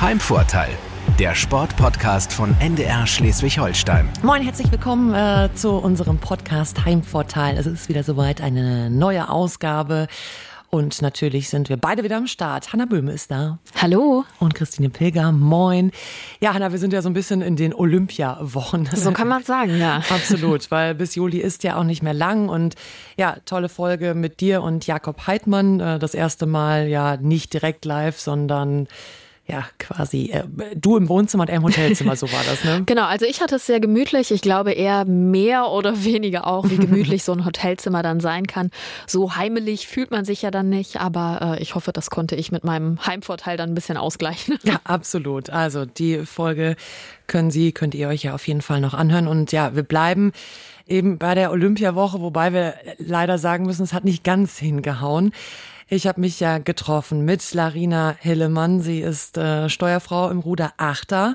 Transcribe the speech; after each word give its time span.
Heimvorteil, 0.00 0.70
der 1.18 1.34
Sportpodcast 1.34 2.32
von 2.32 2.54
NDR 2.60 3.04
Schleswig-Holstein. 3.04 4.08
Moin, 4.22 4.42
herzlich 4.42 4.70
willkommen 4.70 5.12
äh, 5.12 5.52
zu 5.56 5.70
unserem 5.70 6.18
Podcast 6.18 6.84
Heimvorteil. 6.84 7.58
Es 7.58 7.66
ist 7.66 7.88
wieder 7.88 8.04
soweit 8.04 8.40
eine 8.40 8.90
neue 8.90 9.28
Ausgabe. 9.28 10.06
Und 10.70 11.02
natürlich 11.02 11.48
sind 11.48 11.68
wir 11.68 11.78
beide 11.78 12.04
wieder 12.04 12.16
am 12.16 12.28
Start. 12.28 12.72
Hanna 12.72 12.84
Böhme 12.84 13.10
ist 13.10 13.32
da. 13.32 13.58
Hallo. 13.74 14.24
Und 14.38 14.54
Christine 14.54 14.88
Pilger. 14.88 15.32
Moin. 15.32 15.90
Ja, 16.38 16.54
Hanna, 16.54 16.70
wir 16.70 16.78
sind 16.78 16.92
ja 16.92 17.02
so 17.02 17.10
ein 17.10 17.14
bisschen 17.14 17.42
in 17.42 17.56
den 17.56 17.74
Olympiawochen. 17.74 18.88
So 18.94 19.10
kann 19.10 19.26
man 19.26 19.42
sagen, 19.42 19.78
ja. 19.80 19.96
Absolut, 20.10 20.70
weil 20.70 20.94
bis 20.94 21.16
Juli 21.16 21.38
ist 21.38 21.64
ja 21.64 21.74
auch 21.74 21.84
nicht 21.84 22.04
mehr 22.04 22.14
lang. 22.14 22.48
Und 22.48 22.76
ja, 23.16 23.38
tolle 23.46 23.68
Folge 23.68 24.14
mit 24.14 24.38
dir 24.38 24.62
und 24.62 24.86
Jakob 24.86 25.26
Heidmann. 25.26 25.80
Äh, 25.80 25.98
das 25.98 26.14
erste 26.14 26.46
Mal 26.46 26.86
ja 26.86 27.16
nicht 27.16 27.52
direkt 27.52 27.84
live, 27.84 28.20
sondern 28.20 28.86
ja, 29.50 29.64
quasi 29.78 30.30
äh, 30.30 30.44
du 30.76 30.98
im 30.98 31.08
Wohnzimmer 31.08 31.42
und 31.42 31.48
er 31.48 31.56
im 31.56 31.62
Hotelzimmer, 31.62 32.16
so 32.16 32.30
war 32.30 32.42
das, 32.46 32.64
ne? 32.64 32.82
Genau, 32.86 33.04
also 33.04 33.24
ich 33.24 33.40
hatte 33.40 33.56
es 33.56 33.64
sehr 33.64 33.80
gemütlich. 33.80 34.30
Ich 34.30 34.42
glaube 34.42 34.72
eher 34.72 35.06
mehr 35.06 35.70
oder 35.70 36.04
weniger 36.04 36.46
auch, 36.46 36.68
wie 36.68 36.76
gemütlich 36.76 37.24
so 37.24 37.32
ein 37.32 37.46
Hotelzimmer 37.46 38.02
dann 38.02 38.20
sein 38.20 38.46
kann. 38.46 38.70
So 39.06 39.36
heimelig 39.36 39.88
fühlt 39.88 40.10
man 40.10 40.26
sich 40.26 40.42
ja 40.42 40.50
dann 40.50 40.68
nicht, 40.68 41.00
aber 41.00 41.56
äh, 41.58 41.62
ich 41.62 41.74
hoffe, 41.74 41.92
das 41.92 42.10
konnte 42.10 42.36
ich 42.36 42.52
mit 42.52 42.62
meinem 42.62 43.04
Heimvorteil 43.06 43.56
dann 43.56 43.70
ein 43.70 43.74
bisschen 43.74 43.96
ausgleichen. 43.96 44.58
Ja, 44.68 44.80
absolut. 44.84 45.48
Also 45.48 45.86
die 45.86 46.26
Folge 46.26 46.76
können 47.26 47.50
Sie, 47.50 47.72
könnt 47.72 47.94
ihr 47.94 48.08
euch 48.08 48.24
ja 48.24 48.34
auf 48.34 48.46
jeden 48.46 48.60
Fall 48.60 48.80
noch 48.82 48.92
anhören. 48.92 49.26
Und 49.26 49.50
ja, 49.50 49.74
wir 49.74 49.82
bleiben 49.82 50.32
eben 50.86 51.16
bei 51.16 51.34
der 51.34 51.50
Olympiawoche, 51.52 52.20
wobei 52.20 52.52
wir 52.52 52.74
leider 52.98 53.38
sagen 53.38 53.64
müssen, 53.64 53.84
es 53.84 53.94
hat 53.94 54.04
nicht 54.04 54.24
ganz 54.24 54.58
hingehauen. 54.58 55.32
Ich 55.90 56.06
habe 56.06 56.20
mich 56.20 56.38
ja 56.38 56.58
getroffen 56.58 57.24
mit 57.24 57.54
Larina 57.54 58.14
Hillemann. 58.20 58.82
Sie 58.82 59.00
ist 59.00 59.38
äh, 59.38 59.70
Steuerfrau 59.70 60.28
im 60.28 60.40
Ruder 60.40 60.74
Achter 60.76 61.34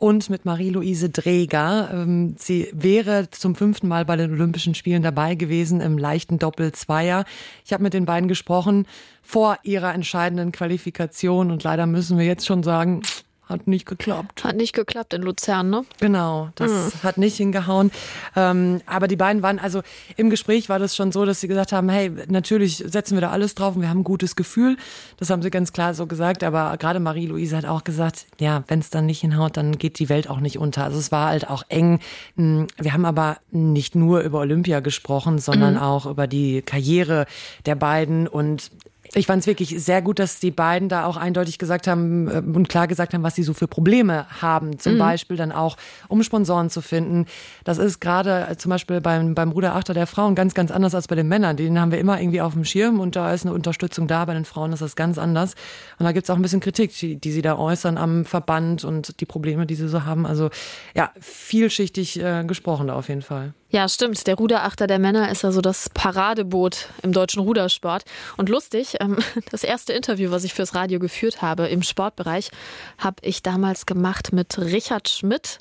und 0.00 0.28
mit 0.30 0.44
Marie-Louise 0.44 1.10
Dreger. 1.10 1.90
Ähm, 1.92 2.34
sie 2.36 2.68
wäre 2.72 3.30
zum 3.30 3.54
fünften 3.54 3.86
Mal 3.86 4.04
bei 4.04 4.16
den 4.16 4.32
Olympischen 4.32 4.74
Spielen 4.74 5.04
dabei 5.04 5.36
gewesen 5.36 5.80
im 5.80 5.96
leichten 5.96 6.40
Doppel-Zweier. 6.40 7.24
Ich 7.64 7.72
habe 7.72 7.84
mit 7.84 7.94
den 7.94 8.04
beiden 8.04 8.26
gesprochen 8.28 8.88
vor 9.22 9.58
ihrer 9.62 9.94
entscheidenden 9.94 10.50
Qualifikation 10.50 11.52
und 11.52 11.62
leider 11.62 11.86
müssen 11.86 12.18
wir 12.18 12.26
jetzt 12.26 12.46
schon 12.46 12.64
sagen, 12.64 13.02
hat 13.54 13.66
nicht 13.66 13.86
geklappt. 13.86 14.44
Hat 14.44 14.56
nicht 14.56 14.74
geklappt 14.74 15.14
in 15.14 15.22
Luzern, 15.22 15.70
ne? 15.70 15.84
Genau, 16.00 16.50
das 16.56 16.70
mhm. 16.70 17.02
hat 17.02 17.18
nicht 17.18 17.36
hingehauen. 17.36 17.90
Ähm, 18.36 18.80
aber 18.86 19.08
die 19.08 19.16
beiden 19.16 19.42
waren, 19.42 19.58
also 19.58 19.82
im 20.16 20.30
Gespräch 20.30 20.68
war 20.68 20.78
das 20.78 20.94
schon 20.94 21.12
so, 21.12 21.24
dass 21.24 21.40
sie 21.40 21.48
gesagt 21.48 21.72
haben, 21.72 21.88
hey, 21.88 22.10
natürlich 22.28 22.78
setzen 22.78 23.16
wir 23.16 23.20
da 23.22 23.30
alles 23.30 23.54
drauf 23.54 23.76
und 23.76 23.82
wir 23.82 23.88
haben 23.88 24.00
ein 24.00 24.04
gutes 24.04 24.36
Gefühl. 24.36 24.76
Das 25.18 25.30
haben 25.30 25.42
sie 25.42 25.50
ganz 25.50 25.72
klar 25.72 25.94
so 25.94 26.06
gesagt. 26.06 26.42
Aber 26.44 26.76
gerade 26.76 27.00
Marie-Louise 27.00 27.56
hat 27.56 27.64
auch 27.64 27.84
gesagt, 27.84 28.26
ja, 28.40 28.64
wenn 28.68 28.80
es 28.80 28.90
dann 28.90 29.06
nicht 29.06 29.20
hinhaut, 29.20 29.56
dann 29.56 29.78
geht 29.78 29.98
die 29.98 30.08
Welt 30.08 30.28
auch 30.28 30.40
nicht 30.40 30.58
unter. 30.58 30.84
Also 30.84 30.98
es 30.98 31.12
war 31.12 31.28
halt 31.28 31.48
auch 31.48 31.62
eng. 31.68 32.00
Hm, 32.36 32.66
wir 32.78 32.92
haben 32.92 33.04
aber 33.04 33.38
nicht 33.50 33.94
nur 33.94 34.20
über 34.20 34.40
Olympia 34.40 34.80
gesprochen, 34.80 35.38
sondern 35.38 35.74
mhm. 35.74 35.80
auch 35.80 36.06
über 36.06 36.26
die 36.26 36.62
Karriere 36.62 37.26
der 37.66 37.76
beiden 37.76 38.26
und 38.26 38.70
ich 39.14 39.26
fand 39.26 39.40
es 39.40 39.46
wirklich 39.46 39.82
sehr 39.82 40.02
gut, 40.02 40.18
dass 40.18 40.40
die 40.40 40.50
beiden 40.50 40.88
da 40.88 41.06
auch 41.06 41.16
eindeutig 41.16 41.58
gesagt 41.58 41.86
haben 41.86 42.28
äh, 42.28 42.38
und 42.38 42.68
klar 42.68 42.86
gesagt 42.86 43.14
haben, 43.14 43.22
was 43.22 43.34
sie 43.34 43.42
so 43.42 43.54
für 43.54 43.68
Probleme 43.68 44.26
haben. 44.40 44.78
Zum 44.78 44.94
mhm. 44.94 44.98
Beispiel 44.98 45.36
dann 45.36 45.52
auch, 45.52 45.76
um 46.08 46.22
Sponsoren 46.22 46.70
zu 46.70 46.80
finden. 46.80 47.26
Das 47.64 47.78
ist 47.78 48.00
gerade 48.00 48.48
äh, 48.50 48.56
zum 48.56 48.70
Beispiel 48.70 49.00
beim, 49.00 49.34
beim 49.34 49.52
Ruderachter 49.52 49.94
der 49.94 50.06
Frauen 50.06 50.34
ganz, 50.34 50.54
ganz 50.54 50.70
anders 50.70 50.94
als 50.94 51.08
bei 51.08 51.14
den 51.14 51.28
Männern. 51.28 51.56
Den 51.56 51.80
haben 51.80 51.92
wir 51.92 51.98
immer 51.98 52.20
irgendwie 52.20 52.40
auf 52.40 52.54
dem 52.54 52.64
Schirm 52.64 53.00
und 53.00 53.16
da 53.16 53.32
ist 53.32 53.44
eine 53.46 53.54
Unterstützung 53.54 54.08
da. 54.08 54.24
Bei 54.24 54.34
den 54.34 54.44
Frauen 54.44 54.72
ist 54.72 54.82
das 54.82 54.96
ganz 54.96 55.18
anders. 55.18 55.54
Und 55.98 56.04
da 56.04 56.12
gibt 56.12 56.24
es 56.24 56.30
auch 56.30 56.36
ein 56.36 56.42
bisschen 56.42 56.60
Kritik, 56.60 56.96
die, 56.98 57.16
die, 57.16 57.32
sie 57.32 57.42
da 57.42 57.56
äußern 57.56 57.98
am 57.98 58.24
Verband 58.24 58.84
und 58.84 59.20
die 59.20 59.26
Probleme, 59.26 59.66
die 59.66 59.74
sie 59.74 59.88
so 59.88 60.04
haben. 60.04 60.26
Also 60.26 60.50
ja, 60.94 61.10
vielschichtig 61.20 62.20
äh, 62.20 62.44
gesprochen 62.44 62.88
da 62.88 62.94
auf 62.94 63.08
jeden 63.08 63.22
Fall. 63.22 63.54
Ja, 63.74 63.88
stimmt. 63.88 64.24
Der 64.28 64.36
Ruderachter 64.36 64.86
der 64.86 65.00
Männer 65.00 65.32
ist 65.32 65.44
also 65.44 65.60
das 65.60 65.90
Paradeboot 65.90 66.90
im 67.02 67.10
deutschen 67.10 67.42
Rudersport. 67.42 68.04
Und 68.36 68.48
lustig, 68.48 68.98
ähm, 69.00 69.18
das 69.50 69.64
erste 69.64 69.92
Interview, 69.92 70.30
was 70.30 70.44
ich 70.44 70.54
fürs 70.54 70.76
Radio 70.76 71.00
geführt 71.00 71.42
habe 71.42 71.66
im 71.66 71.82
Sportbereich, 71.82 72.52
habe 72.98 73.16
ich 73.22 73.42
damals 73.42 73.84
gemacht 73.84 74.32
mit 74.32 74.56
Richard 74.58 75.08
Schmidt 75.08 75.58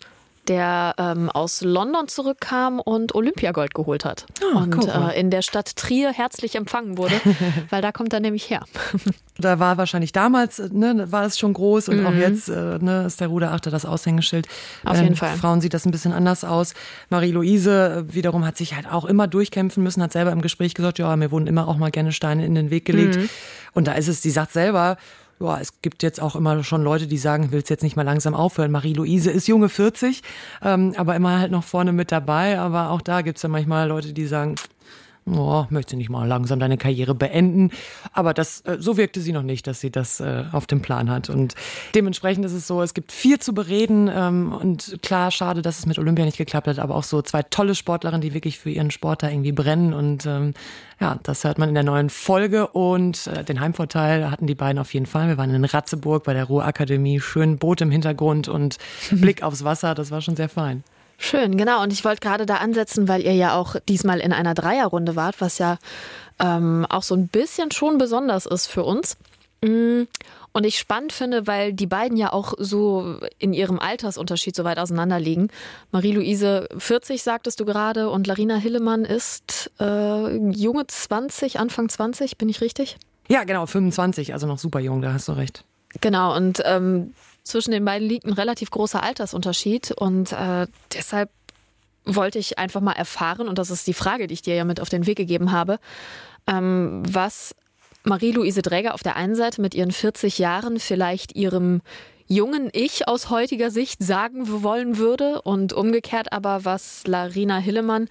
der 0.48 0.96
ähm, 0.98 1.30
aus 1.30 1.62
London 1.62 2.08
zurückkam 2.08 2.80
und 2.80 3.16
Olympiagold 3.16 3.74
geholt 3.74 4.06
hat. 4.06 4.26
Oh, 4.42 4.58
und 4.58 4.88
äh, 4.88 5.20
in 5.20 5.30
der 5.30 5.42
Stadt 5.42 5.76
Trier 5.76 6.12
herzlich 6.12 6.56
empfangen 6.56 6.98
wurde, 6.98 7.16
weil 7.70 7.82
da 7.82 7.92
kommt 7.92 8.14
er 8.14 8.20
nämlich 8.20 8.50
her. 8.50 8.64
Da 9.40 9.58
war 9.58 9.80
wahrscheinlich 9.80 10.12
damals, 10.12 10.60
ne, 10.72 11.12
war 11.12 11.26
es 11.26 11.40
schon 11.40 11.54
groß 11.54 11.90
und 11.90 12.02
mhm. 12.02 12.06
auch 12.06 12.14
jetzt 12.14 12.50
äh, 12.50 12.78
ne, 12.78 13.06
ist 13.08 13.20
der 13.20 13.30
Ruderachter 13.30 13.72
das 13.72 13.84
Aushängeschild. 13.84 14.48
Auf 14.86 15.02
jeden 15.02 15.16
Fall. 15.16 15.36
Frauen 15.38 15.60
sieht 15.60 15.74
das 15.74 15.88
ein 15.88 15.92
bisschen 15.92 16.14
anders 16.14 16.44
aus. 16.44 16.76
Marie-Louise 17.10 18.06
äh, 18.08 18.14
wiederum 18.14 18.46
hat 18.46 18.58
sich 18.58 18.76
halt 18.76 18.88
auch 18.88 19.06
immer 19.06 19.26
durchkämpfen 19.26 19.82
müssen, 19.82 20.04
hat 20.04 20.12
selber 20.12 20.32
im 20.32 20.44
Gespräch 20.44 20.76
gesagt, 20.76 21.00
ja, 21.00 21.16
mir 21.16 21.32
wurden 21.32 21.48
immer 21.48 21.68
auch 21.68 21.78
mal 21.78 21.90
gerne 21.90 22.12
Steine 22.12 22.46
in 22.46 22.54
den 22.54 22.70
Weg 22.70 22.86
gelegt. 22.86 23.16
Mhm. 23.16 23.30
Und 23.74 23.88
da 23.88 23.94
ist 23.94 24.08
es, 24.08 24.22
die 24.22 24.30
sagt 24.30 24.54
selber, 24.54 24.98
ja, 25.44 25.60
es 25.60 25.82
gibt 25.82 26.04
jetzt 26.04 26.22
auch 26.22 26.36
immer 26.36 26.64
schon 26.64 26.84
Leute, 26.84 27.08
die 27.08 27.18
sagen, 27.18 27.52
willst 27.52 27.70
jetzt 27.70 27.84
nicht 27.84 27.96
mal 27.96 28.04
langsam 28.04 28.34
aufhören. 28.34 28.72
Marie-Louise 28.72 29.30
ist 29.30 29.48
junge 29.48 29.70
40, 29.70 30.24
ähm, 30.64 30.94
aber 30.98 31.16
immer 31.16 31.40
halt 31.40 31.52
noch 31.52 31.64
vorne 31.64 31.92
mit 31.92 32.12
dabei. 32.12 32.60
Aber 32.60 32.90
auch 32.90 33.02
da 33.02 33.22
gibt's 33.22 33.44
ja 33.44 33.50
manchmal 33.50 33.88
Leute, 33.88 34.14
die 34.14 34.26
sagen, 34.26 34.56
oh, 35.26 35.66
möchte 35.70 35.96
nicht 35.96 36.10
mal 36.10 36.28
langsam 36.28 36.60
deine 36.60 36.78
Karriere 36.78 37.16
beenden. 37.16 37.72
Aber 38.12 38.34
das, 38.34 38.62
äh, 38.62 38.78
so 38.80 38.98
wirkte 38.98 39.22
sie 39.22 39.32
noch 39.32 39.44
nicht, 39.44 39.68
dass 39.68 39.80
sie 39.80 39.92
das 39.92 40.20
äh, 40.20 40.46
auf 40.52 40.68
dem 40.68 40.82
Plan 40.82 41.10
hat. 41.10 41.30
Und 41.30 41.56
dementsprechend 41.96 42.46
ist 42.46 42.54
es 42.54 42.68
so, 42.68 42.82
es 42.82 42.94
gibt 42.94 43.12
viel 43.12 43.40
zu 43.40 43.54
bereden. 43.54 44.10
Ähm, 44.14 44.54
und 44.54 45.00
klar, 45.02 45.32
schade, 45.32 45.62
dass 45.62 45.80
es 45.80 45.86
mit 45.86 45.98
Olympia 46.00 46.26
nicht 46.26 46.38
geklappt 46.38 46.68
hat, 46.68 46.80
aber 46.80 46.96
auch 46.96 47.04
so 47.04 47.22
zwei 47.22 47.44
tolle 47.44 47.76
Sportlerinnen, 47.76 48.22
die 48.22 48.34
wirklich 48.34 48.60
für 48.60 48.70
ihren 48.70 48.92
Sport 48.92 49.24
da 49.24 49.30
irgendwie 49.30 49.52
brennen. 49.52 49.94
Und 49.94 50.26
ähm, 50.26 50.54
ja, 51.00 51.20
das 51.24 51.44
hört 51.44 51.58
man 51.58 51.70
in 51.70 51.76
der 51.76 51.84
neuen 51.84 52.10
Folge. 52.10 52.68
Und 52.68 53.28
äh, 53.28 53.44
den 53.44 53.60
Heimvorteil 53.60 54.30
hatten 54.30 54.48
die 54.48 54.56
beiden 54.56 54.80
auf 54.80 54.94
jeden 54.94 55.06
Fall. 55.06 55.28
Wir 55.28 55.38
waren 55.38 55.54
in 55.54 55.66
Ratzeburg 55.66 56.24
bei 56.24 56.34
der 56.34 56.46
Ruhrakademie, 56.46 57.20
schön 57.20 57.58
Boot 57.58 57.82
im 57.82 57.92
Hintergrund 57.92 58.48
und 58.48 58.78
Blick 59.12 59.44
aufs 59.44 59.64
Wasser. 59.64 59.96
Das 59.96 60.12
war 60.12 60.22
schon 60.22 60.36
sehr 60.36 60.50
fein. 60.50 60.84
Schön, 61.18 61.58
genau. 61.58 61.82
Und 61.82 61.94
ich 61.94 62.04
wollte 62.04 62.22
gerade 62.22 62.46
da 62.46 62.58
ansetzen, 62.58 63.08
weil 63.08 63.22
ihr 63.22 63.34
ja 63.34 63.56
auch 63.56 63.76
diesmal 63.88 64.20
in 64.20 64.34
einer 64.34 64.54
Dreierrunde 64.54 65.16
wart, 65.16 65.40
was 65.40 65.58
ja 65.58 65.78
ähm, 66.40 66.86
auch 66.90 67.04
so 67.04 67.16
ein 67.16 67.28
bisschen 67.28 67.72
schon 67.72 67.98
besonders 67.98 68.46
ist 68.46 68.68
für 68.68 68.84
uns. 68.84 69.18
Mm, 69.62 70.04
und 70.52 70.66
ich 70.66 70.78
spannend 70.78 71.14
finde, 71.14 71.48
weil 71.48 71.74
die 71.74 71.88
beiden 71.88 72.16
ja 72.16 72.32
auch 72.32 72.54
so 72.58 73.18
in 73.40 73.54
ihrem 73.54 73.80
Altersunterschied 73.80 74.56
so 74.56 74.64
weit 74.64 74.78
auseinander 74.78 75.20
liegen. 75.20 75.48
Marie-Louise 75.92 76.68
40, 76.78 77.24
sagtest 77.24 77.60
du 77.60 77.66
gerade, 77.66 78.10
und 78.10 78.28
Larina 78.28 78.56
Hillemann 78.56 79.04
ist 79.04 79.72
äh, 79.80 80.38
junge 80.52 80.86
20, 80.86 81.60
Anfang 81.60 81.90
20, 81.90 82.38
bin 82.38 82.50
ich 82.50 82.62
richtig? 82.62 82.98
Ja, 83.30 83.46
genau, 83.46 83.66
25, 83.66 84.34
also 84.34 84.46
noch 84.46 84.60
super 84.60 84.80
jung, 84.80 85.02
da 85.02 85.14
hast 85.14 85.28
du 85.28 85.32
recht. 85.32 85.64
Genau, 86.02 86.36
und 86.36 86.62
ähm, 86.66 87.14
zwischen 87.44 87.72
den 87.72 87.86
beiden 87.86 88.08
liegt 88.08 88.26
ein 88.26 88.34
relativ 88.34 88.72
großer 88.72 89.04
Altersunterschied 89.04 89.92
und 89.92 90.32
äh, 90.32 90.68
deshalb 90.94 91.30
wollte 92.06 92.40
ich 92.40 92.58
einfach 92.60 92.82
mal 92.82 92.94
erfahren, 92.94 93.48
und 93.48 93.58
das 93.58 93.72
ist 93.72 93.88
die 93.88 93.94
Frage, 93.94 94.28
die 94.28 94.34
ich 94.34 94.42
dir 94.42 94.56
ja 94.56 94.66
mit 94.66 94.80
auf 94.82 94.90
den 94.90 95.06
Weg 95.06 95.18
gegeben 95.18 95.52
habe, 95.52 95.80
ähm, 96.48 97.04
was 97.08 97.56
Marie-Louise 98.04 98.62
Dräger 98.62 98.94
auf 98.94 99.04
der 99.04 99.16
einen 99.16 99.36
Seite 99.36 99.62
mit 99.62 99.74
ihren 99.74 99.92
40 99.92 100.38
Jahren 100.38 100.80
vielleicht 100.80 101.36
ihrem 101.36 101.82
jungen 102.28 102.70
Ich 102.74 103.08
aus 103.08 103.30
heutiger 103.30 103.72
Sicht 103.72 104.04
sagen 104.04 104.64
wollen 104.64 104.98
würde 104.98 105.42
und 105.42 105.72
umgekehrt 105.74 106.34
aber, 106.34 106.66
was 106.66 107.06
Larina 107.08 107.58
Hillemann 107.58 108.10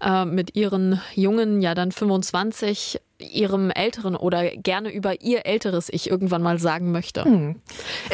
äh, 0.00 0.24
mit 0.24 0.56
ihren 0.56 1.00
jungen, 1.14 1.60
ja 1.60 1.74
dann 1.74 1.92
25, 1.92 3.00
ihrem 3.18 3.70
älteren 3.70 4.14
oder 4.14 4.48
gerne 4.50 4.92
über 4.92 5.20
ihr 5.20 5.44
älteres 5.44 5.88
Ich 5.90 6.08
irgendwann 6.08 6.42
mal 6.42 6.58
sagen 6.58 6.92
möchte. 6.92 7.24
Hm. 7.24 7.56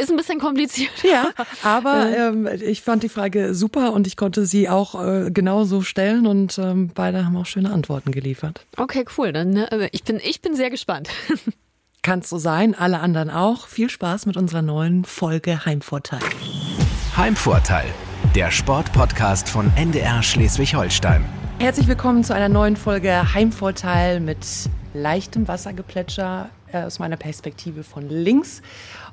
Ist 0.01 0.11
ein 0.11 0.17
bisschen 0.17 0.39
kompliziert. 0.39 0.93
Ja, 1.03 1.29
aber 1.63 2.17
ähm, 2.17 2.49
ich 2.63 2.83
fand 2.83 3.03
die 3.03 3.09
Frage 3.09 3.55
super 3.55 3.93
und 3.93 4.07
ich 4.07 4.17
konnte 4.17 4.47
sie 4.47 4.69
auch 4.69 5.03
äh, 5.03 5.31
genauso 5.31 5.83
stellen 5.83 6.27
und 6.27 6.59
ähm, 6.59 6.91
beide 6.95 7.25
haben 7.25 7.37
auch 7.37 7.47
schöne 7.47 7.71
Antworten 7.71 8.13
geliefert. 8.13 8.65
Okay, 8.77 9.05
cool. 9.19 9.33
Dann 9.33 9.57
äh, 9.57 9.89
ich 9.93 10.05
bin 10.05 10.21
ich 10.23 10.41
bin 10.41 10.57
sehr 10.57 10.71
gespannt. 10.71 11.09
Kann 12.03 12.21
so 12.21 12.37
sein, 12.37 12.75
alle 12.75 13.01
anderen 13.01 13.31
auch. 13.31 13.67
Viel 13.67 13.89
Spaß 13.89 14.27
mit 14.27 14.37
unserer 14.37 14.61
neuen 14.61 15.05
Folge 15.05 15.65
Heimvorteil. 15.65 16.21
Heimvorteil, 17.17 17.87
der 18.35 18.51
Sportpodcast 18.51 19.49
von 19.49 19.73
NDR 19.77 20.23
Schleswig-Holstein. 20.23 21.44
Herzlich 21.59 21.89
willkommen 21.89 22.25
zu 22.25 22.35
einer 22.35 22.49
neuen 22.49 22.77
Folge 22.77 23.33
Heimvorteil 23.33 24.21
mit 24.21 24.39
leichtem 24.93 25.49
Wassergeplätscher 25.49 26.51
äh, 26.73 26.83
aus 26.83 26.99
meiner 26.99 27.17
Perspektive 27.17 27.85
von 27.85 28.09
links 28.09 28.61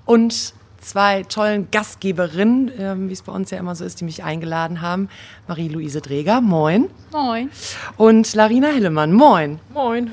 und 0.05 0.53
zwei 0.81 1.23
tollen 1.23 1.69
Gastgeberinnen, 1.71 2.67
äh, 2.77 2.95
wie 3.09 3.13
es 3.13 3.21
bei 3.21 3.31
uns 3.31 3.51
ja 3.51 3.57
immer 3.57 3.75
so 3.75 3.85
ist, 3.85 4.01
die 4.01 4.05
mich 4.05 4.23
eingeladen 4.23 4.81
haben. 4.81 5.07
Marie-Louise 5.47 6.01
Dreger, 6.01 6.41
moin. 6.41 6.89
Moin. 7.11 7.49
Und 7.97 8.33
Larina 8.33 8.67
Hillemann, 8.69 9.13
moin. 9.13 9.59
Moin. 9.73 10.11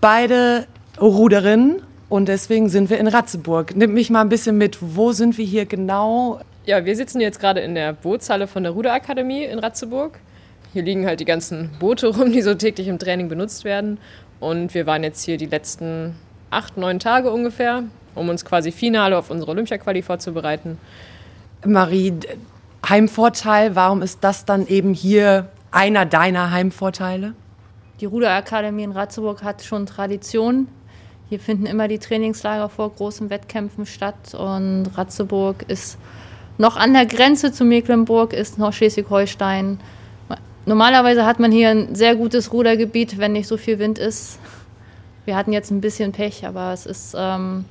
Beide 0.00 0.66
Ruderinnen 1.00 1.82
Und 2.08 2.28
deswegen 2.28 2.68
sind 2.68 2.90
wir 2.90 2.98
in 2.98 3.08
Ratzeburg. 3.08 3.74
Nimm 3.74 3.94
mich 3.94 4.10
mal 4.10 4.20
ein 4.20 4.28
bisschen 4.28 4.58
mit. 4.58 4.76
Wo 4.80 5.12
sind 5.12 5.38
wir 5.38 5.46
hier 5.46 5.64
genau? 5.64 6.40
Ja, 6.66 6.84
wir 6.84 6.94
sitzen 6.94 7.20
jetzt 7.22 7.40
gerade 7.40 7.60
in 7.60 7.74
der 7.74 7.94
Bootshalle 7.94 8.46
von 8.46 8.62
der 8.62 8.72
Ruderakademie 8.72 9.44
in 9.44 9.58
Ratzeburg. 9.58 10.18
Hier 10.72 10.82
liegen 10.82 11.06
halt 11.06 11.20
die 11.20 11.24
ganzen 11.24 11.70
Boote 11.78 12.06
rum, 12.16 12.32
die 12.32 12.42
so 12.42 12.54
täglich 12.54 12.88
im 12.88 12.98
Training 12.98 13.28
benutzt 13.28 13.64
werden. 13.64 13.98
Und 14.40 14.74
wir 14.74 14.86
waren 14.86 15.02
jetzt 15.02 15.24
hier 15.24 15.36
die 15.36 15.46
letzten 15.46 16.16
acht, 16.50 16.76
neun 16.76 16.98
Tage 16.98 17.30
ungefähr, 17.30 17.84
um 18.14 18.28
uns 18.28 18.44
quasi 18.44 18.72
finale 18.72 19.16
auf 19.16 19.30
unsere 19.30 19.50
Olympia-Quali 19.50 20.02
vorzubereiten. 20.02 20.78
Marie, 21.64 22.14
Heimvorteil, 22.88 23.76
warum 23.76 24.02
ist 24.02 24.24
das 24.24 24.44
dann 24.44 24.66
eben 24.66 24.94
hier 24.94 25.48
einer 25.70 26.04
deiner 26.04 26.50
Heimvorteile? 26.50 27.34
Die 28.00 28.06
Ruderakademie 28.06 28.82
in 28.82 28.92
Ratzeburg 28.92 29.44
hat 29.44 29.62
schon 29.62 29.86
Tradition. 29.86 30.66
Hier 31.28 31.38
finden 31.38 31.66
immer 31.66 31.86
die 31.86 32.00
Trainingslager 32.00 32.68
vor 32.68 32.90
großen 32.90 33.30
Wettkämpfen 33.30 33.86
statt 33.86 34.34
und 34.34 34.86
Ratzeburg 34.96 35.64
ist 35.68 35.98
noch 36.58 36.76
an 36.76 36.92
der 36.92 37.06
Grenze 37.06 37.52
zu 37.52 37.64
Mecklenburg, 37.64 38.32
ist 38.32 38.58
noch 38.58 38.72
Schleswig-Holstein. 38.72 39.78
Normalerweise 40.64 41.26
hat 41.26 41.40
man 41.40 41.50
hier 41.50 41.70
ein 41.70 41.94
sehr 41.94 42.14
gutes 42.14 42.52
Rudergebiet, 42.52 43.18
wenn 43.18 43.32
nicht 43.32 43.48
so 43.48 43.56
viel 43.56 43.78
Wind 43.78 43.98
ist. 43.98 44.38
Wir 45.24 45.36
hatten 45.36 45.52
jetzt 45.52 45.70
ein 45.70 45.80
bisschen 45.80 46.12
Pech, 46.12 46.46
aber 46.46 46.72
es 46.72 46.86
ist 46.86 47.14
ähm, 47.16 47.64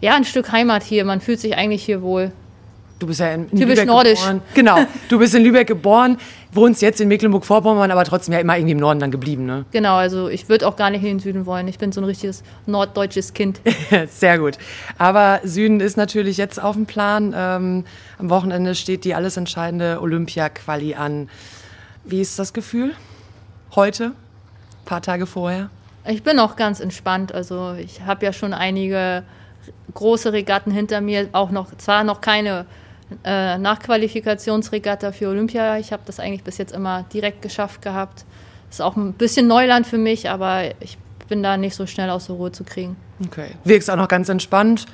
ja 0.00 0.14
ein 0.14 0.24
Stück 0.24 0.52
Heimat 0.52 0.82
hier. 0.82 1.04
Man 1.04 1.20
fühlt 1.20 1.40
sich 1.40 1.56
eigentlich 1.56 1.84
hier 1.84 2.02
wohl. 2.02 2.32
Du 2.98 3.08
bist 3.08 3.20
ja 3.20 3.32
in, 3.32 3.42
in 3.42 3.58
Typisch 3.58 3.60
Lübeck 3.60 3.86
nordisch. 3.86 4.20
geboren. 4.20 4.42
Genau, 4.54 4.78
du 5.08 5.18
bist 5.18 5.34
in 5.34 5.42
Lübeck 5.42 5.66
geboren, 5.66 6.16
wohnst 6.52 6.80
jetzt 6.80 7.00
in 7.00 7.08
Mecklenburg-Vorpommern, 7.08 7.90
aber 7.90 8.04
trotzdem 8.04 8.32
ja 8.32 8.40
immer 8.40 8.56
irgendwie 8.56 8.72
im 8.72 8.78
Norden 8.78 9.00
dann 9.00 9.10
geblieben, 9.10 9.44
ne? 9.44 9.64
Genau, 9.72 9.96
also 9.96 10.28
ich 10.28 10.48
würde 10.48 10.66
auch 10.66 10.76
gar 10.76 10.90
nicht 10.90 11.02
in 11.02 11.08
den 11.08 11.18
Süden 11.18 11.44
wollen. 11.44 11.66
Ich 11.68 11.78
bin 11.78 11.90
so 11.90 12.00
ein 12.00 12.04
richtiges 12.04 12.42
norddeutsches 12.66 13.34
Kind. 13.34 13.60
Sehr 14.08 14.38
gut. 14.38 14.58
Aber 14.96 15.40
Süden 15.42 15.80
ist 15.80 15.96
natürlich 15.96 16.36
jetzt 16.36 16.62
auf 16.62 16.76
dem 16.76 16.86
Plan. 16.86 17.34
Ähm, 17.36 17.84
am 18.18 18.30
Wochenende 18.30 18.74
steht 18.74 19.04
die 19.04 19.14
alles 19.14 19.36
entscheidende 19.36 20.00
Olympia-Quali 20.00 20.94
an. 20.94 21.28
Wie 22.04 22.20
ist 22.20 22.38
das 22.38 22.52
Gefühl 22.52 22.94
heute, 23.74 24.04
ein 24.04 24.84
paar 24.84 25.00
Tage 25.00 25.26
vorher? 25.26 25.70
Ich 26.06 26.22
bin 26.22 26.38
auch 26.38 26.54
ganz 26.56 26.80
entspannt. 26.80 27.32
Also 27.32 27.74
ich 27.74 28.02
habe 28.02 28.26
ja 28.26 28.32
schon 28.32 28.52
einige 28.52 29.22
große 29.94 30.32
Regatten 30.32 30.70
hinter 30.70 31.00
mir, 31.00 31.28
auch 31.32 31.50
noch 31.50 31.74
zwar 31.78 32.04
noch 32.04 32.20
keine 32.20 32.66
äh, 33.24 33.56
Nachqualifikationsregatta 33.56 35.12
für 35.12 35.28
Olympia. 35.28 35.78
Ich 35.78 35.92
habe 35.92 36.02
das 36.04 36.20
eigentlich 36.20 36.44
bis 36.44 36.58
jetzt 36.58 36.72
immer 36.72 37.04
direkt 37.04 37.40
geschafft 37.40 37.80
gehabt. 37.80 38.26
Ist 38.68 38.82
auch 38.82 38.96
ein 38.96 39.14
bisschen 39.14 39.46
Neuland 39.46 39.86
für 39.86 39.98
mich, 39.98 40.28
aber 40.28 40.64
ich 40.80 40.98
bin 41.28 41.42
da 41.42 41.56
nicht 41.56 41.74
so 41.74 41.86
schnell 41.86 42.10
aus 42.10 42.26
der 42.26 42.36
Ruhe 42.36 42.52
zu 42.52 42.64
kriegen. 42.64 42.96
Okay. 43.26 43.52
Wirkst 43.64 43.90
auch 43.90 43.96
noch 43.96 44.08
ganz 44.08 44.28
entspannt. 44.28 44.84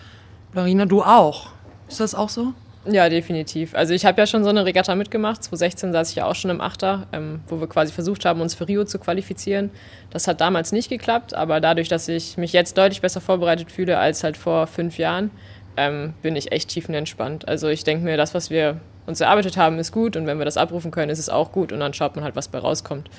Larina, 0.53 0.87
du 0.87 1.03
auch. 1.03 1.49
Ist 1.89 1.99
das 1.99 2.15
auch 2.15 2.29
so? 2.29 2.53
Ja, 2.87 3.11
definitiv. 3.11 3.75
Also 3.75 3.93
ich 3.93 4.07
habe 4.07 4.21
ja 4.21 4.27
schon 4.27 4.43
so 4.43 4.49
eine 4.49 4.65
Regatta 4.65 4.95
mitgemacht. 4.95 5.45
2016 5.45 5.93
saß 5.93 6.11
ich 6.11 6.17
ja 6.17 6.25
auch 6.25 6.35
schon 6.35 6.51
im 6.51 6.63
Achter, 6.63 7.07
ähm, 7.13 7.41
wo 7.47 7.61
wir 7.61 7.69
quasi 7.69 7.93
versucht 7.93 8.25
haben, 8.25 8.41
uns 8.41 8.55
für 8.55 8.67
Rio 8.67 8.85
zu 8.85 8.99
qualifizieren. 8.99 9.71
Das 10.11 10.27
hat 10.27 10.41
damals 10.41 10.73
nicht 10.73 10.89
geklappt, 10.89 11.35
aber 11.35 11.61
dadurch, 11.61 11.89
dass 11.89 12.09
ich 12.09 12.39
mich 12.39 12.55
jetzt 12.55 12.79
deutlich 12.79 13.03
besser 13.03 13.21
vorbereitet 13.21 13.71
fühle 13.71 13.99
als 13.99 14.25
halt 14.25 14.39
vor 14.39 14.67
fünf 14.67 14.97
Jahren, 14.97 15.31
ähm, 15.77 16.15
bin 16.23 16.37
ich 16.37 16.53
echt 16.53 16.71
tiefenentspannt. 16.71 17.47
Also 17.47 17.69
ich 17.69 17.85
denke 17.85 18.05
mir, 18.05 18.17
das, 18.17 18.33
was 18.33 18.49
wir 18.49 18.81
uns 19.07 19.21
erarbeitet 19.21 19.59
haben, 19.59 19.79
ist 19.79 19.93
gut 19.93 20.17
und 20.17 20.27
wenn 20.27 20.39
wir 20.39 20.47
das 20.47 20.57
abrufen 20.57 20.91
können, 20.91 21.11
ist 21.11 21.19
es 21.19 21.29
auch 21.29 21.53
gut 21.53 21.73
und 21.73 21.81
dann 21.81 21.93
schaut 21.93 22.17
man 22.17 22.25
halt, 22.25 22.35
was 22.35 22.49
bei 22.49 22.59
rauskommt. 22.59 23.11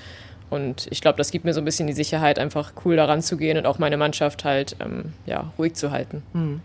Und 0.49 0.87
ich 0.89 1.01
glaube, 1.01 1.17
das 1.17 1.31
gibt 1.31 1.45
mir 1.45 1.53
so 1.53 1.61
ein 1.61 1.65
bisschen 1.65 1.87
die 1.87 1.93
Sicherheit, 1.93 2.39
einfach 2.39 2.73
cool 2.83 2.95
daran 2.95 3.21
zu 3.21 3.37
gehen 3.37 3.57
und 3.57 3.65
auch 3.65 3.79
meine 3.79 3.95
Mannschaft 3.95 4.43
halt 4.43 4.75
ähm, 4.79 5.13
ja, 5.25 5.53
ruhig 5.57 5.75
zu 5.75 5.91
halten. 5.91 6.23
Hm. 6.33 6.61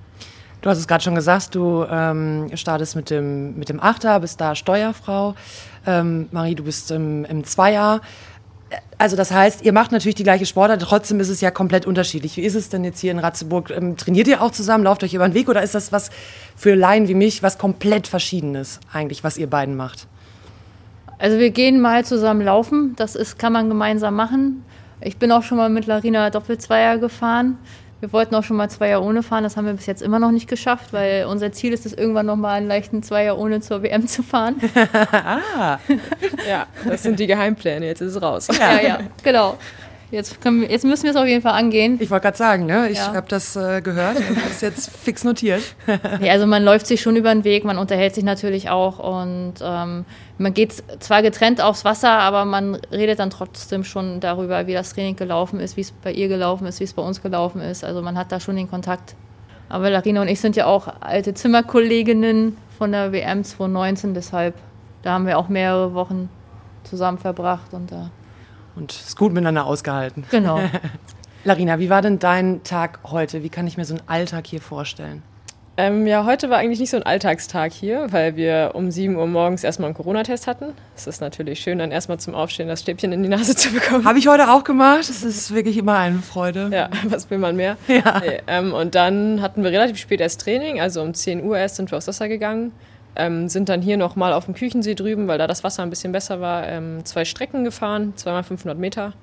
Du 0.62 0.70
hast 0.70 0.78
es 0.78 0.88
gerade 0.88 1.04
schon 1.04 1.14
gesagt, 1.14 1.54
du 1.54 1.84
ähm, 1.88 2.50
startest 2.54 2.96
mit 2.96 3.10
dem, 3.10 3.56
mit 3.56 3.68
dem 3.68 3.80
Achter, 3.80 4.18
bist 4.20 4.40
da 4.40 4.54
Steuerfrau. 4.54 5.34
Ähm, 5.86 6.28
Marie, 6.32 6.54
du 6.54 6.64
bist 6.64 6.90
im, 6.90 7.24
im 7.24 7.44
Zweier. 7.44 8.00
Also 8.98 9.14
das 9.14 9.30
heißt, 9.30 9.64
ihr 9.64 9.72
macht 9.72 9.92
natürlich 9.92 10.16
die 10.16 10.24
gleiche 10.24 10.46
Sportart, 10.46 10.82
trotzdem 10.82 11.20
ist 11.20 11.28
es 11.28 11.40
ja 11.40 11.50
komplett 11.50 11.86
unterschiedlich. 11.86 12.36
Wie 12.36 12.42
ist 12.42 12.56
es 12.56 12.68
denn 12.68 12.82
jetzt 12.82 12.98
hier 12.98 13.12
in 13.12 13.18
Ratzeburg? 13.18 13.70
Ähm, 13.70 13.96
trainiert 13.96 14.26
ihr 14.26 14.42
auch 14.42 14.50
zusammen, 14.50 14.84
lauft 14.84 15.04
euch 15.04 15.14
über 15.14 15.28
den 15.28 15.34
Weg 15.34 15.48
oder 15.48 15.62
ist 15.62 15.74
das 15.74 15.92
was 15.92 16.10
für 16.56 16.74
Laien 16.74 17.06
wie 17.06 17.14
mich, 17.14 17.42
was 17.42 17.58
komplett 17.58 18.08
verschiedenes 18.08 18.80
eigentlich, 18.92 19.22
was 19.22 19.38
ihr 19.38 19.48
beiden 19.48 19.76
macht? 19.76 20.08
Also 21.18 21.38
wir 21.38 21.50
gehen 21.50 21.80
mal 21.80 22.04
zusammen 22.04 22.42
laufen, 22.42 22.94
das 22.96 23.14
ist, 23.14 23.38
kann 23.38 23.52
man 23.52 23.68
gemeinsam 23.68 24.14
machen. 24.16 24.64
Ich 25.00 25.18
bin 25.18 25.30
auch 25.30 25.42
schon 25.42 25.58
mal 25.58 25.68
mit 25.68 25.86
Larina 25.86 26.30
Doppelzweier 26.30 26.98
gefahren. 26.98 27.58
Wir 28.00 28.12
wollten 28.12 28.34
auch 28.34 28.44
schon 28.44 28.56
mal 28.56 28.68
Zweier 28.68 29.02
ohne 29.02 29.22
fahren, 29.22 29.42
das 29.42 29.56
haben 29.56 29.64
wir 29.64 29.72
bis 29.72 29.86
jetzt 29.86 30.02
immer 30.02 30.18
noch 30.18 30.30
nicht 30.30 30.48
geschafft, 30.48 30.92
weil 30.92 31.24
unser 31.24 31.50
Ziel 31.52 31.72
ist 31.72 31.86
es, 31.86 31.94
irgendwann 31.94 32.26
noch 32.26 32.36
mal 32.36 32.54
einen 32.54 32.68
leichten 32.68 33.02
Zweier 33.02 33.38
ohne 33.38 33.60
zur 33.60 33.82
WM 33.82 34.06
zu 34.06 34.22
fahren. 34.22 34.56
ah. 35.12 35.78
Ja, 36.46 36.66
das 36.84 37.02
sind 37.02 37.18
die 37.18 37.26
Geheimpläne, 37.26 37.86
jetzt 37.86 38.02
ist 38.02 38.16
es 38.16 38.22
raus. 38.22 38.48
Ja, 38.58 38.80
ja, 38.80 38.98
genau. 39.22 39.56
Jetzt, 40.10 40.44
wir, 40.44 40.70
jetzt 40.70 40.84
müssen 40.84 41.04
wir 41.04 41.10
es 41.10 41.16
auf 41.16 41.26
jeden 41.26 41.42
Fall 41.42 41.54
angehen. 41.54 41.98
Ich 42.00 42.10
wollte 42.10 42.24
gerade 42.24 42.36
sagen, 42.36 42.66
ne? 42.66 42.88
ich 42.88 42.98
ja. 42.98 43.14
habe 43.14 43.28
das 43.28 43.56
äh, 43.56 43.80
gehört 43.80 44.16
und 44.16 44.36
das 44.36 44.50
ist 44.50 44.62
jetzt 44.62 44.90
fix 44.96 45.24
notiert. 45.24 45.62
ja, 46.20 46.32
also 46.32 46.46
man 46.46 46.62
läuft 46.62 46.86
sich 46.86 47.00
schon 47.00 47.16
über 47.16 47.34
den 47.34 47.42
Weg, 47.42 47.64
man 47.64 47.76
unterhält 47.76 48.14
sich 48.14 48.22
natürlich 48.22 48.70
auch 48.70 48.98
und 49.00 49.54
ähm, 49.60 50.04
man 50.38 50.54
geht 50.54 50.74
zwar 51.00 51.22
getrennt 51.22 51.60
aufs 51.60 51.84
Wasser, 51.84 52.10
aber 52.10 52.44
man 52.44 52.76
redet 52.92 53.18
dann 53.18 53.30
trotzdem 53.30 53.82
schon 53.82 54.20
darüber, 54.20 54.66
wie 54.68 54.74
das 54.74 54.92
Training 54.92 55.16
gelaufen 55.16 55.58
ist, 55.58 55.76
wie 55.76 55.80
es 55.80 55.90
bei 55.90 56.12
ihr 56.12 56.28
gelaufen 56.28 56.66
ist, 56.66 56.78
wie 56.78 56.84
es 56.84 56.92
bei 56.92 57.02
uns 57.02 57.20
gelaufen 57.20 57.60
ist. 57.60 57.82
Also 57.84 58.00
man 58.00 58.16
hat 58.16 58.30
da 58.30 58.38
schon 58.38 58.56
den 58.56 58.70
Kontakt. 58.70 59.16
Aber 59.68 59.90
Larina 59.90 60.22
und 60.22 60.28
ich 60.28 60.40
sind 60.40 60.54
ja 60.54 60.66
auch 60.66 60.86
alte 61.00 61.34
Zimmerkolleginnen 61.34 62.56
von 62.78 62.92
der 62.92 63.10
WM 63.10 63.42
2019, 63.42 64.14
deshalb 64.14 64.54
da 65.02 65.12
haben 65.12 65.26
wir 65.26 65.38
auch 65.38 65.48
mehrere 65.48 65.94
Wochen 65.94 66.28
zusammen 66.82 67.18
verbracht 67.18 67.72
und 67.72 67.92
da. 67.92 68.06
Äh, 68.06 68.25
und 68.76 68.92
es 68.92 69.16
gut 69.16 69.32
miteinander 69.32 69.66
ausgehalten. 69.66 70.24
Genau. 70.30 70.60
Larina, 71.44 71.78
wie 71.78 71.90
war 71.90 72.02
denn 72.02 72.18
dein 72.18 72.62
Tag 72.64 73.00
heute? 73.04 73.42
Wie 73.42 73.48
kann 73.48 73.66
ich 73.66 73.76
mir 73.76 73.84
so 73.84 73.94
einen 73.94 74.08
Alltag 74.08 74.46
hier 74.46 74.60
vorstellen? 74.60 75.22
Ähm, 75.78 76.06
ja, 76.06 76.24
heute 76.24 76.48
war 76.48 76.56
eigentlich 76.56 76.80
nicht 76.80 76.88
so 76.88 76.96
ein 76.96 77.02
Alltagstag 77.02 77.70
hier, 77.70 78.06
weil 78.10 78.36
wir 78.36 78.70
um 78.72 78.90
7 78.90 79.14
Uhr 79.14 79.26
morgens 79.26 79.62
erstmal 79.62 79.88
einen 79.88 79.94
Corona-Test 79.94 80.46
hatten. 80.46 80.72
Es 80.96 81.06
ist 81.06 81.20
natürlich 81.20 81.60
schön, 81.60 81.78
dann 81.78 81.92
erstmal 81.92 82.18
zum 82.18 82.34
Aufstehen 82.34 82.66
das 82.66 82.80
Stäbchen 82.80 83.12
in 83.12 83.22
die 83.22 83.28
Nase 83.28 83.54
zu 83.54 83.70
bekommen. 83.70 84.06
Habe 84.06 84.18
ich 84.18 84.26
heute 84.26 84.50
auch 84.50 84.64
gemacht. 84.64 85.00
Das 85.00 85.22
ist 85.22 85.54
wirklich 85.54 85.76
immer 85.76 85.98
eine 85.98 86.20
Freude. 86.20 86.70
Ja, 86.72 86.88
was 87.04 87.30
will 87.30 87.38
man 87.38 87.56
mehr? 87.56 87.76
Ja. 87.88 88.20
Nee, 88.20 88.40
ähm, 88.46 88.72
und 88.72 88.94
dann 88.94 89.42
hatten 89.42 89.62
wir 89.62 89.70
relativ 89.70 89.98
spät 89.98 90.20
erst 90.20 90.40
Training, 90.40 90.80
also 90.80 91.02
um 91.02 91.12
10 91.12 91.44
Uhr 91.44 91.58
erst 91.58 91.76
sind 91.76 91.90
wir 91.90 91.98
aufs 91.98 92.08
Wasser 92.08 92.28
gegangen. 92.28 92.72
Ähm, 93.16 93.48
sind 93.48 93.68
dann 93.68 93.82
hier 93.82 93.96
nochmal 93.96 94.32
auf 94.32 94.44
dem 94.44 94.54
Küchensee 94.54 94.94
drüben, 94.94 95.28
weil 95.28 95.38
da 95.38 95.46
das 95.46 95.64
Wasser 95.64 95.82
ein 95.82 95.90
bisschen 95.90 96.12
besser 96.12 96.40
war, 96.40 96.66
ähm, 96.66 97.04
zwei 97.04 97.24
Strecken 97.24 97.64
gefahren, 97.64 98.12
zweimal 98.16 98.42
500 98.42 98.78
Meter. 98.78 99.14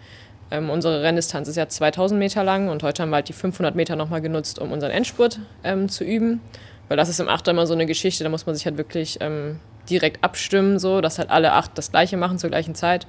Ähm, 0.52 0.70
unsere 0.70 1.02
Renndistanz 1.02 1.48
ist 1.48 1.56
ja 1.56 1.68
2000 1.68 2.20
Meter 2.20 2.44
lang 2.44 2.70
und 2.70 2.84
heute 2.84 3.02
haben 3.02 3.10
wir 3.10 3.18
halt 3.18 3.30
die 3.30 3.34
500 3.34 3.76
Meter 3.76 3.96
nochmal 3.96 4.22
genutzt, 4.22 4.60
um 4.60 4.72
unseren 4.72 4.92
Endspurt 4.92 5.40
ähm, 5.64 5.90
zu 5.90 6.04
üben. 6.04 6.42
Weil 6.88 6.98
das 6.98 7.10
ist 7.10 7.20
im 7.20 7.30
Achter 7.30 7.52
immer 7.52 7.66
so 7.66 7.74
eine 7.74 7.86
Geschichte, 7.86 8.24
da 8.24 8.30
muss 8.30 8.46
man 8.46 8.56
sich 8.56 8.66
halt 8.66 8.78
wirklich 8.78 9.18
ähm, 9.22 9.60
direkt 9.90 10.24
abstimmen, 10.24 10.80
so, 10.80 11.02
dass 11.02 11.18
halt 11.18 11.30
alle 11.30 11.54
acht 11.54 11.78
das 11.78 11.92
Gleiche 11.92 12.18
machen 12.18 12.38
zur 12.38 12.50
gleichen 12.50 12.76
Zeit. 12.76 13.08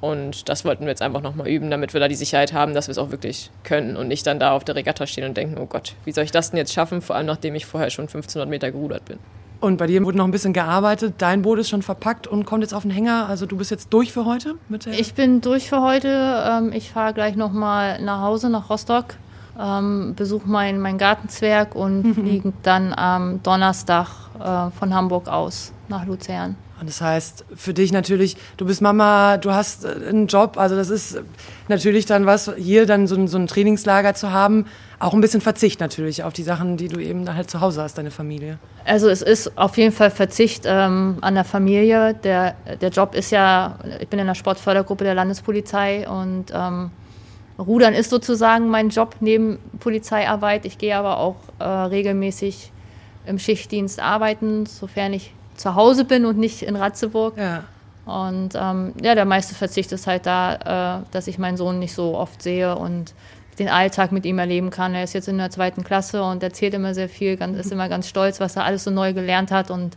Und 0.00 0.48
das 0.48 0.64
wollten 0.64 0.84
wir 0.84 0.90
jetzt 0.90 1.02
einfach 1.02 1.22
nochmal 1.22 1.48
üben, 1.48 1.70
damit 1.70 1.94
wir 1.94 2.00
da 2.00 2.08
die 2.08 2.14
Sicherheit 2.14 2.52
haben, 2.52 2.74
dass 2.74 2.86
wir 2.86 2.92
es 2.92 2.98
auch 2.98 3.10
wirklich 3.10 3.50
können 3.64 3.96
und 3.96 4.08
nicht 4.08 4.26
dann 4.26 4.38
da 4.38 4.52
auf 4.52 4.64
der 4.64 4.74
Regatta 4.74 5.06
stehen 5.06 5.24
und 5.24 5.36
denken, 5.36 5.58
oh 5.58 5.66
Gott, 5.66 5.94
wie 6.04 6.12
soll 6.12 6.24
ich 6.24 6.30
das 6.30 6.50
denn 6.50 6.58
jetzt 6.58 6.72
schaffen, 6.72 7.00
vor 7.00 7.16
allem 7.16 7.26
nachdem 7.26 7.54
ich 7.54 7.66
vorher 7.66 7.90
schon 7.90 8.04
1500 8.04 8.48
Meter 8.48 8.70
gerudert 8.70 9.04
bin. 9.06 9.18
Und 9.60 9.78
bei 9.78 9.86
dir 9.86 10.04
wurde 10.04 10.18
noch 10.18 10.24
ein 10.26 10.30
bisschen 10.30 10.52
gearbeitet. 10.52 11.14
Dein 11.18 11.42
Boot 11.42 11.58
ist 11.58 11.70
schon 11.70 11.82
verpackt 11.82 12.26
und 12.26 12.44
kommt 12.44 12.62
jetzt 12.62 12.74
auf 12.74 12.82
den 12.82 12.90
Hänger. 12.90 13.26
Also 13.28 13.46
du 13.46 13.56
bist 13.56 13.70
jetzt 13.70 13.92
durch 13.92 14.12
für 14.12 14.24
heute? 14.24 14.56
ich 14.90 15.14
bin 15.14 15.40
durch 15.40 15.68
für 15.68 15.82
heute. 15.82 16.44
Ähm, 16.48 16.72
ich 16.72 16.90
fahre 16.90 17.14
gleich 17.14 17.36
noch 17.36 17.52
mal 17.52 18.00
nach 18.02 18.20
Hause, 18.20 18.50
nach 18.50 18.68
Rostock. 18.68 19.14
Ähm, 19.58 20.14
besuche 20.14 20.46
mein, 20.48 20.80
mein 20.80 20.98
Gartenzwerg 20.98 21.74
und 21.74 22.14
fliege 22.14 22.52
dann 22.62 22.92
am 22.92 23.42
Donnerstag 23.42 24.08
äh, 24.38 24.70
von 24.78 24.94
Hamburg 24.94 25.28
aus 25.28 25.72
nach 25.88 26.04
Luzern. 26.04 26.56
Und 26.78 26.88
das 26.88 27.00
heißt, 27.00 27.44
für 27.54 27.72
dich 27.72 27.90
natürlich, 27.90 28.36
du 28.56 28.66
bist 28.66 28.82
Mama, 28.82 29.38
du 29.38 29.52
hast 29.52 29.84
äh, 29.84 30.08
einen 30.08 30.26
Job, 30.26 30.58
also 30.58 30.76
das 30.76 30.90
ist 30.90 31.18
natürlich 31.68 32.06
dann 32.06 32.26
was, 32.26 32.50
hier 32.56 32.86
dann 32.86 33.06
so 33.06 33.16
ein, 33.16 33.28
so 33.28 33.38
ein 33.38 33.46
Trainingslager 33.46 34.14
zu 34.14 34.30
haben, 34.30 34.66
auch 34.98 35.14
ein 35.14 35.20
bisschen 35.20 35.40
Verzicht 35.40 35.80
natürlich 35.80 36.22
auf 36.22 36.32
die 36.32 36.42
Sachen, 36.42 36.76
die 36.76 36.88
du 36.88 37.00
eben 37.00 37.32
halt 37.34 37.50
zu 37.50 37.60
Hause 37.60 37.82
hast, 37.82 37.98
deine 37.98 38.10
Familie. 38.10 38.58
Also 38.84 39.08
es 39.08 39.22
ist 39.22 39.56
auf 39.58 39.76
jeden 39.76 39.92
Fall 39.92 40.10
Verzicht 40.10 40.64
ähm, 40.66 41.18
an 41.20 41.34
der 41.34 41.44
Familie. 41.44 42.14
Der, 42.14 42.54
der 42.80 42.90
Job 42.90 43.14
ist 43.14 43.30
ja, 43.30 43.78
ich 44.00 44.08
bin 44.08 44.18
in 44.18 44.26
der 44.26 44.34
Sportfördergruppe 44.34 45.04
der 45.04 45.14
Landespolizei 45.14 46.08
und 46.08 46.46
ähm, 46.54 46.90
Rudern 47.58 47.94
ist 47.94 48.10
sozusagen 48.10 48.68
mein 48.68 48.90
Job 48.90 49.16
neben 49.20 49.58
Polizeiarbeit. 49.80 50.66
Ich 50.66 50.78
gehe 50.78 50.96
aber 50.96 51.18
auch 51.18 51.36
äh, 51.58 51.64
regelmäßig 51.64 52.72
im 53.26 53.38
Schichtdienst 53.38 54.00
arbeiten, 54.00 54.66
sofern 54.66 55.12
ich 55.12 55.32
zu 55.56 55.74
Hause 55.74 56.04
bin 56.04 56.24
und 56.26 56.38
nicht 56.38 56.62
in 56.62 56.76
Ratzeburg. 56.76 57.36
Ja. 57.36 57.64
Und 58.06 58.50
ähm, 58.54 58.92
ja, 59.02 59.14
der 59.14 59.24
meiste 59.24 59.54
Verzicht 59.54 59.90
ist 59.92 60.06
halt 60.06 60.26
da, 60.26 61.00
äh, 61.00 61.04
dass 61.10 61.26
ich 61.26 61.38
meinen 61.38 61.56
Sohn 61.56 61.78
nicht 61.78 61.92
so 61.92 62.16
oft 62.16 62.40
sehe 62.40 62.76
und 62.76 63.14
den 63.58 63.68
Alltag 63.68 64.12
mit 64.12 64.24
ihm 64.24 64.38
erleben 64.38 64.70
kann. 64.70 64.94
Er 64.94 65.02
ist 65.02 65.14
jetzt 65.14 65.28
in 65.28 65.38
der 65.38 65.50
zweiten 65.50 65.82
Klasse 65.82 66.22
und 66.22 66.42
erzählt 66.42 66.74
immer 66.74 66.94
sehr 66.94 67.08
viel, 67.08 67.36
ganz, 67.36 67.58
ist 67.58 67.72
immer 67.72 67.88
ganz 67.88 68.08
stolz, 68.08 68.38
was 68.38 68.54
er 68.56 68.64
alles 68.64 68.84
so 68.84 68.90
neu 68.90 69.12
gelernt 69.12 69.50
hat 69.50 69.70
und 69.70 69.96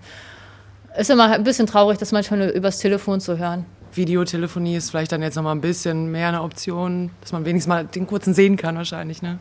ist 0.98 1.10
immer 1.10 1.32
ein 1.32 1.44
bisschen 1.44 1.68
traurig, 1.68 1.98
das 1.98 2.12
manchmal 2.12 2.40
nur 2.40 2.50
übers 2.50 2.80
Telefon 2.80 3.20
zu 3.22 3.38
hören. 3.38 3.66
Videotelefonie 3.94 4.76
ist 4.76 4.90
vielleicht 4.90 5.12
dann 5.12 5.22
jetzt 5.22 5.36
noch 5.36 5.44
mal 5.44 5.52
ein 5.52 5.62
bisschen 5.62 6.12
mehr 6.12 6.30
eine 6.30 6.42
Option, 6.42 7.12
dass 7.22 7.32
man 7.32 7.46
wenigstens 7.46 7.70
mal 7.70 7.86
den 7.86 8.08
kurzen 8.08 8.34
sehen 8.34 8.56
kann 8.56 8.76
wahrscheinlich, 8.76 9.22
ne? 9.22 9.40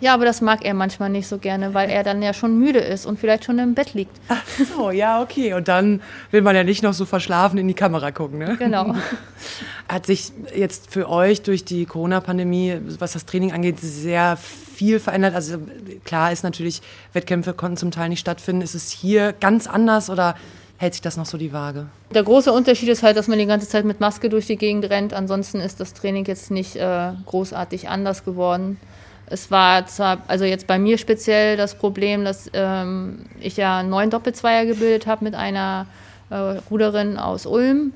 Ja, 0.00 0.14
aber 0.14 0.24
das 0.24 0.40
mag 0.40 0.64
er 0.64 0.74
manchmal 0.74 1.10
nicht 1.10 1.26
so 1.26 1.38
gerne, 1.38 1.74
weil 1.74 1.88
er 1.88 2.02
dann 2.02 2.22
ja 2.22 2.34
schon 2.34 2.58
müde 2.58 2.78
ist 2.78 3.06
und 3.06 3.18
vielleicht 3.18 3.44
schon 3.44 3.58
im 3.58 3.74
Bett 3.74 3.94
liegt. 3.94 4.12
Ach 4.28 4.42
so, 4.76 4.90
ja, 4.90 5.22
okay. 5.22 5.54
Und 5.54 5.68
dann 5.68 6.02
will 6.30 6.42
man 6.42 6.54
ja 6.56 6.64
nicht 6.64 6.82
noch 6.82 6.94
so 6.94 7.04
verschlafen 7.04 7.58
in 7.58 7.68
die 7.68 7.74
Kamera 7.74 8.10
gucken, 8.10 8.38
ne? 8.38 8.56
Genau. 8.58 8.94
Hat 9.88 10.06
sich 10.06 10.32
jetzt 10.54 10.90
für 10.90 11.08
euch 11.08 11.42
durch 11.42 11.64
die 11.64 11.86
Corona-Pandemie, 11.86 12.78
was 12.98 13.12
das 13.12 13.26
Training 13.26 13.52
angeht, 13.52 13.80
sehr 13.80 14.36
viel 14.36 14.98
verändert? 14.98 15.34
Also 15.34 15.58
klar 16.04 16.32
ist 16.32 16.42
natürlich, 16.42 16.82
Wettkämpfe 17.12 17.52
konnten 17.54 17.76
zum 17.76 17.90
Teil 17.90 18.08
nicht 18.08 18.20
stattfinden. 18.20 18.62
Ist 18.62 18.74
es 18.74 18.90
hier 18.90 19.32
ganz 19.32 19.66
anders 19.66 20.10
oder 20.10 20.34
hält 20.76 20.94
sich 20.94 21.02
das 21.02 21.16
noch 21.16 21.26
so 21.26 21.38
die 21.38 21.52
Waage? 21.52 21.86
Der 22.14 22.22
große 22.22 22.52
Unterschied 22.52 22.88
ist 22.88 23.02
halt, 23.02 23.16
dass 23.16 23.28
man 23.28 23.38
die 23.38 23.46
ganze 23.46 23.68
Zeit 23.68 23.84
mit 23.84 24.00
Maske 24.00 24.28
durch 24.28 24.46
die 24.46 24.56
Gegend 24.56 24.88
rennt. 24.90 25.12
Ansonsten 25.12 25.60
ist 25.60 25.80
das 25.80 25.94
Training 25.94 26.24
jetzt 26.26 26.50
nicht 26.50 26.76
äh, 26.76 27.12
großartig 27.26 27.88
anders 27.88 28.24
geworden. 28.24 28.78
Es 29.26 29.50
war 29.50 29.86
zwar, 29.86 30.18
also 30.28 30.44
jetzt 30.44 30.66
bei 30.66 30.78
mir 30.78 30.98
speziell 30.98 31.56
das 31.56 31.74
Problem, 31.76 32.24
dass 32.24 32.50
ähm, 32.52 33.26
ich 33.40 33.56
ja 33.56 33.82
neun 33.82 34.10
Doppelzweier 34.10 34.66
gebildet 34.66 35.06
habe 35.06 35.24
mit 35.24 35.34
einer 35.34 35.86
äh, 36.30 36.36
Ruderin 36.70 37.16
aus 37.18 37.46
Ulm. 37.46 37.92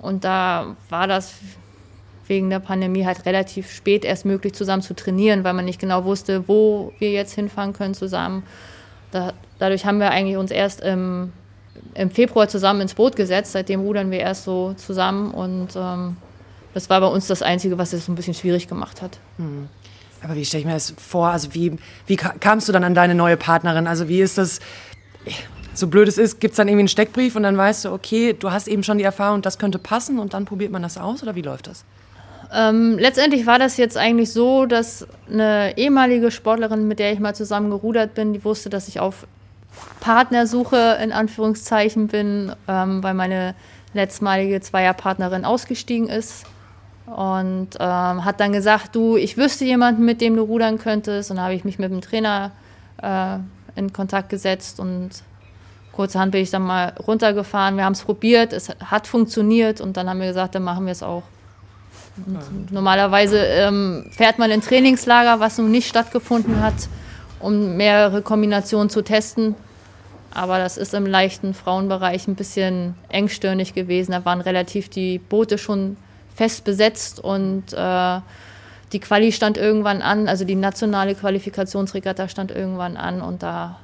Und 0.00 0.24
da 0.24 0.76
war 0.88 1.06
das 1.06 1.34
wegen 2.26 2.48
der 2.48 2.60
Pandemie 2.60 3.04
halt 3.04 3.26
relativ 3.26 3.72
spät 3.72 4.04
erst 4.04 4.24
möglich, 4.24 4.54
zusammen 4.54 4.82
zu 4.82 4.94
trainieren, 4.94 5.42
weil 5.42 5.52
man 5.52 5.64
nicht 5.64 5.80
genau 5.80 6.04
wusste, 6.04 6.46
wo 6.46 6.92
wir 7.00 7.10
jetzt 7.10 7.34
hinfahren 7.34 7.72
können 7.72 7.94
zusammen. 7.94 8.44
Da, 9.10 9.32
dadurch 9.58 9.84
haben 9.84 9.98
wir 9.98 10.12
eigentlich 10.12 10.36
uns 10.36 10.52
erst 10.52 10.80
im, 10.80 11.32
im, 11.94 12.10
Februar 12.10 12.48
zusammen 12.48 12.82
ins 12.82 12.94
Boot 12.94 13.16
gesetzt. 13.16 13.52
Seitdem 13.52 13.80
rudern 13.80 14.12
wir 14.12 14.20
erst 14.20 14.44
so 14.44 14.74
zusammen 14.74 15.32
und 15.32 15.70
ähm, 15.74 16.16
das 16.72 16.88
war 16.88 17.00
bei 17.00 17.08
uns 17.08 17.26
das 17.26 17.42
Einzige, 17.42 17.78
was 17.78 17.92
es 17.92 18.06
so 18.06 18.12
ein 18.12 18.14
bisschen 18.14 18.34
schwierig 18.34 18.68
gemacht 18.68 19.02
hat. 19.02 19.18
Hm. 19.36 19.68
Aber 20.22 20.34
wie 20.34 20.44
stelle 20.44 20.60
ich 20.60 20.66
mir 20.66 20.74
das 20.74 20.94
vor? 20.98 21.28
Also 21.28 21.54
wie, 21.54 21.76
wie 22.06 22.16
kamst 22.16 22.68
du 22.68 22.72
dann 22.72 22.84
an 22.84 22.94
deine 22.94 23.14
neue 23.14 23.36
Partnerin? 23.36 23.86
Also 23.86 24.08
wie 24.08 24.20
ist 24.20 24.38
das, 24.38 24.60
so 25.74 25.86
blöd 25.86 26.08
es 26.08 26.18
ist, 26.18 26.40
gibt 26.40 26.52
es 26.52 26.56
dann 26.56 26.68
irgendwie 26.68 26.82
einen 26.82 26.88
Steckbrief 26.88 27.36
und 27.36 27.42
dann 27.42 27.56
weißt 27.56 27.86
du, 27.86 27.92
okay, 27.92 28.34
du 28.38 28.50
hast 28.50 28.68
eben 28.68 28.82
schon 28.82 28.98
die 28.98 29.04
Erfahrung, 29.04 29.42
das 29.42 29.58
könnte 29.58 29.78
passen 29.78 30.18
und 30.18 30.34
dann 30.34 30.44
probiert 30.44 30.72
man 30.72 30.82
das 30.82 30.98
aus 30.98 31.22
oder 31.22 31.34
wie 31.34 31.42
läuft 31.42 31.66
das? 31.66 31.84
Ähm, 32.52 32.98
letztendlich 32.98 33.46
war 33.46 33.58
das 33.58 33.76
jetzt 33.76 33.96
eigentlich 33.96 34.32
so, 34.32 34.66
dass 34.66 35.06
eine 35.30 35.78
ehemalige 35.78 36.30
Sportlerin, 36.30 36.88
mit 36.88 36.98
der 36.98 37.12
ich 37.12 37.20
mal 37.20 37.34
zusammen 37.34 37.70
gerudert 37.70 38.14
bin, 38.14 38.32
die 38.32 38.44
wusste, 38.44 38.68
dass 38.68 38.88
ich 38.88 38.98
auf 38.98 39.26
Partnersuche 40.00 40.98
in 41.02 41.12
Anführungszeichen 41.12 42.08
bin, 42.08 42.52
ähm, 42.66 43.02
weil 43.02 43.14
meine 43.14 43.54
letztmalige 43.94 44.60
Zweierpartnerin 44.60 45.44
ausgestiegen 45.44 46.08
ist 46.08 46.44
und 47.06 47.68
ähm, 47.78 48.24
hat 48.24 48.40
dann 48.40 48.52
gesagt, 48.52 48.94
du, 48.94 49.16
ich 49.16 49.36
wüsste 49.36 49.64
jemanden, 49.64 50.04
mit 50.04 50.20
dem 50.20 50.36
du 50.36 50.42
rudern 50.42 50.78
könntest. 50.78 51.30
Und 51.30 51.38
da 51.38 51.44
habe 51.44 51.54
ich 51.54 51.64
mich 51.64 51.78
mit 51.78 51.90
dem 51.90 52.00
Trainer 52.00 52.52
äh, 53.02 53.38
in 53.74 53.92
Kontakt 53.92 54.28
gesetzt 54.28 54.80
und 54.80 55.10
kurzerhand 55.92 56.32
bin 56.32 56.42
ich 56.42 56.50
dann 56.50 56.62
mal 56.62 56.94
runtergefahren. 57.06 57.76
Wir 57.76 57.84
haben 57.84 57.94
es 57.94 58.02
probiert, 58.02 58.52
es 58.52 58.68
hat 58.84 59.06
funktioniert 59.06 59.80
und 59.80 59.96
dann 59.96 60.08
haben 60.08 60.20
wir 60.20 60.28
gesagt, 60.28 60.54
dann 60.54 60.62
machen 60.62 60.86
wir 60.86 60.92
es 60.92 61.02
auch. 61.02 61.24
Ja. 62.26 62.40
Normalerweise 62.70 63.38
ähm, 63.38 64.06
fährt 64.10 64.38
man 64.38 64.50
in 64.50 64.60
Trainingslager, 64.60 65.40
was 65.40 65.58
nun 65.58 65.70
nicht 65.70 65.88
stattgefunden 65.88 66.60
hat, 66.60 66.74
um 67.40 67.76
mehrere 67.76 68.22
Kombinationen 68.22 68.90
zu 68.90 69.02
testen. 69.02 69.54
Aber 70.32 70.58
das 70.58 70.76
ist 70.76 70.94
im 70.94 71.06
leichten 71.06 71.54
Frauenbereich 71.54 72.28
ein 72.28 72.36
bisschen 72.36 72.94
engstirnig 73.08 73.74
gewesen. 73.74 74.12
Da 74.12 74.24
waren 74.24 74.40
relativ 74.40 74.88
die 74.88 75.18
Boote 75.18 75.58
schon 75.58 75.96
fest 76.40 76.64
besetzt 76.64 77.20
und 77.20 77.74
äh, 77.74 78.20
die 78.94 78.98
Quali 78.98 79.30
stand 79.30 79.58
irgendwann 79.58 80.00
an, 80.00 80.26
also 80.26 80.46
die 80.46 80.54
nationale 80.54 81.14
Qualifikationsregatta 81.14 82.28
stand 82.28 82.50
irgendwann 82.50 82.96
an 82.96 83.20
und 83.20 83.42
da 83.42 83.78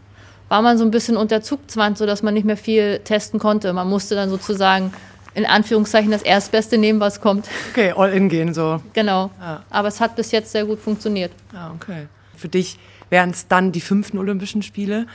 war 0.48 0.62
man 0.62 0.78
so 0.78 0.84
ein 0.84 0.90
bisschen 0.90 1.18
unter 1.18 1.42
Zugzwang, 1.42 1.96
sodass 1.96 2.22
man 2.22 2.32
nicht 2.32 2.46
mehr 2.46 2.56
viel 2.56 3.00
testen 3.00 3.38
konnte. 3.38 3.75
Man 3.75 3.90
musste 3.90 4.14
dann 4.14 4.30
sozusagen 4.30 4.90
in 5.34 5.44
Anführungszeichen 5.44 6.10
das 6.10 6.22
Erstbeste 6.22 6.78
nehmen, 6.78 6.98
was 6.98 7.20
kommt. 7.20 7.46
Okay, 7.72 7.92
all 7.94 8.10
in 8.10 8.30
gehen 8.30 8.54
so. 8.54 8.80
Genau. 8.94 9.30
Ja. 9.38 9.62
Aber 9.68 9.88
es 9.88 10.00
hat 10.00 10.16
bis 10.16 10.32
jetzt 10.32 10.50
sehr 10.50 10.64
gut 10.64 10.80
funktioniert. 10.80 11.32
Ah, 11.54 11.72
okay. 11.75 12.06
Für 12.36 12.48
dich 12.48 12.78
wären 13.10 13.30
es 13.30 13.48
dann 13.48 13.70
die 13.70 13.82
fünften 13.82 14.16
Olympischen 14.16 14.62
Spiele. 14.62 15.06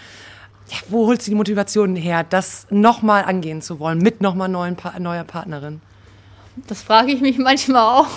Ja, 0.69 0.77
wo 0.89 1.07
holst 1.07 1.25
du 1.25 1.31
die 1.31 1.37
Motivation 1.37 1.95
her, 1.95 2.23
das 2.23 2.67
nochmal 2.69 3.23
angehen 3.23 3.63
zu 3.63 3.79
wollen, 3.79 3.97
mit 3.97 4.21
nochmal 4.21 4.47
neuer 4.47 5.23
Partnerin? 5.23 5.81
Das 6.67 6.81
frage 6.81 7.11
ich 7.11 7.21
mich 7.21 7.37
manchmal 7.37 8.01
auch. 8.01 8.07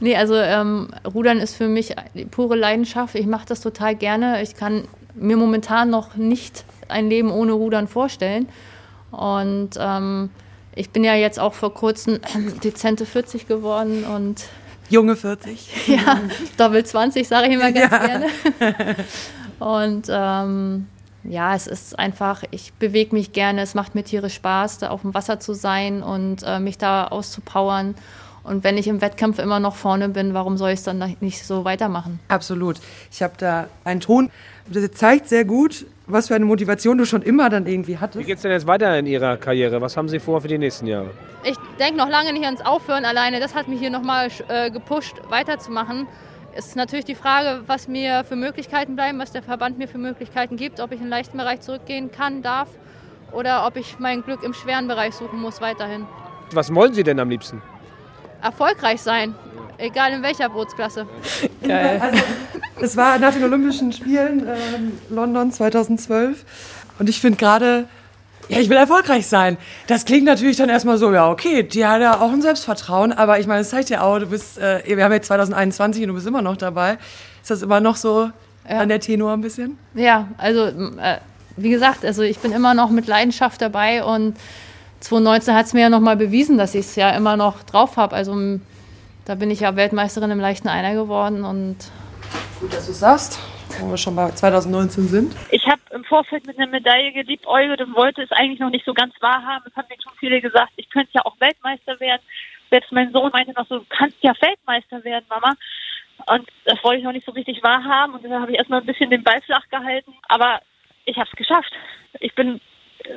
nee, 0.00 0.16
also 0.16 0.34
ähm, 0.34 0.88
Rudern 1.04 1.38
ist 1.38 1.54
für 1.54 1.68
mich 1.68 1.94
pure 2.30 2.56
Leidenschaft. 2.56 3.14
Ich 3.14 3.26
mache 3.26 3.46
das 3.46 3.60
total 3.60 3.94
gerne. 3.94 4.42
Ich 4.42 4.54
kann 4.54 4.86
mir 5.14 5.36
momentan 5.36 5.90
noch 5.90 6.16
nicht 6.16 6.64
ein 6.88 7.08
Leben 7.08 7.30
ohne 7.30 7.52
Rudern 7.52 7.88
vorstellen. 7.88 8.48
Und 9.10 9.70
ähm, 9.78 10.30
ich 10.74 10.90
bin 10.90 11.02
ja 11.04 11.14
jetzt 11.14 11.40
auch 11.40 11.54
vor 11.54 11.74
kurzem 11.74 12.20
dezente 12.64 13.06
40 13.06 13.48
geworden 13.48 14.04
und 14.04 14.44
Junge 14.90 15.16
40. 15.16 15.88
ja, 15.88 16.20
Doppel 16.56 16.84
20 16.84 17.28
sage 17.28 17.48
ich 17.48 17.54
immer 17.54 17.72
ganz 17.72 17.92
ja. 17.92 18.06
gerne. 18.06 18.26
Und 19.58 20.06
ähm, 20.08 20.86
ja, 21.24 21.54
es 21.54 21.66
ist 21.66 21.98
einfach, 21.98 22.44
ich 22.50 22.72
bewege 22.74 23.14
mich 23.14 23.32
gerne, 23.32 23.62
es 23.62 23.74
macht 23.74 23.94
mir 23.94 24.04
tierisch 24.04 24.34
Spaß, 24.34 24.78
da 24.78 24.88
auf 24.90 25.02
dem 25.02 25.14
Wasser 25.14 25.40
zu 25.40 25.54
sein 25.54 26.02
und 26.02 26.42
äh, 26.44 26.60
mich 26.60 26.78
da 26.78 27.08
auszupowern. 27.08 27.94
Und 28.44 28.64
wenn 28.64 28.78
ich 28.78 28.88
im 28.88 29.02
Wettkampf 29.02 29.38
immer 29.38 29.60
noch 29.60 29.76
vorne 29.76 30.08
bin, 30.08 30.32
warum 30.32 30.56
soll 30.56 30.70
ich 30.70 30.78
es 30.78 30.84
dann 30.84 31.16
nicht 31.20 31.44
so 31.44 31.64
weitermachen? 31.64 32.18
Absolut. 32.28 32.76
Ich 33.10 33.22
habe 33.22 33.34
da 33.36 33.68
einen 33.84 34.00
Ton, 34.00 34.30
der 34.66 34.90
zeigt 34.92 35.28
sehr 35.28 35.44
gut, 35.44 35.84
was 36.06 36.28
für 36.28 36.34
eine 36.34 36.46
Motivation 36.46 36.96
du 36.96 37.04
schon 37.04 37.20
immer 37.20 37.50
dann 37.50 37.66
irgendwie 37.66 37.98
hattest. 37.98 38.20
Wie 38.20 38.26
geht 38.26 38.36
es 38.36 38.42
denn 38.42 38.52
jetzt 38.52 38.66
weiter 38.66 38.98
in 38.98 39.06
Ihrer 39.06 39.36
Karriere? 39.36 39.82
Was 39.82 39.98
haben 39.98 40.08
Sie 40.08 40.18
vor 40.18 40.40
für 40.40 40.48
die 40.48 40.56
nächsten 40.56 40.86
Jahre? 40.86 41.10
Ich 41.44 41.56
denke 41.78 41.98
noch 41.98 42.08
lange 42.08 42.32
nicht 42.32 42.44
ans 42.44 42.62
Aufhören 42.62 43.04
alleine. 43.04 43.38
Das 43.38 43.54
hat 43.54 43.68
mich 43.68 43.80
hier 43.80 43.90
nochmal 43.90 44.28
äh, 44.48 44.70
gepusht, 44.70 45.16
weiterzumachen 45.28 46.06
ist 46.58 46.76
natürlich 46.76 47.04
die 47.04 47.14
Frage, 47.14 47.62
was 47.66 47.86
mir 47.86 48.24
für 48.24 48.36
Möglichkeiten 48.36 48.96
bleiben, 48.96 49.18
was 49.18 49.30
der 49.30 49.42
Verband 49.42 49.78
mir 49.78 49.86
für 49.86 49.98
Möglichkeiten 49.98 50.56
gibt, 50.56 50.80
ob 50.80 50.90
ich 50.90 50.98
in 50.98 51.04
den 51.04 51.10
leichten 51.10 51.38
Bereich 51.38 51.60
zurückgehen 51.60 52.10
kann, 52.10 52.42
darf 52.42 52.68
oder 53.32 53.66
ob 53.66 53.76
ich 53.76 53.98
mein 53.98 54.22
Glück 54.22 54.42
im 54.42 54.54
schweren 54.54 54.88
Bereich 54.88 55.14
suchen 55.14 55.40
muss 55.40 55.60
weiterhin. 55.60 56.06
Was 56.52 56.74
wollen 56.74 56.94
Sie 56.94 57.04
denn 57.04 57.20
am 57.20 57.30
liebsten? 57.30 57.62
Erfolgreich 58.42 59.00
sein, 59.00 59.34
egal 59.78 60.12
in 60.12 60.22
welcher 60.22 60.48
Bootsklasse. 60.48 61.06
Geil. 61.62 62.00
Also, 62.00 62.22
es 62.80 62.96
war 62.96 63.18
nach 63.18 63.32
den 63.32 63.44
Olympischen 63.44 63.92
Spielen 63.92 64.46
äh, 64.46 64.56
London 65.10 65.52
2012 65.52 66.44
und 66.98 67.08
ich 67.08 67.20
finde 67.20 67.38
gerade 67.38 67.88
ja, 68.48 68.58
ich 68.58 68.68
will 68.68 68.76
erfolgreich 68.76 69.26
sein. 69.26 69.58
Das 69.86 70.04
klingt 70.04 70.24
natürlich 70.24 70.56
dann 70.56 70.68
erstmal 70.68 70.96
so, 70.96 71.12
ja, 71.12 71.30
okay, 71.30 71.62
die 71.62 71.86
hat 71.86 72.00
ja 72.00 72.20
auch 72.20 72.32
ein 72.32 72.42
Selbstvertrauen, 72.42 73.12
aber 73.12 73.38
ich 73.38 73.46
meine, 73.46 73.60
es 73.60 73.70
zeigt 73.70 73.90
ja 73.90 74.02
auch, 74.02 74.18
du 74.18 74.26
bist, 74.26 74.58
äh, 74.58 74.82
wir 74.86 75.04
haben 75.04 75.12
jetzt 75.12 75.26
2021 75.26 76.02
und 76.02 76.08
du 76.08 76.14
bist 76.14 76.26
immer 76.26 76.42
noch 76.42 76.56
dabei. 76.56 76.98
Ist 77.42 77.50
das 77.50 77.62
immer 77.62 77.80
noch 77.80 77.96
so 77.96 78.30
ja. 78.68 78.80
an 78.80 78.88
der 78.88 79.00
Tenor 79.00 79.32
ein 79.32 79.42
bisschen? 79.42 79.78
Ja, 79.94 80.28
also 80.38 80.64
äh, 80.66 81.18
wie 81.56 81.70
gesagt, 81.70 82.04
also 82.04 82.22
ich 82.22 82.38
bin 82.38 82.52
immer 82.52 82.74
noch 82.74 82.90
mit 82.90 83.06
Leidenschaft 83.06 83.60
dabei 83.60 84.02
und 84.02 84.36
2019 85.00 85.54
hat 85.54 85.66
es 85.66 85.74
mir 85.74 85.82
ja 85.82 85.90
nochmal 85.90 86.16
bewiesen, 86.16 86.58
dass 86.58 86.74
ich 86.74 86.86
es 86.86 86.96
ja 86.96 87.10
immer 87.10 87.36
noch 87.36 87.62
drauf 87.62 87.96
habe. 87.96 88.16
Also 88.16 88.34
da 89.26 89.34
bin 89.34 89.50
ich 89.50 89.60
ja 89.60 89.76
Weltmeisterin 89.76 90.30
im 90.30 90.40
leichten 90.40 90.68
Einer 90.68 90.94
geworden 90.94 91.44
und 91.44 91.76
gut, 92.60 92.72
dass 92.72 92.86
du 92.86 92.92
es 92.92 93.00
sagst 93.00 93.38
wo 93.80 93.90
wir 93.90 93.96
schon 93.96 94.16
bei 94.16 94.30
2019 94.30 95.08
sind? 95.08 95.36
Ich 95.50 95.66
habe 95.66 95.80
im 95.90 96.04
Vorfeld 96.04 96.46
mit 96.46 96.58
einer 96.58 96.70
Medaille 96.70 97.12
geliebäugelt 97.12 97.80
und 97.80 97.94
wollte 97.94 98.22
es 98.22 98.32
eigentlich 98.32 98.60
noch 98.60 98.70
nicht 98.70 98.84
so 98.84 98.94
ganz 98.94 99.14
wahrhaben. 99.20 99.64
Es 99.68 99.76
haben 99.76 99.86
mir 99.88 99.96
schon 100.02 100.12
viele 100.18 100.40
gesagt, 100.40 100.72
ich 100.76 100.88
könnte 100.90 101.10
ja 101.14 101.22
auch 101.24 101.38
Weltmeister 101.40 101.98
werden. 102.00 102.22
Selbst 102.70 102.92
mein 102.92 103.12
Sohn 103.12 103.30
meinte 103.32 103.52
noch 103.52 103.66
so, 103.68 103.78
du 103.78 103.86
kannst 103.88 104.16
ja 104.20 104.32
Weltmeister 104.40 105.02
werden, 105.04 105.24
Mama. 105.28 105.54
Und 106.26 106.48
das 106.64 106.82
wollte 106.82 106.98
ich 106.98 107.04
noch 107.04 107.12
nicht 107.12 107.26
so 107.26 107.32
richtig 107.32 107.62
wahrhaben. 107.62 108.14
Und 108.14 108.24
dann 108.24 108.40
habe 108.40 108.52
ich 108.52 108.58
erstmal 108.58 108.80
ein 108.80 108.86
bisschen 108.86 109.10
den 109.10 109.22
Ball 109.22 109.40
flach 109.42 109.66
gehalten. 109.70 110.12
Aber 110.28 110.60
ich 111.04 111.16
habe 111.16 111.28
es 111.30 111.36
geschafft. 111.36 111.72
Ich 112.20 112.34
bin 112.34 112.60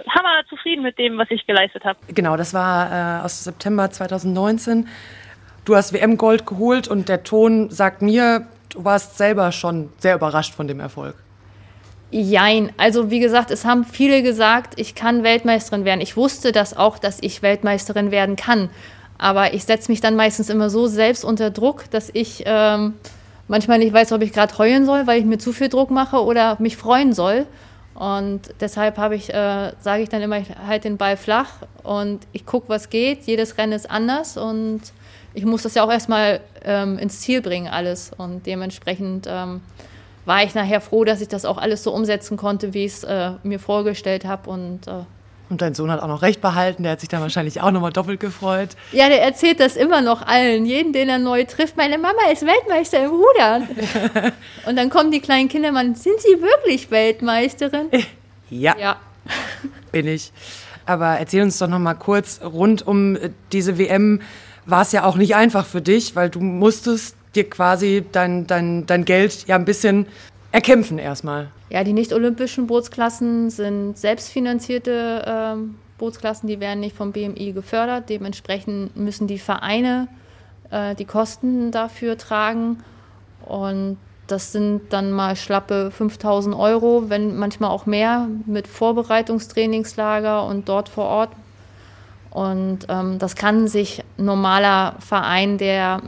hammer 0.08 0.46
zufrieden 0.48 0.84
mit 0.84 0.98
dem, 0.98 1.18
was 1.18 1.30
ich 1.32 1.46
geleistet 1.46 1.84
habe. 1.84 2.00
Genau, 2.08 2.38
das 2.38 2.54
war 2.54 3.20
äh, 3.20 3.26
aus 3.26 3.44
September 3.44 3.90
2019. 3.90 4.88
Du 5.66 5.76
hast 5.76 5.94
WM-Gold 5.94 6.46
geholt 6.46 6.88
und 6.88 7.10
der 7.10 7.24
Ton 7.24 7.70
sagt 7.70 8.02
mir, 8.02 8.48
du 8.74 8.84
warst 8.84 9.18
selber 9.18 9.52
schon 9.52 9.90
sehr 10.00 10.16
überrascht 10.16 10.54
von 10.54 10.68
dem 10.68 10.80
Erfolg. 10.80 11.16
Jein. 12.12 12.74
Also 12.78 13.10
wie 13.10 13.20
gesagt, 13.20 13.52
es 13.52 13.64
haben 13.64 13.86
viele 13.86 14.22
gesagt, 14.22 14.74
ich 14.76 14.96
kann 14.96 15.24
Weltmeisterin 15.24 15.86
werden. 15.86 16.02
Ich 16.02 16.18
wusste 16.18 16.52
das 16.52 16.76
auch, 16.76 17.00
dass 17.00 17.20
ich 17.22 17.42
Weltmeisterin 17.42 18.12
werden 18.12 18.36
kann. 18.36 18.70
Aber 19.18 19.54
ich 19.54 19.64
setze 19.64 19.92
mich 19.92 20.02
dann 20.02 20.16
meistens 20.16 20.50
immer 20.50 20.70
so 20.70 20.88
selbst 20.88 21.24
unter 21.24 21.52
Druck, 21.52 21.90
dass 21.92 22.10
ich 22.12 22.44
ähm, 22.46 22.96
manchmal 23.48 23.80
nicht 23.80 23.94
weiß, 23.94 24.12
ob 24.12 24.22
ich 24.24 24.34
gerade 24.34 24.58
heulen 24.58 24.86
soll, 24.86 25.08
weil 25.08 25.20
ich 25.20 25.26
mir 25.26 25.38
zu 25.38 25.54
viel 25.54 25.70
Druck 25.70 25.90
mache 25.90 26.22
oder 26.24 26.58
mich 26.60 26.76
freuen 26.76 27.14
soll. 27.14 27.46
Und 27.94 28.42
deshalb 28.60 28.98
habe 28.98 29.16
ich, 29.16 29.30
äh, 29.30 29.72
sage 29.80 30.04
ich 30.04 30.10
dann 30.10 30.22
immer, 30.22 30.40
ich 30.40 30.48
halte 30.68 30.90
den 30.90 30.98
Ball 30.98 31.16
flach 31.18 31.50
und 31.84 32.20
ich 32.34 32.46
gucke, 32.46 32.68
was 32.68 32.90
geht. 32.90 33.24
Jedes 33.24 33.58
Rennen 33.58 33.74
ist 33.74 33.90
anders 33.90 34.38
und 34.38 34.82
ich 35.34 35.46
muss 35.46 35.64
das 35.64 35.76
ja 35.76 35.84
auch 35.84 35.92
erstmal 35.92 36.42
ähm, 36.64 36.98
ins 37.00 37.22
Ziel 37.22 37.42
bringen, 37.42 37.68
alles. 37.68 38.12
Und 38.18 38.46
dementsprechend 38.46 39.28
ähm, 39.30 39.62
war 40.26 40.44
ich 40.44 40.54
nachher 40.56 40.82
froh, 40.82 41.04
dass 41.04 41.22
ich 41.22 41.28
das 41.28 41.46
auch 41.46 41.58
alles 41.58 41.84
so 41.84 41.94
umsetzen 41.94 42.38
konnte, 42.38 42.74
wie 42.74 42.86
ich 42.86 42.94
es 42.94 43.04
äh, 43.04 43.32
mir 43.44 43.60
vorgestellt 43.60 44.26
habe. 44.26 44.50
Und, 44.50 44.88
äh, 44.88 45.04
und 45.50 45.62
dein 45.62 45.74
Sohn 45.74 45.90
hat 45.92 46.02
auch 46.02 46.08
noch 46.08 46.22
recht 46.22 46.42
behalten, 46.42 46.84
der 46.84 46.94
hat 46.94 47.00
sich 47.02 47.10
dann 47.10 47.22
wahrscheinlich 47.22 47.62
auch 47.62 47.72
nochmal 47.72 47.92
doppelt 47.92 48.20
gefreut. 48.20 48.70
Ja, 48.92 49.08
der 49.10 49.22
erzählt 49.22 49.60
das 49.60 49.76
immer 49.76 50.02
noch 50.02 50.22
allen, 50.26 50.66
jeden, 50.66 50.94
den 50.94 51.10
er 51.10 51.18
neu 51.18 51.44
trifft. 51.46 51.76
Meine 51.78 51.98
Mama 51.98 52.20
ist 52.32 52.46
Weltmeister 52.46 53.04
im 53.06 53.12
Rudern. 53.12 53.68
und 54.66 54.76
dann 54.78 54.90
kommen 54.90 55.12
die 55.12 55.20
kleinen 55.22 55.50
Kinder, 55.50 55.72
man, 55.72 55.96
sind 55.96 56.20
sie 56.20 56.42
wirklich 56.42 56.92
Weltmeisterin? 56.92 57.88
Ja, 58.50 58.76
Ja. 58.80 58.96
bin 59.92 60.08
ich. 60.08 60.32
Aber 60.86 61.18
erzähl 61.20 61.44
uns 61.44 61.58
doch 61.60 61.68
nochmal 61.68 61.96
kurz, 61.96 62.42
rund 62.44 62.86
um 62.86 63.16
äh, 63.16 63.30
diese 63.52 63.78
WM 63.78 64.22
war 64.66 64.82
es 64.82 64.92
ja 64.92 65.04
auch 65.04 65.16
nicht 65.16 65.36
einfach 65.36 65.66
für 65.66 65.82
dich, 65.82 66.16
weil 66.16 66.30
du 66.30 66.40
musstest 66.40 67.16
dir 67.36 67.50
quasi 67.50 68.04
dein, 68.12 68.48
dein, 68.48 68.86
dein 68.86 69.06
Geld 69.06 69.48
ja 69.48 69.56
ein 69.56 69.66
bisschen 69.66 70.06
erkämpfen 70.52 70.98
erstmal. 70.98 71.50
Ja, 71.70 71.84
die 71.84 71.94
nicht-olympischen 71.94 72.68
Bootsklassen 72.68 73.50
sind 73.50 73.98
selbstfinanzierte 73.98 75.24
ähm, 75.26 75.76
Bootsklassen, 75.98 76.48
die 76.48 76.60
werden 76.60 76.82
nicht 76.82 76.96
vom 76.96 77.12
BMI 77.14 77.54
gefördert. 77.54 78.10
Dementsprechend 78.10 78.98
müssen 78.98 79.28
die 79.28 79.40
Vereine 79.40 80.08
äh, 80.70 80.96
die 80.96 81.06
Kosten 81.06 81.72
dafür 81.72 82.18
tragen. 82.18 82.84
Und 83.46 83.98
das 84.28 84.52
sind 84.52 84.82
dann 84.92 85.12
mal 85.12 85.36
schlappe 85.36 85.92
5000 85.92 86.56
Euro, 86.56 87.10
wenn 87.10 87.38
manchmal 87.38 87.70
auch 87.70 87.86
mehr, 87.86 88.28
mit 88.46 88.68
Vorbereitungstrainingslager 88.68 90.46
und 90.46 90.68
dort 90.68 90.90
vor 90.90 91.06
Ort. 91.06 91.30
Und 92.32 92.80
ähm, 92.90 93.20
das 93.20 93.36
kann 93.36 93.68
sich 93.68 94.04
ein 94.18 94.26
normaler 94.26 94.96
Verein, 95.00 95.58
der 95.58 96.02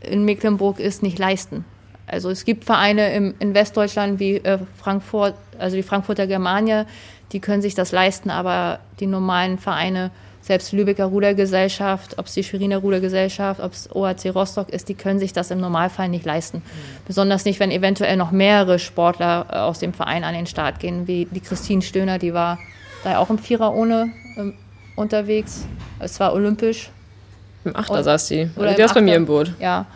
in 0.00 0.24
Mecklenburg 0.24 0.80
ist, 0.80 1.02
nicht 1.02 1.18
leisten. 1.18 1.64
Also 2.06 2.28
es 2.28 2.44
gibt 2.44 2.64
Vereine 2.64 3.14
im, 3.14 3.34
in 3.38 3.54
Westdeutschland 3.54 4.18
wie 4.18 4.36
äh, 4.36 4.58
Frankfurt, 4.76 5.34
also 5.58 5.76
die 5.76 5.84
Frankfurter 5.84 6.26
Germania, 6.26 6.86
die 7.32 7.40
können 7.40 7.62
sich 7.62 7.74
das 7.74 7.92
leisten, 7.92 8.30
aber 8.30 8.80
die 9.00 9.06
normalen 9.06 9.58
Vereine, 9.58 10.10
selbst 10.42 10.72
Lübecker 10.72 11.06
Rudergesellschaft, 11.06 12.18
ob 12.18 12.26
es 12.26 12.34
die 12.34 12.42
Schweriner 12.42 12.78
Rudergesellschaft, 12.78 13.60
ob 13.60 13.72
es 13.72 13.94
OAC 13.94 14.34
Rostock 14.34 14.70
ist, 14.70 14.88
die 14.88 14.94
können 14.94 15.20
sich 15.20 15.32
das 15.32 15.52
im 15.52 15.60
Normalfall 15.60 16.08
nicht 16.08 16.24
leisten. 16.24 16.58
Mhm. 16.58 16.62
Besonders 17.06 17.44
nicht, 17.44 17.60
wenn 17.60 17.70
eventuell 17.70 18.16
noch 18.16 18.32
mehrere 18.32 18.80
Sportler 18.80 19.46
äh, 19.48 19.56
aus 19.56 19.78
dem 19.78 19.94
Verein 19.94 20.24
an 20.24 20.34
den 20.34 20.46
Start 20.46 20.80
gehen, 20.80 21.06
wie 21.06 21.28
die 21.30 21.40
Christine 21.40 21.80
Stöhner, 21.80 22.18
die 22.18 22.34
war 22.34 22.58
da 23.04 23.18
auch 23.18 23.30
im 23.30 23.38
Vierer 23.38 23.72
ohne 23.72 24.10
ähm, 24.36 24.54
unterwegs. 24.96 25.66
Es 25.98 26.18
war 26.20 26.32
olympisch. 26.32 26.90
Im 27.64 27.76
Achter 27.76 27.98
und, 27.98 28.04
saß 28.04 28.28
die. 28.28 28.50
Oder 28.56 28.74
die 28.74 28.82
ist 28.82 28.94
bei 28.94 29.00
mir 29.00 29.14
im 29.14 29.26
Boot. 29.26 29.52
Ja. 29.60 29.86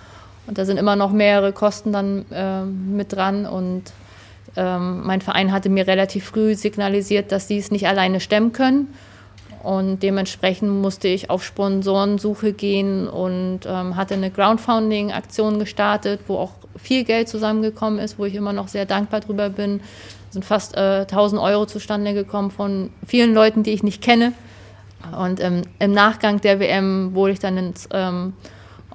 Und 0.46 0.58
da 0.58 0.64
sind 0.64 0.76
immer 0.76 0.94
noch 0.94 1.10
mehrere 1.10 1.52
Kosten 1.52 1.92
dann 1.92 2.24
äh, 2.30 2.62
mit 2.62 3.12
dran. 3.12 3.46
Und 3.46 3.84
ähm, 4.56 5.04
mein 5.04 5.20
Verein 5.20 5.52
hatte 5.52 5.68
mir 5.68 5.86
relativ 5.86 6.26
früh 6.26 6.54
signalisiert, 6.54 7.32
dass 7.32 7.48
sie 7.48 7.58
es 7.58 7.70
nicht 7.70 7.88
alleine 7.88 8.20
stemmen 8.20 8.52
können. 8.52 8.94
Und 9.62 10.04
dementsprechend 10.04 10.70
musste 10.70 11.08
ich 11.08 11.28
auf 11.28 11.42
Sponsorensuche 11.44 12.52
gehen 12.52 13.08
und 13.08 13.60
ähm, 13.66 13.96
hatte 13.96 14.14
eine 14.14 14.30
Groundfounding-Aktion 14.30 15.58
gestartet, 15.58 16.20
wo 16.28 16.36
auch 16.36 16.52
viel 16.76 17.02
Geld 17.02 17.28
zusammengekommen 17.28 17.98
ist, 17.98 18.16
wo 18.16 18.26
ich 18.26 18.36
immer 18.36 18.52
noch 18.52 18.68
sehr 18.68 18.86
dankbar 18.86 19.20
drüber 19.20 19.50
bin. 19.50 19.80
Es 20.28 20.34
sind 20.34 20.44
fast 20.44 20.76
äh, 20.76 21.00
1000 21.00 21.40
Euro 21.42 21.66
zustande 21.66 22.14
gekommen 22.14 22.52
von 22.52 22.90
vielen 23.04 23.34
Leuten, 23.34 23.64
die 23.64 23.72
ich 23.72 23.82
nicht 23.82 24.02
kenne. 24.02 24.34
Und 25.18 25.40
ähm, 25.40 25.62
im 25.78 25.92
Nachgang 25.92 26.40
der 26.40 26.58
WM 26.58 27.14
wurde 27.14 27.34
ich 27.34 27.38
dann 27.38 27.56
ins 27.56 27.88
ähm, 27.92 28.32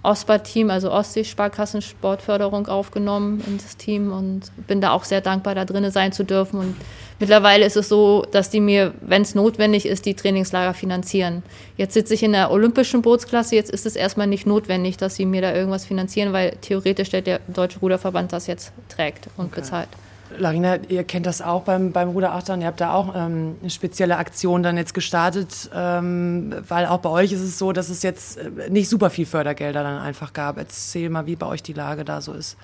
OSPA-Team, 0.04 0.71
also 0.71 0.91
Ostsee-Sparkassen-Sportförderung, 0.91 2.67
aufgenommen 2.67 3.43
in 3.45 3.58
das 3.58 3.78
Team 3.78 4.12
und 4.12 4.52
bin 4.67 4.82
da 4.82 4.91
auch 4.91 5.04
sehr 5.04 5.21
dankbar, 5.21 5.54
da 5.54 5.63
drin 5.63 5.89
sein 5.91 6.12
zu 6.12 6.23
dürfen. 6.23 6.60
Und 6.60 6.75
mittlerweile 7.19 7.65
ist 7.65 7.78
es 7.78 7.88
so, 7.88 8.25
dass 8.32 8.49
die 8.49 8.62
mir, 8.62 8.93
wenn 9.02 9.21
es 9.21 9.36
notwendig 9.36 9.86
ist, 9.86 10.06
die 10.08 10.15
Trainingslager 10.15 10.73
finanzieren. 10.73 11.43
Jetzt 11.78 11.93
sitze 11.93 12.15
ich 12.15 12.23
in 12.23 12.32
der 12.32 12.49
olympischen 12.49 13.04
Bootsklasse, 13.04 13.56
jetzt 13.56 13.69
ist 13.69 13.86
es 13.86 13.95
erstmal 13.95 14.28
nicht 14.28 14.47
notwendig, 14.47 14.97
dass 14.97 15.15
sie 15.15 15.25
mir 15.25 15.41
da 15.41 15.54
irgendwas 15.54 15.86
finanzieren, 15.86 16.34
weil 16.34 16.58
theoretisch 16.62 17.10
der 17.10 17.39
Deutsche 17.47 17.80
Ruderverband 17.80 18.34
das 18.34 18.47
jetzt 18.47 18.73
trägt 18.89 19.28
und 19.38 19.47
okay. 19.47 19.62
bezahlt. 19.62 19.89
Larina, 20.38 20.78
ihr 20.88 21.04
kennt 21.04 21.26
das 21.26 21.41
auch 21.41 21.63
beim, 21.63 21.91
beim 21.91 22.10
Ruderachtern. 22.10 22.62
Ihr 22.62 22.67
habt 22.67 22.82
da 22.82 22.94
auch 22.94 23.13
ähm, 23.15 23.58
eine 23.62 23.70
spezielle 23.70 24.17
Aktion 24.17 24.63
dann 24.63 24.78
jetzt 24.78 24.94
gestartet, 24.94 25.70
ähm, 25.74 26.56
weil 26.67 26.86
auch 26.86 27.00
bei 27.00 27.10
euch 27.10 27.32
ist 27.32 27.41
es 27.41 27.58
so, 27.58 27.72
dass 27.72 27.89
es 27.89 28.04
jetzt 28.04 28.38
äh, 28.38 28.70
nicht 28.70 28.89
super 28.89 29.10
viel 29.10 29.26
Fördergelder 29.26 29.84
dann 29.84 30.00
einfach 30.00 30.34
gab. 30.34 30.58
Erzähl 30.58 31.10
mal, 31.10 31.26
wie 31.26 31.36
bei 31.36 31.48
euch 31.48 31.63
die 31.63 31.74
Lage 31.74 32.06
da 32.06 32.22
so 32.22 32.34
ist. 32.34 32.58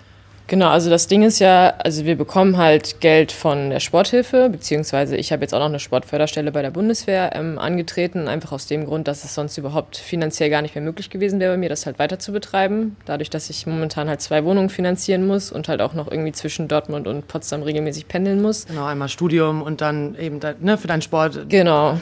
Genau, 0.47 0.69
also 0.69 0.89
das 0.89 1.07
Ding 1.07 1.23
ist 1.23 1.39
ja, 1.39 1.73
also 1.77 2.05
wir 2.05 2.15
bekommen 2.15 2.55
halt 2.55 3.01
Geld 3.01 3.33
von 3.33 3.69
der 3.69 3.81
Sporthilfe, 3.81 4.47
beziehungsweise 4.49 5.17
ich 5.17 5.33
habe 5.33 5.41
jetzt 5.41 5.53
auch 5.53 5.59
noch 5.59 5.65
eine 5.65 5.79
Sportförderstelle 5.79 6.53
bei 6.53 6.61
der 6.61 6.71
Bundeswehr 6.71 7.35
ähm, 7.35 7.59
angetreten, 7.59 8.29
einfach 8.29 8.53
aus 8.53 8.65
dem 8.65 8.85
Grund, 8.85 9.09
dass 9.09 9.25
es 9.25 9.35
sonst 9.35 9.57
überhaupt 9.57 9.97
finanziell 9.97 10.49
gar 10.49 10.61
nicht 10.61 10.73
mehr 10.73 10.83
möglich 10.83 11.09
gewesen 11.09 11.41
wäre 11.41 11.53
bei 11.53 11.57
mir, 11.57 11.67
das 11.67 11.85
halt 11.85 11.99
weiter 11.99 12.17
zu 12.17 12.31
betreiben. 12.31 12.95
Dadurch, 13.05 13.29
dass 13.29 13.49
ich 13.49 13.67
momentan 13.67 14.07
halt 14.07 14.21
zwei 14.21 14.45
Wohnungen 14.45 14.69
finanzieren 14.69 15.27
muss 15.27 15.51
und 15.51 15.67
halt 15.67 15.81
auch 15.81 15.93
noch 15.93 16.09
irgendwie 16.09 16.31
zwischen 16.31 16.69
Dortmund 16.69 17.07
und 17.07 17.27
Potsdam 17.27 17.61
regelmäßig 17.61 18.07
pendeln 18.07 18.41
muss. 18.41 18.67
Genau, 18.67 18.85
einmal 18.85 19.09
Studium 19.09 19.61
und 19.61 19.81
dann 19.81 20.15
eben 20.17 20.39
da, 20.39 20.53
ne, 20.59 20.77
für 20.77 20.87
deinen 20.87 21.01
Sport. 21.01 21.49
Genau. 21.49 21.99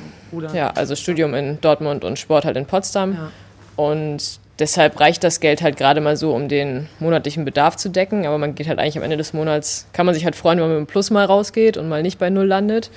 Ja, 0.53 0.69
also 0.71 0.95
Studium 0.95 1.33
in 1.33 1.59
Dortmund 1.61 2.03
und 2.03 2.19
Sport 2.19 2.45
halt 2.45 2.57
in 2.57 2.67
Potsdam. 2.67 3.13
Ja. 3.13 3.31
Und 3.75 4.39
deshalb 4.59 4.99
reicht 4.99 5.23
das 5.23 5.39
Geld 5.39 5.61
halt 5.61 5.77
gerade 5.77 6.01
mal 6.01 6.17
so, 6.17 6.33
um 6.33 6.47
den 6.47 6.87
monatlichen 6.99 7.45
Bedarf 7.45 7.75
zu 7.75 7.89
decken. 7.89 8.25
Aber 8.25 8.37
man 8.37 8.55
geht 8.55 8.67
halt 8.67 8.79
eigentlich 8.79 8.97
am 8.97 9.03
Ende 9.03 9.17
des 9.17 9.33
Monats, 9.33 9.87
kann 9.93 10.05
man 10.05 10.15
sich 10.15 10.25
halt 10.25 10.35
freuen, 10.35 10.57
wenn 10.57 10.65
man 10.65 10.71
mit 10.71 10.77
einem 10.77 10.87
Plus 10.87 11.11
mal 11.11 11.25
rausgeht 11.25 11.77
und 11.77 11.89
mal 11.89 12.01
nicht 12.01 12.19
bei 12.19 12.29
Null 12.29 12.47
landet. 12.47 12.89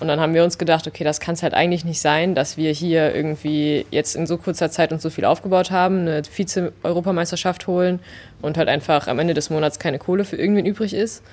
Und 0.00 0.06
dann 0.06 0.20
haben 0.20 0.32
wir 0.32 0.44
uns 0.44 0.58
gedacht, 0.58 0.86
okay, 0.86 1.02
das 1.02 1.18
kann 1.18 1.34
es 1.34 1.42
halt 1.42 1.54
eigentlich 1.54 1.84
nicht 1.84 2.00
sein, 2.00 2.36
dass 2.36 2.56
wir 2.56 2.70
hier 2.70 3.14
irgendwie 3.14 3.84
jetzt 3.90 4.14
in 4.14 4.28
so 4.28 4.36
kurzer 4.36 4.70
Zeit 4.70 4.92
uns 4.92 5.02
so 5.02 5.10
viel 5.10 5.24
aufgebaut 5.24 5.72
haben, 5.72 6.00
eine 6.02 6.22
Vize-Europameisterschaft 6.22 7.66
holen 7.66 7.98
und 8.40 8.56
halt 8.58 8.68
einfach 8.68 9.08
am 9.08 9.18
Ende 9.18 9.34
des 9.34 9.50
Monats 9.50 9.80
keine 9.80 9.98
Kohle 9.98 10.24
für 10.24 10.36
irgendwen 10.36 10.66
übrig 10.66 10.94
ist. 10.94 11.24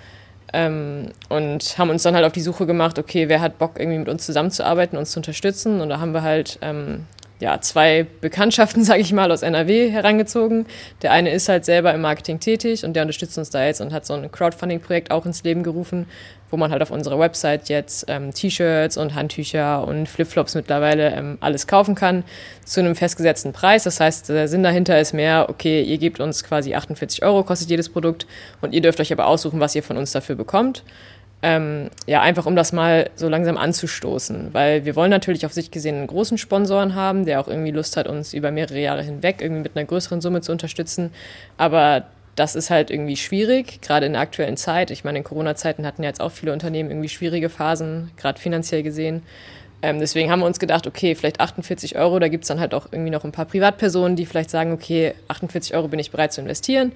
Ähm, 0.51 1.11
und 1.29 1.77
haben 1.77 1.89
uns 1.89 2.03
dann 2.03 2.15
halt 2.15 2.25
auf 2.25 2.31
die 2.31 2.41
Suche 2.41 2.65
gemacht, 2.65 2.97
okay, 2.97 3.29
wer 3.29 3.41
hat 3.41 3.59
Bock 3.59 3.79
irgendwie 3.79 3.99
mit 3.99 4.09
uns 4.09 4.25
zusammenzuarbeiten, 4.25 4.97
uns 4.97 5.11
zu 5.11 5.19
unterstützen. 5.19 5.81
Und 5.81 5.89
da 5.89 5.99
haben 5.99 6.13
wir 6.13 6.23
halt 6.23 6.57
ähm, 6.61 7.05
ja, 7.39 7.60
zwei 7.62 8.06
Bekanntschaften, 8.21 8.84
sage 8.86 9.02
ich 9.02 9.13
mal, 9.13 9.32
aus 9.32 9.41
NRW 9.41 9.89
herangezogen. 9.89 10.65
Der 11.02 11.12
eine 11.12 11.32
ist 11.32 11.50
halt 11.50 11.65
selber 11.65 11.93
im 11.93 12.02
Marketing 12.02 12.39
tätig 12.39 12.86
und 12.86 12.93
der 12.93 13.04
unterstützt 13.04 13.38
uns 13.38 13.50
da 13.50 13.65
jetzt 13.65 13.82
und 13.82 13.93
hat 13.93 14.06
so 14.06 14.13
ein 14.13 14.32
Crowdfunding-Projekt 14.32 15.12
auch 15.12 15.26
ins 15.26 15.43
Leben 15.43 15.63
gerufen, 15.63 16.08
wo 16.52 16.58
man 16.58 16.71
halt 16.71 16.82
auf 16.82 16.91
unserer 16.91 17.19
Website 17.19 17.69
jetzt 17.69 18.06
ähm, 18.08 18.34
T-Shirts 18.34 18.98
und 18.98 19.15
Handtücher 19.15 19.86
und 19.86 20.08
Flipflops 20.08 20.56
mittlerweile 20.56 21.12
ähm, 21.12 21.38
alles 21.41 21.67
kaufen 21.67 21.95
kann 21.95 22.24
zu 22.63 22.80
einem 22.80 22.95
festgesetzten 22.95 23.52
Preis. 23.52 23.84
Das 23.84 24.00
heißt, 24.00 24.30
der 24.30 24.48
Sinn 24.48 24.63
dahinter 24.63 25.00
ist 25.00 25.13
mehr, 25.13 25.48
okay, 25.50 25.82
ihr 25.82 25.98
gebt 25.98 26.19
uns 26.19 26.43
quasi 26.43 26.74
48 26.76 27.24
Euro, 27.24 27.43
kostet 27.43 27.69
jedes 27.69 27.89
Produkt 27.89 28.28
und 28.62 28.74
ihr 28.74 28.82
dürft 28.82 29.00
euch 29.00 29.12
aber 29.12 29.28
aussuchen, 29.28 29.60
was 29.60 29.76
ihr 29.76 29.84
von 29.84 29.98
uns 29.98 30.12
dafür 30.12 30.36
bekommt. 30.36 30.84
Ähm, 31.47 31.91
ja, 32.08 32.23
einfach 32.23 32.47
um 32.47 32.55
das 32.55 32.73
mal 32.73 33.12
so 33.15 33.29
langsam 33.29 33.55
anzustoßen, 33.55 34.51
weil 34.51 34.84
wir 34.84 34.95
wollen 34.95 35.12
natürlich 35.12 35.45
auf 35.45 35.53
sich 35.53 35.69
gesehen 35.69 35.95
einen 35.95 36.08
großen 36.08 36.39
Sponsoren 36.39 36.95
haben, 36.95 37.23
der 37.23 37.39
auch 37.39 37.47
irgendwie 37.47 37.69
Lust 37.69 37.97
hat, 37.97 38.08
uns 38.08 38.34
über 38.34 38.49
mehrere 38.49 38.79
Jahre 38.79 39.03
hinweg 39.03 39.43
irgendwie 39.43 39.62
mit 39.62 39.77
einer 39.77 39.86
größeren 39.86 40.21
Summe 40.21 40.41
zu 40.41 40.51
unterstützen. 40.51 41.12
Aber 41.58 42.05
das 42.36 42.55
ist 42.55 42.71
halt 42.71 42.89
irgendwie 42.89 43.15
schwierig, 43.15 43.79
gerade 43.81 44.08
in 44.08 44.13
der 44.13 44.23
aktuellen 44.23 44.58
Zeit. 44.58 44.89
Ich 44.89 45.03
meine, 45.03 45.19
in 45.19 45.23
Corona-Zeiten 45.23 45.86
hatten 45.86 46.01
ja 46.01 46.10
jetzt 46.10 46.19
auch 46.19 46.31
viele 46.31 46.51
Unternehmen 46.51 46.89
irgendwie 46.89 47.10
schwierige 47.10 47.49
Phasen, 47.49 48.10
gerade 48.17 48.41
finanziell 48.41 48.81
gesehen. 48.81 49.21
Ähm, 49.84 49.99
deswegen 49.99 50.31
haben 50.31 50.39
wir 50.39 50.47
uns 50.47 50.58
gedacht, 50.58 50.88
okay, 50.88 51.13
vielleicht 51.13 51.39
48 51.39 51.95
Euro, 51.95 52.17
da 52.17 52.27
gibt 52.27 52.45
es 52.45 52.47
dann 52.47 52.60
halt 52.60 52.73
auch 52.73 52.88
irgendwie 52.91 53.12
noch 53.12 53.23
ein 53.23 53.31
paar 53.31 53.45
Privatpersonen, 53.45 54.15
die 54.15 54.25
vielleicht 54.25 54.49
sagen, 54.49 54.71
okay, 54.71 55.13
48 55.27 55.75
Euro 55.75 55.89
bin 55.89 55.99
ich 55.99 56.10
bereit 56.10 56.34
zu 56.34 56.41
investieren. 56.41 56.91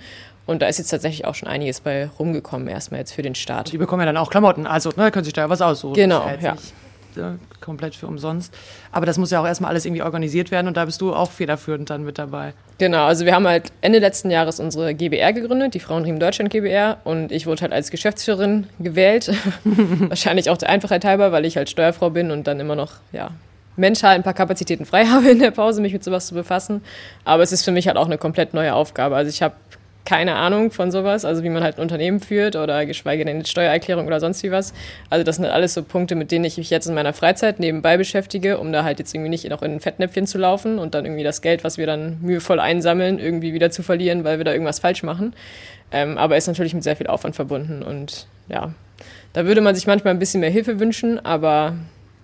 Und 0.49 0.63
da 0.63 0.67
ist 0.67 0.79
jetzt 0.79 0.89
tatsächlich 0.89 1.25
auch 1.25 1.35
schon 1.35 1.47
einiges 1.47 1.79
bei 1.79 2.09
rumgekommen, 2.17 2.67
erstmal 2.67 2.99
jetzt 3.01 3.13
für 3.13 3.21
den 3.21 3.35
Start. 3.35 3.71
Die 3.71 3.77
bekommen 3.77 4.01
ja 4.01 4.07
dann 4.07 4.17
auch 4.17 4.31
Klamotten, 4.31 4.65
also 4.65 4.91
ne, 4.95 5.11
können 5.11 5.23
sich 5.23 5.33
da 5.33 5.41
ja 5.41 5.49
was 5.49 5.61
aussuchen. 5.61 5.93
Genau, 5.93 6.25
ja. 6.41 6.53
Nicht, 6.53 6.73
ja. 7.15 7.35
Komplett 7.61 7.93
für 7.93 8.07
umsonst. 8.07 8.51
Aber 8.91 9.05
das 9.05 9.19
muss 9.19 9.29
ja 9.29 9.41
auch 9.41 9.45
erstmal 9.45 9.69
alles 9.69 9.85
irgendwie 9.85 10.01
organisiert 10.01 10.49
werden 10.49 10.67
und 10.67 10.75
da 10.75 10.85
bist 10.85 11.01
du 11.01 11.13
auch 11.13 11.29
federführend 11.29 11.91
dann 11.91 12.03
mit 12.03 12.17
dabei. 12.17 12.53
Genau, 12.79 13.05
also 13.05 13.25
wir 13.25 13.35
haben 13.35 13.47
halt 13.47 13.71
Ende 13.81 13.99
letzten 13.99 14.31
Jahres 14.31 14.59
unsere 14.59 14.95
GBR 14.95 15.33
gegründet, 15.33 15.75
die 15.75 15.79
Frauenriemen 15.79 16.19
Deutschland 16.19 16.49
GBR. 16.49 16.97
Und 17.03 17.31
ich 17.31 17.45
wurde 17.45 17.61
halt 17.61 17.73
als 17.73 17.91
Geschäftsführerin 17.91 18.67
gewählt. 18.79 19.31
Wahrscheinlich 19.63 20.49
auch 20.49 20.57
der 20.57 20.69
Einfachheit 20.69 21.05
halber, 21.05 21.31
weil 21.31 21.45
ich 21.45 21.57
halt 21.57 21.69
Steuerfrau 21.69 22.09
bin 22.09 22.31
und 22.31 22.47
dann 22.47 22.59
immer 22.59 22.75
noch, 22.75 22.93
ja, 23.11 23.29
mental 23.75 24.15
ein 24.15 24.23
paar 24.23 24.33
Kapazitäten 24.33 24.85
frei 24.85 25.05
habe 25.07 25.29
in 25.29 25.39
der 25.39 25.51
Pause, 25.51 25.81
mich 25.81 25.93
mit 25.93 26.03
sowas 26.03 26.25
zu 26.25 26.33
befassen. 26.33 26.81
Aber 27.23 27.43
es 27.43 27.51
ist 27.51 27.63
für 27.63 27.71
mich 27.71 27.87
halt 27.87 27.97
auch 27.97 28.07
eine 28.07 28.17
komplett 28.17 28.55
neue 28.55 28.73
Aufgabe. 28.73 29.15
Also 29.15 29.29
ich 29.29 29.43
habe 29.43 29.53
keine 30.05 30.35
Ahnung 30.35 30.71
von 30.71 30.91
sowas, 30.91 31.25
also 31.25 31.43
wie 31.43 31.49
man 31.49 31.61
halt 31.61 31.77
ein 31.77 31.81
Unternehmen 31.81 32.19
führt 32.19 32.55
oder 32.55 32.85
geschweige 32.85 33.25
denn 33.25 33.35
eine 33.35 33.45
Steuererklärung 33.45 34.07
oder 34.07 34.19
sonst 34.19 34.41
wie 34.43 34.51
was. 34.51 34.73
Also 35.09 35.23
das 35.23 35.35
sind 35.35 35.45
halt 35.45 35.53
alles 35.53 35.73
so 35.73 35.83
Punkte, 35.83 36.15
mit 36.15 36.31
denen 36.31 36.45
ich 36.45 36.57
mich 36.57 36.69
jetzt 36.69 36.87
in 36.87 36.95
meiner 36.95 37.13
Freizeit 37.13 37.59
nebenbei 37.59 37.97
beschäftige, 37.97 38.57
um 38.57 38.71
da 38.71 38.83
halt 38.83 38.99
jetzt 38.99 39.13
irgendwie 39.13 39.29
nicht 39.29 39.47
noch 39.49 39.61
in 39.61 39.73
ein 39.73 39.79
Fettnäpfchen 39.79 40.25
zu 40.25 40.37
laufen 40.37 40.79
und 40.79 40.95
dann 40.95 41.05
irgendwie 41.05 41.23
das 41.23 41.41
Geld, 41.41 41.63
was 41.63 41.77
wir 41.77 41.85
dann 41.85 42.17
mühevoll 42.21 42.59
einsammeln, 42.59 43.19
irgendwie 43.19 43.53
wieder 43.53 43.71
zu 43.71 43.83
verlieren, 43.83 44.23
weil 44.23 44.37
wir 44.37 44.45
da 44.45 44.51
irgendwas 44.51 44.79
falsch 44.79 45.03
machen. 45.03 45.33
Ähm, 45.91 46.17
aber 46.17 46.37
ist 46.37 46.47
natürlich 46.47 46.73
mit 46.73 46.83
sehr 46.83 46.95
viel 46.95 47.07
Aufwand 47.07 47.35
verbunden 47.35 47.83
und 47.83 48.27
ja, 48.47 48.73
da 49.33 49.45
würde 49.45 49.61
man 49.61 49.75
sich 49.75 49.85
manchmal 49.87 50.13
ein 50.13 50.19
bisschen 50.19 50.41
mehr 50.41 50.49
Hilfe 50.49 50.79
wünschen, 50.79 51.23
aber 51.23 51.75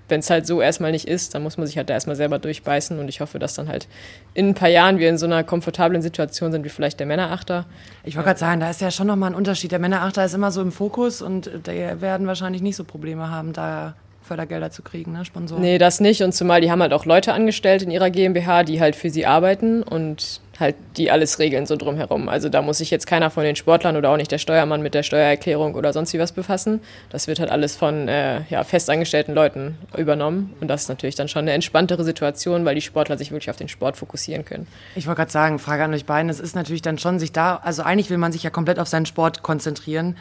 wenn 0.08 0.20
es 0.20 0.30
halt 0.30 0.46
so 0.46 0.62
erstmal 0.62 0.92
nicht 0.92 1.08
ist, 1.08 1.34
dann 1.34 1.44
muss 1.44 1.58
man 1.58 1.68
sich 1.68 1.78
halt 1.78 1.90
da 1.90 1.94
erstmal 1.94 2.16
selber 2.16 2.40
durchbeißen 2.40 3.00
und 3.00 3.08
ich 3.08 3.22
hoffe, 3.22 3.40
dass 3.40 3.56
dann 3.56 3.68
halt 3.68 3.88
in 4.34 4.50
ein 4.50 4.54
paar 4.54 4.70
Jahren 4.70 5.00
wir 5.00 5.10
in 5.10 5.18
so 5.18 5.26
einer 5.26 5.44
komfortablen 5.44 6.02
Situation 6.02 6.52
sind 6.52 6.64
wie 6.64 6.70
vielleicht 6.70 7.00
der 7.00 7.08
Männerachter. 7.08 7.66
Ich 8.04 8.16
wollte 8.16 8.28
gerade 8.28 8.40
sagen, 8.40 8.60
da 8.60 8.70
ist 8.70 8.82
ja 8.82 8.92
schon 8.92 9.08
nochmal 9.08 9.32
ein 9.32 9.36
Unterschied. 9.36 9.72
Der 9.72 9.80
Männerachter 9.80 10.24
ist 10.26 10.34
immer 10.34 10.52
so 10.52 10.62
im 10.62 10.72
Fokus 10.72 11.22
und 11.22 11.50
die 11.68 12.02
werden 12.02 12.28
wahrscheinlich 12.28 12.62
nicht 12.62 12.76
so 12.76 12.84
Probleme 12.84 13.30
haben, 13.30 13.54
da 13.54 13.96
Fördergelder 14.26 14.72
zu 14.72 14.82
kriegen, 14.82 15.14
ne, 15.14 15.24
Sponsoren. 15.24 15.62
Nee, 15.62 15.78
das 15.78 16.00
nicht. 16.00 16.24
Und 16.24 16.34
zumal 16.34 16.60
die 16.60 16.72
haben 16.72 16.82
halt 16.82 16.94
auch 16.94 17.06
Leute 17.06 17.34
angestellt 17.34 17.84
in 17.84 17.92
ihrer 17.92 18.10
GmbH, 18.10 18.64
die 18.64 18.82
halt 18.82 18.96
für 18.96 19.10
sie 19.10 19.26
arbeiten 19.26 19.84
und 19.84 20.42
halt 20.60 20.76
die 20.98 21.12
alles 21.12 21.40
regeln 21.40 21.66
so 21.66 21.76
drumherum. 21.76 22.30
Also 22.30 22.50
da 22.50 22.62
muss 22.62 22.78
sich 22.78 22.92
jetzt 22.92 23.08
keiner 23.08 23.30
von 23.30 23.44
den 23.44 23.56
Sportlern 23.56 23.98
oder 23.98 24.10
auch 24.10 24.18
nicht 24.18 24.32
der 24.32 24.38
Steuermann 24.38 24.82
mit 24.82 24.94
der 24.94 25.04
Steuererklärung 25.04 25.76
oder 25.76 25.94
sonst 25.94 26.14
wie 26.14 26.20
was 26.20 26.32
befassen. 26.32 26.82
Das 27.10 27.28
wird 27.28 27.40
halt 27.40 27.52
alles 27.52 27.76
von 27.76 28.08
äh, 28.08 28.42
ja, 28.50 28.64
festangestellten 28.64 29.34
Leuten 29.34 29.78
übernommen. 29.98 30.54
Und 30.62 30.68
das 30.68 30.84
ist 30.84 30.90
natürlich 30.90 31.16
dann 31.16 31.28
schon 31.28 31.42
eine 31.42 31.54
entspanntere 31.54 32.04
Situation, 32.04 32.66
weil 32.66 32.76
die 32.76 32.82
Sportler 32.82 33.18
sich 33.18 33.32
wirklich 33.32 33.50
auf 33.50 33.58
den 33.58 33.68
Sport 33.68 33.98
fokussieren 33.98 34.46
können. 34.46 34.68
Ich 34.96 35.08
wollte 35.08 35.20
gerade 35.20 35.32
sagen, 35.32 35.60
Frage 35.60 35.84
an 35.84 35.94
euch 35.94 36.06
beiden, 36.06 36.30
es 36.30 36.40
ist 36.40 36.56
natürlich 36.56 36.82
dann 36.82 36.98
schon 36.98 37.20
sich 37.20 37.32
da, 37.32 37.58
also 37.58 37.84
eigentlich 37.84 38.10
will 38.10 38.18
man 38.18 38.32
sich 38.32 38.44
ja 38.44 38.50
komplett 38.50 38.80
auf 38.80 38.88
seinen 38.88 39.06
Sport 39.06 39.44
konzentrieren. 39.44 40.18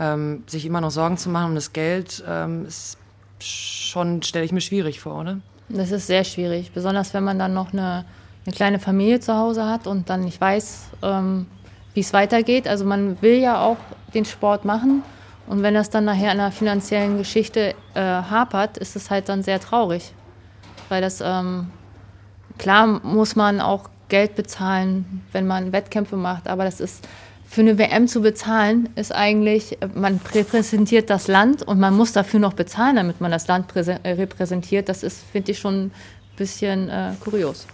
Ähm, 0.00 0.44
sich 0.46 0.64
immer 0.64 0.80
noch 0.80 0.92
Sorgen 0.92 1.16
zu 1.16 1.28
machen 1.28 1.50
um 1.50 1.54
das 1.56 1.72
Geld, 1.72 2.22
ähm, 2.28 2.66
ist 2.66 2.98
schon, 3.40 4.22
stelle 4.22 4.44
ich 4.44 4.52
mir 4.52 4.60
schwierig 4.60 5.00
vor, 5.00 5.20
oder? 5.20 5.38
Das 5.68 5.90
ist 5.90 6.06
sehr 6.06 6.24
schwierig, 6.24 6.70
besonders 6.72 7.14
wenn 7.14 7.24
man 7.24 7.38
dann 7.38 7.52
noch 7.52 7.72
eine, 7.72 8.04
eine 8.48 8.54
kleine 8.54 8.78
Familie 8.78 9.20
zu 9.20 9.36
Hause 9.36 9.66
hat 9.66 9.86
und 9.86 10.08
dann 10.08 10.24
nicht 10.24 10.40
weiß, 10.40 10.88
ähm, 11.02 11.46
wie 11.92 12.00
es 12.00 12.14
weitergeht. 12.14 12.66
Also 12.66 12.86
man 12.86 13.20
will 13.20 13.38
ja 13.38 13.60
auch 13.60 13.76
den 14.14 14.24
Sport 14.24 14.64
machen 14.64 15.02
und 15.46 15.62
wenn 15.62 15.74
das 15.74 15.90
dann 15.90 16.06
nachher 16.06 16.30
an 16.30 16.40
einer 16.40 16.50
finanziellen 16.50 17.18
Geschichte 17.18 17.74
äh, 17.94 18.00
hapert, 18.00 18.78
ist 18.78 18.96
es 18.96 19.10
halt 19.10 19.28
dann 19.28 19.42
sehr 19.42 19.60
traurig. 19.60 20.14
Weil 20.88 21.02
das, 21.02 21.20
ähm, 21.22 21.70
klar 22.56 22.86
muss 22.86 23.36
man 23.36 23.60
auch 23.60 23.90
Geld 24.08 24.34
bezahlen, 24.34 25.22
wenn 25.32 25.46
man 25.46 25.72
Wettkämpfe 25.72 26.16
macht, 26.16 26.48
aber 26.48 26.64
das 26.64 26.80
ist 26.80 27.06
für 27.46 27.60
eine 27.60 27.76
WM 27.76 28.08
zu 28.08 28.22
bezahlen, 28.22 28.88
ist 28.94 29.14
eigentlich, 29.14 29.76
man 29.94 30.20
repräsentiert 30.34 31.10
das 31.10 31.28
Land 31.28 31.62
und 31.62 31.78
man 31.78 31.94
muss 31.94 32.12
dafür 32.12 32.40
noch 32.40 32.54
bezahlen, 32.54 32.96
damit 32.96 33.20
man 33.20 33.30
das 33.30 33.46
Land 33.46 33.74
äh, 33.76 34.10
repräsentiert. 34.10 34.88
Das 34.88 35.02
ist, 35.02 35.22
finde 35.32 35.52
ich, 35.52 35.58
schon 35.58 35.86
ein 35.86 35.90
bisschen 36.36 36.88
äh, 36.88 37.12
kurios. 37.20 37.66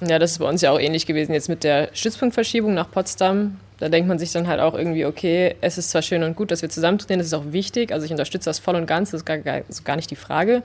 Ja, 0.00 0.18
das 0.18 0.32
ist 0.32 0.38
bei 0.38 0.48
uns 0.48 0.62
ja 0.62 0.70
auch 0.70 0.78
ähnlich 0.78 1.06
gewesen 1.06 1.32
jetzt 1.32 1.48
mit 1.48 1.64
der 1.64 1.88
Stützpunktverschiebung 1.92 2.72
nach 2.72 2.90
Potsdam. 2.90 3.58
Da 3.78 3.88
denkt 3.88 4.08
man 4.08 4.18
sich 4.18 4.32
dann 4.32 4.46
halt 4.46 4.60
auch 4.60 4.74
irgendwie, 4.74 5.06
okay, 5.06 5.56
es 5.60 5.78
ist 5.78 5.90
zwar 5.90 6.02
schön 6.02 6.22
und 6.22 6.36
gut, 6.36 6.50
dass 6.50 6.62
wir 6.62 6.68
zusammentreten, 6.68 7.18
das 7.18 7.28
ist 7.28 7.34
auch 7.34 7.52
wichtig. 7.52 7.92
Also 7.92 8.04
ich 8.04 8.12
unterstütze 8.12 8.48
das 8.48 8.58
voll 8.58 8.76
und 8.76 8.86
ganz, 8.86 9.10
das 9.10 9.20
ist 9.20 9.24
gar, 9.24 9.38
gar, 9.38 9.62
gar 9.84 9.96
nicht 9.96 10.10
die 10.10 10.16
Frage. 10.16 10.62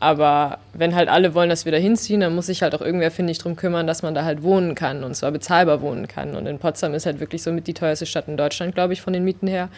Aber 0.00 0.58
wenn 0.74 0.94
halt 0.94 1.08
alle 1.08 1.34
wollen, 1.34 1.48
dass 1.48 1.64
wir 1.64 1.72
da 1.72 1.78
hinziehen, 1.78 2.20
dann 2.20 2.34
muss 2.34 2.46
sich 2.46 2.62
halt 2.62 2.74
auch 2.74 2.82
irgendwer, 2.82 3.10
finde 3.10 3.32
ich, 3.32 3.38
darum 3.38 3.56
kümmern, 3.56 3.86
dass 3.86 4.02
man 4.02 4.14
da 4.14 4.24
halt 4.24 4.42
wohnen 4.42 4.74
kann 4.74 5.02
und 5.02 5.14
zwar 5.14 5.30
bezahlbar 5.30 5.80
wohnen 5.80 6.08
kann. 6.08 6.36
Und 6.36 6.46
in 6.46 6.58
Potsdam 6.58 6.92
ist 6.92 7.06
halt 7.06 7.20
wirklich 7.20 7.42
so 7.42 7.52
mit 7.52 7.66
die 7.66 7.74
teuerste 7.74 8.04
Stadt 8.04 8.28
in 8.28 8.36
Deutschland, 8.36 8.74
glaube 8.74 8.92
ich, 8.92 9.00
von 9.00 9.14
den 9.14 9.24
Mieten 9.24 9.46
her. 9.46 9.70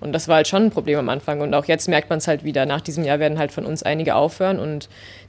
Und 0.00 0.12
das 0.12 0.28
war 0.28 0.36
halt 0.36 0.48
schon 0.48 0.64
ein 0.64 0.70
Problem 0.70 0.98
am 0.98 1.08
Anfang. 1.08 1.40
Und 1.40 1.54
auch 1.54 1.64
jetzt 1.66 1.88
merkt 1.88 2.10
man 2.10 2.18
es 2.18 2.28
halt 2.28 2.44
wieder. 2.44 2.66
Nach 2.66 2.80
diesem 2.80 3.04
Jahr 3.04 3.18
werden 3.18 3.38
halt 3.38 3.52
von 3.52 3.66
uns 3.66 3.82
einige 3.82 4.14
aufhören 4.14 4.58
und 4.58 4.88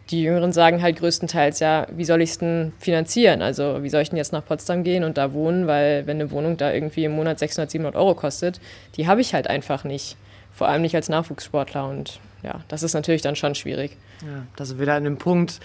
die 0.10 0.24
Jüngeren 0.24 0.54
sagen 0.54 0.82
halt 0.82 0.98
größtenteils, 0.98 1.60
ja, 1.60 1.88
wie 1.92 2.06
soll 2.06 2.22
ich 2.22 2.32
es 2.32 2.38
denn 2.38 2.74
finanzieren? 2.80 3.42
Also 3.42 3.84
wie 3.84 3.90
soll 3.90 4.02
ich 4.02 4.10
denn 4.10 4.18
jetzt 4.18 4.32
nach 4.32 4.46
Potsdam 4.46 4.84
gehen 4.84 5.04
und 5.04 5.18
da 5.18 5.34
wohnen, 5.34 5.68
weil 5.68 6.08
wenn 6.08 6.18
eine 6.18 6.32
Wohnung 6.32 6.58
da 6.58 6.72
irgendwie 6.72 7.06
im 7.06 7.14
Monat 7.14 7.40
600, 7.40 7.70
700 7.70 7.96
Euro 7.96 8.16
kostet, 8.16 8.60
die 8.96 9.08
habe 9.08 9.22
ich 9.22 9.34
halt 9.34 9.50
einfach 9.50 9.84
nicht. 9.84 10.16
Vor 10.54 10.68
allem 10.68 10.82
nicht 10.82 10.96
als 10.96 11.10
Nachwuchssportler 11.10 11.88
und 11.88 12.20
ja, 12.42 12.62
das 12.68 12.84
ist 12.84 12.94
natürlich 12.94 13.22
dann 13.22 13.36
schon 13.36 13.56
schwierig. 13.56 13.98
Ja, 14.22 14.44
da 14.56 14.66
sind 14.66 14.80
wir 14.80 14.86
da 14.86 14.96
an 14.96 15.04
dem 15.04 15.18
Punkt. 15.18 15.60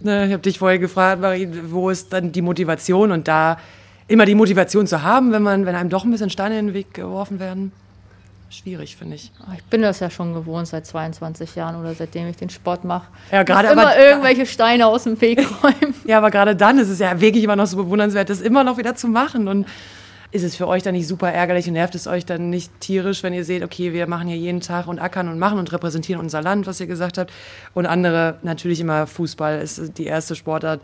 Ne, 0.00 0.26
ich 0.26 0.32
habe 0.32 0.42
dich 0.42 0.58
vorher 0.58 0.78
gefragt, 0.78 1.20
Marie, 1.20 1.48
wo 1.68 1.90
ist 1.90 2.12
dann 2.12 2.32
die 2.32 2.42
Motivation 2.42 3.10
und 3.10 3.26
da 3.26 3.58
immer 4.08 4.26
die 4.26 4.34
Motivation 4.34 4.86
zu 4.86 5.02
haben, 5.02 5.32
wenn 5.32 5.42
man, 5.42 5.66
wenn 5.66 5.74
einem 5.74 5.90
doch 5.90 6.04
ein 6.04 6.10
bisschen 6.10 6.30
Steine 6.30 6.58
in 6.58 6.66
den 6.66 6.74
Weg 6.74 6.94
geworfen 6.94 7.40
werden. 7.40 7.72
Schwierig, 8.48 8.96
finde 8.96 9.16
ich. 9.16 9.32
Ich 9.56 9.64
bin 9.64 9.82
das 9.82 9.98
ja 10.00 10.08
schon 10.08 10.32
gewohnt 10.32 10.68
seit 10.68 10.86
22 10.86 11.56
Jahren 11.56 11.76
oder 11.76 11.94
seitdem 11.94 12.28
ich 12.28 12.36
den 12.36 12.48
Sport 12.48 12.84
mache. 12.84 13.08
Ja, 13.32 13.42
gerade 13.42 13.68
immer 13.68 13.90
aber, 13.90 13.98
irgendwelche 13.98 14.46
Steine 14.46 14.86
aus 14.86 15.02
dem 15.02 15.20
Weg 15.20 15.40
räumen. 15.62 15.94
ja, 16.04 16.18
aber 16.18 16.30
gerade 16.30 16.54
dann 16.54 16.78
ist 16.78 16.88
es 16.88 17.00
ja 17.00 17.20
wirklich 17.20 17.42
immer 17.42 17.56
noch 17.56 17.66
so 17.66 17.76
bewundernswert, 17.76 18.30
das 18.30 18.40
immer 18.40 18.62
noch 18.62 18.78
wieder 18.78 18.94
zu 18.94 19.08
machen 19.08 19.48
und 19.48 19.66
ist 20.30 20.42
es 20.42 20.56
für 20.56 20.68
euch 20.68 20.82
dann 20.82 20.94
nicht 20.94 21.08
super 21.08 21.32
ärgerlich 21.32 21.66
und 21.66 21.74
nervt 21.74 21.94
es 21.94 22.06
euch 22.06 22.24
dann 22.24 22.50
nicht 22.50 22.80
tierisch, 22.80 23.22
wenn 23.22 23.32
ihr 23.32 23.44
seht, 23.44 23.62
okay, 23.62 23.92
wir 23.92 24.06
machen 24.06 24.28
hier 24.28 24.36
jeden 24.36 24.60
Tag 24.60 24.86
und 24.86 24.98
ackern 24.98 25.28
und 25.28 25.38
machen 25.38 25.58
und 25.58 25.72
repräsentieren 25.72 26.20
unser 26.20 26.42
Land, 26.42 26.66
was 26.66 26.80
ihr 26.80 26.86
gesagt 26.86 27.18
habt. 27.18 27.32
Und 27.74 27.86
andere, 27.86 28.38
natürlich 28.42 28.80
immer 28.80 29.06
Fußball 29.06 29.60
ist 29.60 29.98
die 29.98 30.06
erste 30.06 30.34
Sportart. 30.34 30.80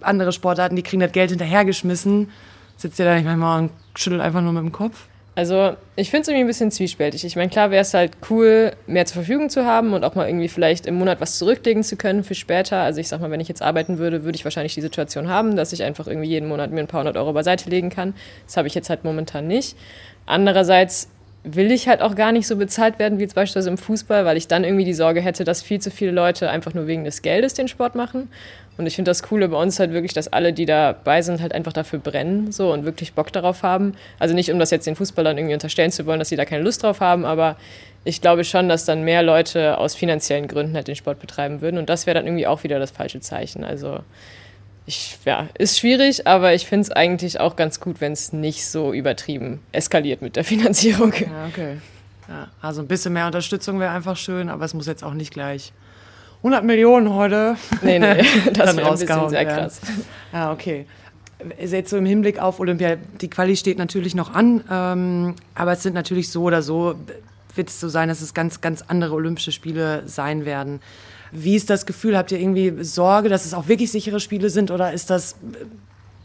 Andere 0.00 0.32
Sportarten, 0.32 0.76
die 0.76 0.82
kriegen 0.82 1.00
das 1.00 1.12
Geld 1.12 1.30
hinterhergeschmissen. 1.30 2.30
Sitzt 2.76 2.98
ihr 2.98 3.04
da 3.04 3.14
nicht 3.14 3.24
manchmal 3.24 3.62
und 3.62 3.70
schüttelt 3.96 4.22
einfach 4.22 4.40
nur 4.40 4.52
mit 4.52 4.62
dem 4.62 4.72
Kopf? 4.72 5.06
Also 5.36 5.76
ich 5.96 6.10
finde 6.10 6.22
es 6.22 6.28
irgendwie 6.28 6.44
ein 6.44 6.46
bisschen 6.46 6.70
zwiespältig. 6.70 7.24
Ich 7.24 7.34
meine, 7.34 7.50
klar 7.50 7.72
wäre 7.72 7.82
es 7.82 7.92
halt 7.92 8.12
cool, 8.30 8.72
mehr 8.86 9.04
zur 9.04 9.14
Verfügung 9.14 9.50
zu 9.50 9.64
haben 9.64 9.92
und 9.92 10.04
auch 10.04 10.14
mal 10.14 10.28
irgendwie 10.28 10.48
vielleicht 10.48 10.86
im 10.86 10.94
Monat 10.94 11.20
was 11.20 11.38
zurücklegen 11.38 11.82
zu 11.82 11.96
können 11.96 12.22
für 12.22 12.36
später. 12.36 12.78
Also 12.78 13.00
ich 13.00 13.08
sag 13.08 13.20
mal, 13.20 13.32
wenn 13.32 13.40
ich 13.40 13.48
jetzt 13.48 13.60
arbeiten 13.60 13.98
würde, 13.98 14.22
würde 14.22 14.36
ich 14.36 14.44
wahrscheinlich 14.44 14.74
die 14.74 14.80
Situation 14.80 15.28
haben, 15.28 15.56
dass 15.56 15.72
ich 15.72 15.82
einfach 15.82 16.06
irgendwie 16.06 16.28
jeden 16.28 16.48
Monat 16.48 16.70
mir 16.70 16.80
ein 16.80 16.86
paar 16.86 17.00
hundert 17.00 17.16
Euro 17.16 17.32
beiseite 17.32 17.68
legen 17.68 17.90
kann. 17.90 18.14
Das 18.46 18.56
habe 18.56 18.68
ich 18.68 18.74
jetzt 18.74 18.90
halt 18.90 19.02
momentan 19.02 19.48
nicht. 19.48 19.76
Andererseits 20.24 21.08
will 21.42 21.72
ich 21.72 21.88
halt 21.88 22.00
auch 22.00 22.14
gar 22.14 22.32
nicht 22.32 22.46
so 22.46 22.56
bezahlt 22.56 22.98
werden 22.98 23.18
wie 23.18 23.22
jetzt 23.22 23.34
beispielsweise 23.34 23.68
im 23.68 23.76
Fußball, 23.76 24.24
weil 24.24 24.36
ich 24.36 24.48
dann 24.48 24.64
irgendwie 24.64 24.84
die 24.84 24.94
Sorge 24.94 25.20
hätte, 25.20 25.44
dass 25.44 25.62
viel 25.62 25.78
zu 25.78 25.90
viele 25.90 26.10
Leute 26.10 26.48
einfach 26.48 26.72
nur 26.72 26.86
wegen 26.86 27.04
des 27.04 27.20
Geldes 27.22 27.52
den 27.54 27.68
Sport 27.68 27.94
machen. 27.96 28.30
Und 28.76 28.86
ich 28.86 28.96
finde 28.96 29.10
das 29.10 29.22
Coole 29.22 29.48
bei 29.48 29.56
uns 29.56 29.78
halt 29.78 29.92
wirklich, 29.92 30.12
dass 30.14 30.28
alle, 30.28 30.52
die 30.52 30.66
dabei 30.66 31.22
sind, 31.22 31.40
halt 31.40 31.54
einfach 31.54 31.72
dafür 31.72 32.00
brennen 32.00 32.50
so 32.50 32.72
und 32.72 32.84
wirklich 32.84 33.12
Bock 33.12 33.32
darauf 33.32 33.62
haben. 33.62 33.94
Also 34.18 34.34
nicht, 34.34 34.50
um 34.50 34.58
das 34.58 34.70
jetzt 34.70 34.86
den 34.86 34.96
Fußballern 34.96 35.38
irgendwie 35.38 35.54
unterstellen 35.54 35.92
zu 35.92 36.06
wollen, 36.06 36.18
dass 36.18 36.28
sie 36.28 36.36
da 36.36 36.44
keine 36.44 36.64
Lust 36.64 36.82
drauf 36.82 37.00
haben, 37.00 37.24
aber 37.24 37.56
ich 38.04 38.20
glaube 38.20 38.44
schon, 38.44 38.68
dass 38.68 38.84
dann 38.84 39.02
mehr 39.02 39.22
Leute 39.22 39.78
aus 39.78 39.94
finanziellen 39.94 40.48
Gründen 40.48 40.74
halt 40.74 40.88
den 40.88 40.96
Sport 40.96 41.20
betreiben 41.20 41.60
würden. 41.60 41.78
Und 41.78 41.88
das 41.88 42.06
wäre 42.06 42.14
dann 42.14 42.26
irgendwie 42.26 42.46
auch 42.46 42.64
wieder 42.64 42.78
das 42.78 42.90
falsche 42.90 43.20
Zeichen. 43.20 43.64
Also 43.64 44.00
ich, 44.86 45.18
ja, 45.24 45.48
ist 45.56 45.78
schwierig, 45.78 46.26
aber 46.26 46.52
ich 46.52 46.66
finde 46.66 46.82
es 46.82 46.90
eigentlich 46.90 47.40
auch 47.40 47.56
ganz 47.56 47.80
gut, 47.80 48.00
wenn 48.00 48.12
es 48.12 48.32
nicht 48.32 48.66
so 48.66 48.92
übertrieben 48.92 49.60
eskaliert 49.72 50.20
mit 50.20 50.36
der 50.36 50.44
Finanzierung. 50.44 51.12
Ja, 51.14 51.46
okay. 51.48 51.78
Ja, 52.28 52.48
also 52.60 52.82
ein 52.82 52.88
bisschen 52.88 53.12
mehr 53.12 53.26
Unterstützung 53.26 53.80
wäre 53.80 53.92
einfach 53.92 54.16
schön, 54.16 54.48
aber 54.48 54.64
es 54.64 54.74
muss 54.74 54.86
jetzt 54.86 55.04
auch 55.04 55.14
nicht 55.14 55.32
gleich 55.32 55.72
100 56.44 56.62
Millionen 56.62 57.14
heute. 57.14 57.56
Nee, 57.80 57.98
nee, 57.98 58.22
das 58.52 58.76
wäre 58.76 58.86
ein 58.86 58.98
bisschen 58.98 59.28
sehr 59.30 59.46
krass. 59.46 59.80
Ja, 60.30 60.52
okay. 60.52 60.84
Jetzt 61.58 61.88
so 61.88 61.96
im 61.96 62.04
Hinblick 62.04 62.38
auf 62.38 62.60
Olympia, 62.60 62.96
die 63.20 63.30
Quali 63.30 63.56
steht 63.56 63.78
natürlich 63.78 64.14
noch 64.14 64.34
an, 64.34 64.62
ähm, 64.70 65.34
aber 65.54 65.72
es 65.72 65.82
sind 65.82 65.94
natürlich 65.94 66.30
so 66.30 66.42
oder 66.42 66.60
so, 66.60 66.96
wird 67.54 67.70
es 67.70 67.80
so 67.80 67.88
sein, 67.88 68.08
dass 68.10 68.20
es 68.20 68.34
ganz, 68.34 68.60
ganz 68.60 68.82
andere 68.86 69.14
Olympische 69.14 69.52
Spiele 69.52 70.02
sein 70.04 70.44
werden. 70.44 70.80
Wie 71.32 71.56
ist 71.56 71.70
das 71.70 71.86
Gefühl? 71.86 72.16
Habt 72.16 72.30
ihr 72.30 72.38
irgendwie 72.38 72.84
Sorge, 72.84 73.30
dass 73.30 73.46
es 73.46 73.54
auch 73.54 73.66
wirklich 73.66 73.90
sichere 73.90 74.20
Spiele 74.20 74.50
sind 74.50 74.70
oder 74.70 74.92
ist 74.92 75.08
das 75.08 75.36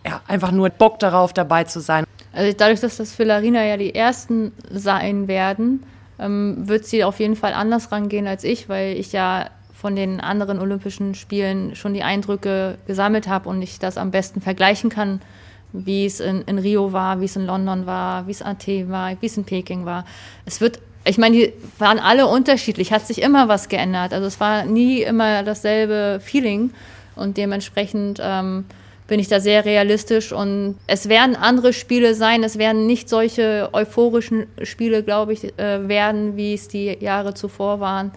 ja, 0.05 0.21
einfach 0.27 0.51
nur 0.51 0.69
Bock 0.69 0.99
darauf, 0.99 1.31
dabei 1.31 1.63
zu 1.63 1.79
sein? 1.79 2.03
Also 2.33 2.53
dadurch, 2.57 2.81
dass 2.81 2.97
das 2.97 3.13
für 3.13 3.23
Larina 3.23 3.65
ja 3.65 3.77
die 3.77 3.95
ersten 3.95 4.51
sein 4.69 5.29
werden, 5.29 5.83
ähm, 6.19 6.67
wird 6.67 6.85
sie 6.85 7.05
auf 7.05 7.19
jeden 7.21 7.37
Fall 7.37 7.53
anders 7.53 7.93
rangehen 7.93 8.27
als 8.27 8.43
ich, 8.43 8.67
weil 8.67 8.97
ich 8.97 9.13
ja 9.13 9.49
von 9.79 9.95
den 9.95 10.19
anderen 10.19 10.59
Olympischen 10.59 11.15
Spielen 11.15 11.75
schon 11.75 11.93
die 11.93 12.03
Eindrücke 12.03 12.77
gesammelt 12.85 13.29
habe 13.29 13.47
und 13.47 13.61
ich 13.61 13.79
das 13.79 13.97
am 13.97 14.11
besten 14.11 14.41
vergleichen 14.41 14.89
kann, 14.89 15.21
wie 15.71 16.05
es 16.05 16.19
in, 16.19 16.41
in 16.41 16.59
Rio 16.59 16.91
war, 16.91 17.21
wie 17.21 17.25
es 17.25 17.37
in 17.37 17.45
London 17.45 17.85
war, 17.85 18.27
wie 18.27 18.31
es 18.31 18.41
in 18.41 18.47
Athen 18.47 18.89
war, 18.89 19.15
wie 19.21 19.25
es 19.25 19.37
in 19.37 19.45
Peking 19.45 19.85
war. 19.85 20.05
Es 20.45 20.59
wird 20.59 20.79
ich 21.05 21.17
meine, 21.17 21.37
die 21.37 21.53
waren 21.77 21.97
alle 21.97 22.27
unterschiedlich, 22.27 22.91
hat 22.91 23.07
sich 23.07 23.21
immer 23.21 23.47
was 23.47 23.69
geändert. 23.69 24.13
Also 24.13 24.27
es 24.27 24.39
war 24.41 24.65
nie 24.65 25.01
immer 25.01 25.43
dasselbe 25.43 26.19
Feeling 26.21 26.71
und 27.15 27.37
dementsprechend 27.37 28.19
ähm, 28.21 28.65
bin 29.07 29.19
ich 29.19 29.29
da 29.29 29.39
sehr 29.39 29.63
realistisch 29.63 30.33
und 30.33 30.75
es 30.87 31.07
werden 31.07 31.37
andere 31.37 31.71
Spiele 31.71 32.13
sein, 32.15 32.43
es 32.43 32.57
werden 32.57 32.85
nicht 32.85 33.07
solche 33.07 33.69
euphorischen 33.71 34.45
Spiele, 34.61 35.01
glaube 35.01 35.31
ich, 35.33 35.57
äh, 35.57 35.87
werden, 35.87 36.35
wie 36.35 36.53
es 36.53 36.67
die 36.67 36.97
Jahre 36.99 37.33
zuvor 37.33 37.79
waren, 37.79 38.11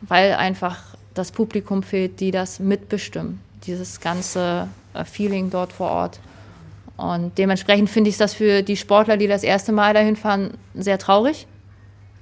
weil 0.00 0.32
einfach 0.32 0.92
das 1.14 1.32
Publikum 1.32 1.82
fehlt, 1.82 2.20
die 2.20 2.30
das 2.30 2.58
mitbestimmen, 2.58 3.40
dieses 3.66 4.00
ganze 4.00 4.68
äh, 4.94 5.04
Feeling 5.04 5.50
dort 5.50 5.72
vor 5.72 5.90
Ort. 5.90 6.20
Und 6.96 7.36
dementsprechend 7.38 7.90
finde 7.90 8.10
ich 8.10 8.16
das 8.16 8.34
für 8.34 8.62
die 8.62 8.76
Sportler, 8.76 9.16
die 9.16 9.26
das 9.26 9.42
erste 9.42 9.72
Mal 9.72 9.94
dahin 9.94 10.16
fahren, 10.16 10.54
sehr 10.74 10.98
traurig, 10.98 11.46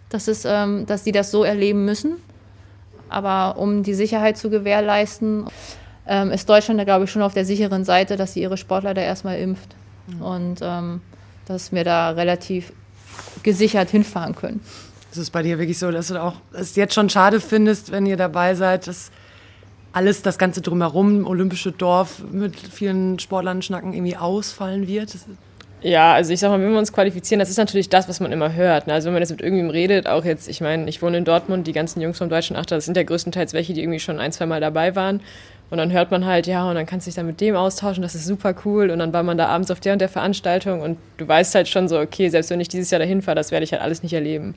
dass, 0.09 0.29
es, 0.29 0.45
ähm, 0.45 0.87
dass 0.87 1.03
die 1.03 1.13
das 1.13 1.31
so 1.31 1.45
erleben 1.45 1.85
müssen. 1.85 2.17
Aber 3.09 3.59
um 3.59 3.83
die 3.83 3.95
Sicherheit 3.95 4.39
zu 4.39 4.51
gewährleisten, 4.51 5.47
ähm, 6.07 6.31
ist 6.31 6.49
Deutschland 6.49 6.79
da, 6.79 6.85
glaube 6.85 7.05
ich, 7.05 7.11
schon 7.11 7.23
auf 7.23 7.35
der 7.35 7.45
sicheren 7.45 7.85
Seite, 7.85 8.17
dass 8.17 8.35
sie 8.35 8.43
ihre 8.43 8.57
Sportler 8.57 8.95
da 8.95 9.03
erstmal 9.03 9.39
impft. 9.39 9.75
Mhm. 10.07 10.23
Und 10.23 10.61
ähm, 10.63 11.01
dass 11.47 11.73
wir 11.73 11.85
da 11.85 12.11
relativ 12.11 12.73
gesichert 13.43 13.91
hinfahren 13.91 14.35
können. 14.35 14.61
Ist 15.11 15.17
es 15.17 15.31
bei 15.31 15.43
dir 15.43 15.59
wirklich 15.59 15.79
so, 15.79 15.91
dass 15.91 16.09
du 16.09 16.23
auch 16.23 16.35
es 16.53 16.77
jetzt 16.77 16.95
schon 16.95 17.11
schade 17.11 17.41
findest, 17.41 17.91
wenn 17.91 18.07
ihr 18.07 18.17
dabei 18.17 18.55
seid, 18.55 18.87
dass 18.87 19.11
alles, 19.93 20.23
das 20.23 20.39
Ganze 20.39 20.61
drumherum, 20.61 21.27
olympische 21.27 21.73
Dorf 21.73 22.23
mit 22.31 22.57
vielen 22.57 23.19
Sportlern 23.19 23.61
schnacken, 23.61 23.93
irgendwie 23.93 24.17
ausfallen 24.17 24.87
wird? 24.87 25.17
Ja, 25.83 26.13
also 26.13 26.33
ich 26.33 26.41
sag 26.41 26.51
mal, 26.51 26.61
wenn 26.61 26.73
wir 26.73 26.79
uns 26.79 26.93
qualifizieren, 26.93 27.39
das 27.39 27.49
ist 27.49 27.57
natürlich 27.57 27.89
das, 27.89 28.09
was 28.09 28.21
man 28.21 28.33
immer 28.33 28.55
hört. 28.55 28.87
Ne? 28.87 28.93
Also 28.93 29.07
wenn 29.07 29.15
man 29.15 29.23
jetzt 29.23 29.31
mit 29.31 29.41
irgendjemandem 29.41 29.81
redet, 29.81 30.07
auch 30.07 30.25
jetzt, 30.25 30.49
ich 30.49 30.61
meine, 30.61 30.89
ich 30.89 31.01
wohne 31.01 31.17
in 31.17 31.25
Dortmund, 31.25 31.67
die 31.67 31.73
ganzen 31.73 32.01
Jungs 32.03 32.19
vom 32.19 32.29
Deutschen 32.29 32.55
Achter, 32.55 32.77
das 32.77 32.85
sind 32.85 32.97
ja 32.97 33.03
größtenteils 33.03 33.55
welche, 33.55 33.73
die 33.73 33.81
irgendwie 33.81 33.99
schon 33.99 34.21
ein, 34.21 34.31
zwei 34.31 34.47
Mal 34.47 34.61
dabei 34.61 34.95
waren. 34.95 35.21
Und 35.71 35.79
dann 35.79 35.91
hört 35.93 36.11
man 36.11 36.27
halt, 36.27 36.47
ja, 36.47 36.69
und 36.69 36.75
dann 36.75 36.85
kannst 36.85 37.07
du 37.07 37.09
dich 37.09 37.15
dann 37.15 37.27
mit 37.27 37.41
dem 37.41 37.57
austauschen, 37.57 38.03
das 38.03 38.15
ist 38.15 38.27
super 38.27 38.55
cool. 38.65 38.91
Und 38.91 38.99
dann 38.99 39.13
war 39.13 39.23
man 39.23 39.39
da 39.39 39.47
abends 39.47 39.71
auf 39.71 39.81
der 39.81 39.95
und 39.95 40.01
der 40.01 40.09
Veranstaltung 40.09 40.83
und 40.83 40.99
du 41.17 41.27
weißt 41.27 41.55
halt 41.55 41.69
schon 41.69 41.89
so, 41.89 41.99
okay, 41.99 42.29
selbst 42.29 42.51
wenn 42.51 42.61
ich 42.61 42.69
dieses 42.69 42.91
Jahr 42.91 42.99
dahin 42.99 43.23
fahre, 43.23 43.37
das 43.37 43.51
werde 43.51 43.65
ich 43.65 43.73
halt 43.73 43.81
alles 43.81 44.03
nicht 44.03 44.13
erleben. 44.13 44.55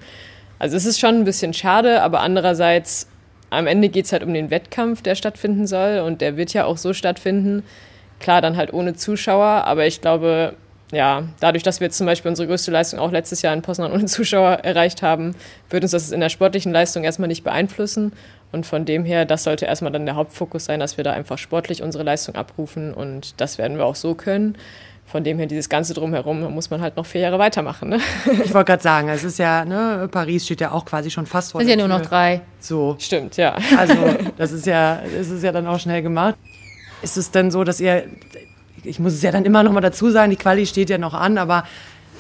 Also 0.64 0.78
es 0.78 0.86
ist 0.86 1.02
schon 1.02 1.16
ein 1.16 1.24
bisschen 1.26 1.54
schade, 1.54 2.02
aber 2.04 2.22
andererseits, 2.22 3.10
am 3.50 3.68
Ende 3.68 3.90
geht 3.90 4.06
es 4.06 4.14
halt 4.14 4.24
um 4.24 4.34
den 4.34 4.50
Wettkampf, 4.50 5.02
der 5.02 5.16
stattfinden 5.16 5.68
soll. 5.68 6.00
Und 6.00 6.22
der 6.22 6.38
wird 6.38 6.54
ja 6.54 6.64
auch 6.64 6.78
so 6.78 6.94
stattfinden. 6.94 7.64
Klar, 8.22 8.40
dann 8.40 8.56
halt 8.56 8.72
ohne 8.72 8.94
Zuschauer, 8.94 9.66
aber 9.66 9.86
ich 9.88 10.00
glaube, 10.00 10.54
ja, 10.94 11.24
dadurch, 11.42 11.64
dass 11.64 11.82
wir 11.82 11.90
zum 11.90 12.06
Beispiel 12.06 12.30
unsere 12.30 12.48
größte 12.48 12.72
Leistung 12.72 13.02
auch 13.02 13.12
letztes 13.12 13.42
Jahr 13.42 13.54
in 13.54 13.62
Poznan 13.62 13.92
ohne 13.92 14.06
Zuschauer 14.06 14.60
erreicht 14.64 15.02
haben, 15.02 15.36
wird 15.70 15.84
uns 15.84 15.92
das 15.92 16.14
in 16.14 16.22
der 16.22 16.30
sportlichen 16.30 16.72
Leistung 16.72 17.04
erstmal 17.04 17.28
nicht 17.28 17.44
beeinflussen. 17.44 18.14
Und 18.54 18.66
von 18.66 18.86
dem 18.86 19.04
her, 19.04 19.26
das 19.26 19.44
sollte 19.44 19.66
erstmal 19.66 19.92
dann 19.92 20.06
der 20.06 20.16
Hauptfokus 20.16 20.64
sein, 20.64 20.80
dass 20.80 20.96
wir 20.96 21.04
da 21.04 21.12
einfach 21.12 21.40
sportlich 21.40 21.84
unsere 21.84 22.06
Leistung 22.06 22.36
abrufen 22.36 22.94
und 22.94 23.34
das 23.42 23.58
werden 23.58 23.78
wir 23.78 23.86
auch 23.86 23.96
so 23.96 24.16
können. 24.16 24.56
Von 25.06 25.24
dem 25.24 25.38
her, 25.38 25.46
dieses 25.46 25.70
Ganze 25.70 25.94
drumherum, 25.94 26.54
muss 26.54 26.70
man 26.72 26.82
halt 26.82 26.98
noch 26.98 27.06
vier 27.06 27.22
Jahre 27.22 27.38
weitermachen. 27.38 27.90
Ne? 27.90 28.00
Ich 28.44 28.54
wollte 28.54 28.72
gerade 28.72 28.82
sagen, 28.82 29.10
es 29.10 29.24
ist 29.24 29.38
ja, 29.38 29.64
ne, 29.64 30.10
Paris 30.12 30.46
steht 30.46 30.62
ja 30.62 30.72
auch 30.72 30.86
quasi 30.86 31.12
schon 31.12 31.26
fast 31.28 31.52
vor. 31.52 31.62
Es 31.62 31.68
sind 31.68 31.80
ja 31.80 31.88
nur 31.88 31.96
noch 31.96 32.06
drei. 32.06 32.42
So. 32.60 32.96
Stimmt, 32.98 33.38
ja. 33.38 33.56
Also, 33.78 33.94
das 34.38 34.52
ist 34.52 34.66
ja, 34.66 35.02
das 35.16 35.30
ist 35.30 35.44
ja 35.44 35.52
dann 35.52 35.68
auch 35.68 35.80
schnell 35.80 36.02
gemacht. 36.02 36.36
Ist 37.04 37.18
es 37.18 37.30
denn 37.30 37.52
so, 37.52 37.64
dass 37.64 37.80
ihr 37.80 38.06
ich 38.86 39.00
muss 39.00 39.14
es 39.14 39.22
ja 39.22 39.32
dann 39.32 39.46
immer 39.46 39.64
noch 39.64 39.72
mal 39.72 39.82
dazu 39.82 40.10
sagen, 40.10 40.30
die 40.30 40.36
Quali 40.36 40.66
steht 40.66 40.90
ja 40.90 40.98
noch 40.98 41.14
an, 41.14 41.38
aber 41.38 41.64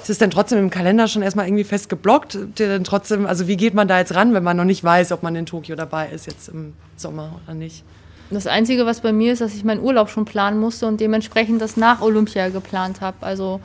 ist 0.01 0.09
es 0.09 0.17
denn 0.17 0.31
trotzdem 0.31 0.59
im 0.59 0.69
Kalender 0.69 1.07
schon 1.07 1.21
erstmal 1.21 1.47
irgendwie 1.47 1.63
fest 1.63 1.89
geblockt? 1.89 2.37
Denn 2.59 2.83
trotzdem, 2.83 3.25
also 3.25 3.47
wie 3.47 3.57
geht 3.57 3.73
man 3.73 3.87
da 3.87 3.99
jetzt 3.99 4.15
ran, 4.15 4.33
wenn 4.33 4.43
man 4.43 4.57
noch 4.57 4.65
nicht 4.65 4.83
weiß, 4.83 5.11
ob 5.11 5.23
man 5.23 5.35
in 5.35 5.45
Tokio 5.45 5.75
dabei 5.75 6.09
ist 6.09 6.25
jetzt 6.25 6.49
im 6.49 6.73
Sommer 6.97 7.39
oder 7.45 7.53
nicht? 7.53 7.83
Das 8.29 8.47
Einzige, 8.47 8.85
was 8.85 9.01
bei 9.01 9.13
mir 9.13 9.33
ist, 9.33 9.41
dass 9.41 9.53
ich 9.53 9.63
meinen 9.63 9.81
Urlaub 9.81 10.09
schon 10.09 10.25
planen 10.25 10.59
musste 10.59 10.87
und 10.87 10.99
dementsprechend 10.99 11.61
das 11.61 11.77
nach 11.77 12.01
Olympia 12.01 12.49
geplant 12.49 13.01
habe. 13.01 13.17
Also 13.21 13.59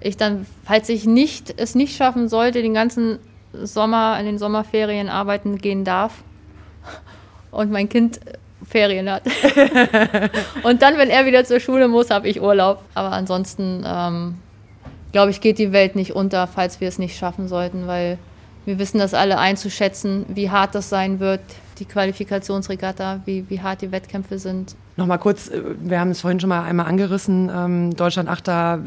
ich 0.00 0.16
dann, 0.16 0.46
falls 0.64 0.88
ich 0.88 1.06
nicht, 1.06 1.54
es 1.56 1.74
nicht 1.74 1.96
schaffen 1.96 2.28
sollte, 2.28 2.62
den 2.62 2.74
ganzen 2.74 3.18
Sommer 3.52 4.18
in 4.18 4.26
den 4.26 4.38
Sommerferien 4.38 5.08
arbeiten 5.08 5.58
gehen 5.58 5.84
darf 5.84 6.24
und 7.50 7.70
mein 7.70 7.88
Kind 7.88 8.20
Ferien 8.68 9.10
hat. 9.10 9.22
und 10.62 10.82
dann, 10.82 10.96
wenn 10.96 11.10
er 11.10 11.26
wieder 11.26 11.44
zur 11.44 11.60
Schule 11.60 11.88
muss, 11.88 12.10
habe 12.10 12.28
ich 12.28 12.40
Urlaub. 12.40 12.82
Aber 12.94 13.12
ansonsten, 13.12 13.84
ähm, 13.86 14.36
glaube 15.12 15.30
ich, 15.30 15.40
geht 15.40 15.58
die 15.58 15.72
Welt 15.72 15.96
nicht 15.96 16.14
unter, 16.14 16.46
falls 16.46 16.80
wir 16.80 16.88
es 16.88 16.98
nicht 16.98 17.16
schaffen 17.16 17.48
sollten, 17.48 17.86
weil 17.86 18.18
wir 18.64 18.78
wissen 18.78 18.98
das 18.98 19.14
alle 19.14 19.38
einzuschätzen, 19.38 20.24
wie 20.28 20.50
hart 20.50 20.74
das 20.74 20.88
sein 20.88 21.18
wird, 21.18 21.40
die 21.82 21.88
Qualifikationsregatta, 21.88 23.22
wie, 23.24 23.44
wie 23.50 23.60
hart 23.60 23.82
die 23.82 23.90
Wettkämpfe 23.90 24.38
sind. 24.38 24.76
Nochmal 24.96 25.18
kurz, 25.18 25.48
äh, 25.48 25.60
wir 25.80 25.98
haben 25.98 26.12
es 26.12 26.20
vorhin 26.20 26.38
schon 26.38 26.48
mal 26.48 26.62
einmal 26.62 26.86
angerissen, 26.86 27.50
ähm, 27.52 27.96
Deutschland 27.96 28.28
Achter 28.28 28.78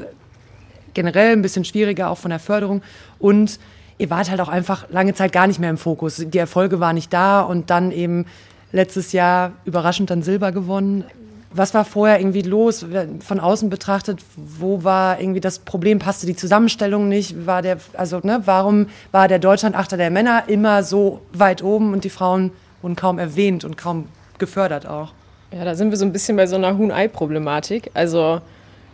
generell 0.93 1.33
ein 1.33 1.41
bisschen 1.41 1.65
schwieriger, 1.65 2.09
auch 2.09 2.17
von 2.17 2.29
der 2.29 2.39
Förderung. 2.39 2.81
Und 3.19 3.59
ihr 3.97 4.09
wart 4.09 4.29
halt 4.29 4.39
auch 4.39 4.47
einfach 4.47 4.89
lange 4.89 5.13
Zeit 5.13 5.33
gar 5.33 5.45
nicht 5.45 5.59
mehr 5.59 5.69
im 5.69 5.77
Fokus. 5.77 6.23
Die 6.25 6.37
Erfolge 6.37 6.79
waren 6.79 6.95
nicht 6.95 7.11
da 7.11 7.41
und 7.41 7.69
dann 7.69 7.91
eben 7.91 8.25
letztes 8.71 9.11
Jahr 9.11 9.51
überraschend 9.65 10.09
dann 10.09 10.23
Silber 10.23 10.53
gewonnen. 10.53 11.03
Was 11.51 11.73
war 11.73 11.83
vorher 11.83 12.19
irgendwie 12.19 12.41
los, 12.43 12.85
von 13.19 13.39
außen 13.41 13.69
betrachtet? 13.69 14.19
Wo 14.35 14.85
war 14.85 15.19
irgendwie 15.19 15.41
das 15.41 15.59
Problem? 15.59 15.99
Passte 15.99 16.25
die 16.25 16.35
Zusammenstellung 16.35 17.09
nicht? 17.09 17.45
War 17.45 17.61
der, 17.61 17.77
also, 17.93 18.19
ne, 18.23 18.41
warum 18.45 18.87
war 19.11 19.27
der 19.27 19.39
Deutschlandachter 19.39 19.97
der 19.97 20.11
Männer 20.11 20.43
immer 20.47 20.83
so 20.83 21.21
weit 21.33 21.61
oben 21.61 21.91
und 21.91 22.05
die 22.05 22.09
Frauen 22.09 22.51
wurden 22.85 22.95
kaum 22.95 23.17
erwähnt 23.17 23.65
und 23.65 23.77
kaum 23.77 24.07
gefördert 24.37 24.87
auch? 24.87 25.11
Ja, 25.51 25.65
da 25.65 25.73
sind 25.73 25.89
wir 25.89 25.97
so 25.97 26.05
ein 26.05 26.13
bisschen 26.13 26.37
bei 26.37 26.45
so 26.45 26.55
einer 26.55 26.77
Huhn-Ei-Problematik. 26.77 27.89
Also, 27.95 28.41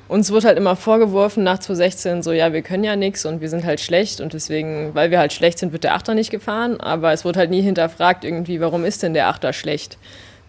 uns 0.08 0.32
wird 0.32 0.46
halt 0.46 0.58
immer 0.58 0.78
vorgeworfen 0.78 1.44
nach 1.44 1.60
2016 1.60 2.24
so, 2.24 2.32
ja, 2.32 2.54
wir 2.54 2.62
können 2.62 2.86
ja 2.86 2.96
nichts 2.96 3.26
und 3.26 3.42
wir 3.42 3.50
sind 3.50 3.66
halt 3.66 3.82
schlecht 3.82 4.22
und 4.22 4.32
deswegen, 4.32 4.96
weil 4.96 5.12
wir 5.12 5.20
halt 5.20 5.34
schlecht 5.34 5.60
sind, 5.60 5.74
wird 5.74 5.84
der 5.84 5.94
Achter 5.94 6.14
nicht 6.14 6.32
gefahren. 6.32 6.80
Aber 6.80 7.12
es 7.12 7.26
wird 7.26 7.36
halt 7.36 7.50
nie 7.50 7.62
hinterfragt 7.62 8.24
irgendwie, 8.24 8.62
warum 8.62 8.86
ist 8.86 9.04
denn 9.04 9.14
der 9.14 9.28
Achter 9.28 9.52
schlecht? 9.52 9.98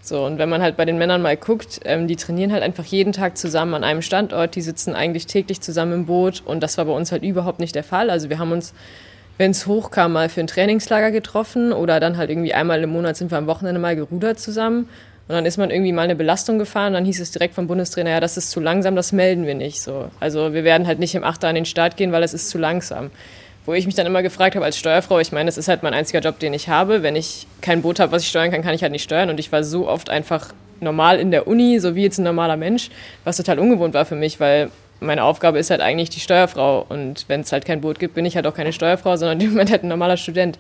So, 0.01 0.25
und 0.25 0.39
wenn 0.39 0.49
man 0.49 0.63
halt 0.63 0.77
bei 0.77 0.85
den 0.85 0.99
Männern 0.99 1.21
mal 1.21 1.37
guckt, 1.37 1.81
ähm, 1.85 2.07
die 2.07 2.17
trainieren 2.17 2.53
halt 2.53 2.63
einfach 2.63 2.85
jeden 2.85 3.13
Tag 3.13 3.37
zusammen 3.37 3.75
an 3.75 3.83
einem 3.83 4.03
Standort, 4.03 4.55
die 4.55 4.63
sitzen 4.63 4.95
eigentlich 4.95 5.27
täglich 5.27 5.61
zusammen 5.61 5.93
im 5.93 6.07
Boot 6.07 6.43
und 6.45 6.63
das 6.63 6.79
war 6.79 6.85
bei 6.85 6.93
uns 6.93 7.11
halt 7.11 7.25
überhaupt 7.25 7.59
nicht 7.59 7.75
der 7.75 7.85
Fall. 7.85 8.09
Also 8.09 8.29
wir 8.29 8.39
haben 8.39 8.53
uns, 8.53 8.73
wenn 9.43 9.51
es 9.51 9.67
hochkam, 9.67 10.13
mal 10.13 10.29
für 10.29 10.39
ein 10.39 10.47
Trainingslager 10.47 11.11
getroffen 11.11 11.73
oder 11.73 11.99
dann 11.99 12.17
halt 12.17 12.31
irgendwie 12.31 12.55
einmal 12.55 12.81
im 12.81 12.91
Monat 12.91 13.17
sind 13.17 13.33
wir 13.33 13.39
am 13.39 13.49
Wochenende 13.49 13.81
mal 13.81 13.97
gerudert 13.97 14.39
zusammen 14.39 14.89
und 15.27 15.35
dann 15.35 15.45
ist 15.45 15.57
man 15.59 15.73
irgendwie 15.73 15.91
mal 15.91 16.03
eine 16.03 16.15
Belastung 16.15 16.61
gefahren, 16.61 16.89
und 16.89 16.93
dann 16.95 17.05
hieß 17.05 17.19
es 17.19 17.33
direkt 17.33 17.57
vom 17.57 17.67
Bundestrainer, 17.67 18.11
ja, 18.11 18.21
das 18.21 18.37
ist 18.37 18.53
zu 18.53 18.61
langsam, 18.61 18.95
das 18.95 19.11
melden 19.11 19.45
wir 19.45 19.57
nicht. 19.57 19.83
So. 19.83 20.11
Also 20.21 20.55
wir 20.55 20.63
werden 20.63 20.87
halt 20.87 21.01
nicht 21.01 21.17
im 21.17 21.25
Achter 21.25 21.49
an 21.49 21.57
den 21.57 21.65
Start 21.65 21.97
gehen, 21.97 22.13
weil 22.13 22.23
es 22.23 22.35
ist 22.35 22.51
zu 22.51 22.59
langsam. 22.59 23.11
Wo 23.67 23.75
ich 23.75 23.85
mich 23.85 23.97
dann 23.97 24.07
immer 24.07 24.23
gefragt 24.23 24.55
habe 24.55 24.65
als 24.65 24.79
Steuerfrau, 24.79 25.19
ich 25.19 25.33
meine, 25.33 25.47
das 25.47 25.59
ist 25.59 25.67
halt 25.67 25.83
mein 25.83 25.93
einziger 25.93 26.21
Job, 26.21 26.39
den 26.39 26.55
ich 26.55 26.69
habe. 26.69 27.03
Wenn 27.03 27.17
ich 27.17 27.49
kein 27.61 27.83
Boot 27.83 27.99
habe, 27.99 28.13
was 28.13 28.23
ich 28.23 28.29
steuern 28.29 28.53
kann, 28.53 28.63
kann 28.63 28.75
ich 28.75 28.83
halt 28.83 28.93
nicht 28.93 29.03
steuern. 29.03 29.29
Und 29.29 29.41
ich 29.41 29.51
war 29.51 29.65
so 29.65 29.89
oft 29.89 30.09
einfach 30.09 30.55
normal 30.79 31.19
in 31.19 31.33
der 31.33 31.49
Uni, 31.49 31.81
so 31.81 31.97
wie 31.97 32.03
jetzt 32.05 32.19
ein 32.19 32.25
normaler 32.25 32.57
Mensch, 32.57 32.91
was 33.25 33.39
total 33.39 33.59
ungewohnt 33.59 33.95
war 33.95 34.05
für 34.05 34.17
mich, 34.17 34.39
weil 34.39 34.71
meine 35.03 35.25
Aufgabe 35.25 35.59
ist 35.59 35.71
halt 35.71 35.81
eigentlich 35.81 36.11
die 36.11 36.21
Steuerfrau. 36.21 36.87
Und 36.89 37.27
wenn 37.29 37.43
es 37.43 37.53
halt 37.53 37.65
kein 37.65 37.81
Boot 37.81 37.99
gibt, 37.99 38.15
bin 38.15 38.25
ich 38.25 38.37
halt 38.37 38.47
auch 38.47 38.55
keine 38.55 38.73
Steuerfrau, 38.73 39.17
sondern 39.17 39.41
im 39.43 39.51
Moment 39.51 39.71
halt 39.71 39.85
ein 39.85 39.89
normaler 39.89 40.17
Student. 40.17 40.59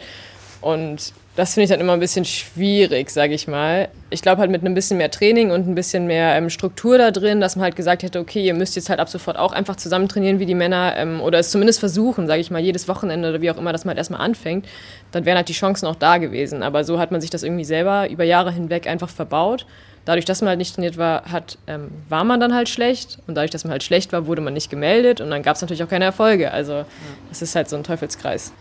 Und 0.60 1.12
das 1.34 1.54
finde 1.54 1.64
ich 1.64 1.70
dann 1.70 1.80
immer 1.80 1.94
ein 1.94 2.00
bisschen 2.00 2.24
schwierig, 2.24 3.10
sage 3.10 3.34
ich 3.34 3.48
mal. 3.48 3.88
Ich 4.10 4.22
glaube 4.22 4.40
halt 4.40 4.50
mit 4.50 4.60
einem 4.60 4.74
bisschen 4.74 4.98
mehr 4.98 5.10
Training 5.10 5.50
und 5.50 5.66
ein 5.66 5.74
bisschen 5.74 6.06
mehr 6.06 6.36
ähm, 6.36 6.50
Struktur 6.50 6.98
da 6.98 7.10
drin, 7.10 7.40
dass 7.40 7.56
man 7.56 7.64
halt 7.64 7.74
gesagt 7.74 8.02
hätte, 8.02 8.20
okay, 8.20 8.44
ihr 8.44 8.54
müsst 8.54 8.76
jetzt 8.76 8.90
halt 8.90 9.00
ab 9.00 9.08
sofort 9.08 9.38
auch 9.38 9.52
einfach 9.52 9.76
zusammen 9.76 10.08
trainieren 10.08 10.38
wie 10.38 10.46
die 10.46 10.54
Männer 10.54 10.94
ähm, 10.96 11.20
oder 11.20 11.38
es 11.38 11.50
zumindest 11.50 11.80
versuchen, 11.80 12.26
sage 12.26 12.40
ich 12.40 12.50
mal, 12.50 12.60
jedes 12.60 12.86
Wochenende 12.86 13.30
oder 13.30 13.40
wie 13.40 13.50
auch 13.50 13.56
immer, 13.56 13.72
dass 13.72 13.84
man 13.84 13.90
halt 13.90 13.98
erstmal 13.98 14.20
anfängt, 14.20 14.66
dann 15.10 15.24
wären 15.24 15.36
halt 15.36 15.48
die 15.48 15.54
Chancen 15.54 15.86
auch 15.86 15.96
da 15.96 16.18
gewesen. 16.18 16.62
Aber 16.62 16.84
so 16.84 16.98
hat 16.98 17.10
man 17.10 17.20
sich 17.20 17.30
das 17.30 17.42
irgendwie 17.42 17.64
selber 17.64 18.08
über 18.10 18.24
Jahre 18.24 18.52
hinweg 18.52 18.86
einfach 18.86 19.08
verbaut. 19.08 19.66
Dadurch, 20.04 20.24
dass 20.24 20.40
man 20.40 20.48
halt 20.48 20.58
nicht 20.58 20.74
trainiert 20.74 20.98
war, 20.98 21.24
hat, 21.30 21.58
ähm, 21.66 21.90
war 22.08 22.24
man 22.24 22.40
dann 22.40 22.54
halt 22.54 22.68
schlecht 22.68 23.18
und 23.26 23.36
dadurch, 23.36 23.50
dass 23.52 23.64
man 23.64 23.70
halt 23.70 23.82
schlecht 23.82 24.12
war, 24.12 24.26
wurde 24.26 24.42
man 24.42 24.52
nicht 24.52 24.68
gemeldet 24.68 25.20
und 25.20 25.30
dann 25.30 25.42
gab 25.42 25.56
es 25.56 25.62
natürlich 25.62 25.82
auch 25.84 25.88
keine 25.88 26.04
Erfolge. 26.04 26.50
Also 26.50 26.84
es 27.30 27.40
ja. 27.40 27.44
ist 27.44 27.54
halt 27.54 27.68
so 27.68 27.76
ein 27.76 27.84
Teufelskreis. 27.84 28.52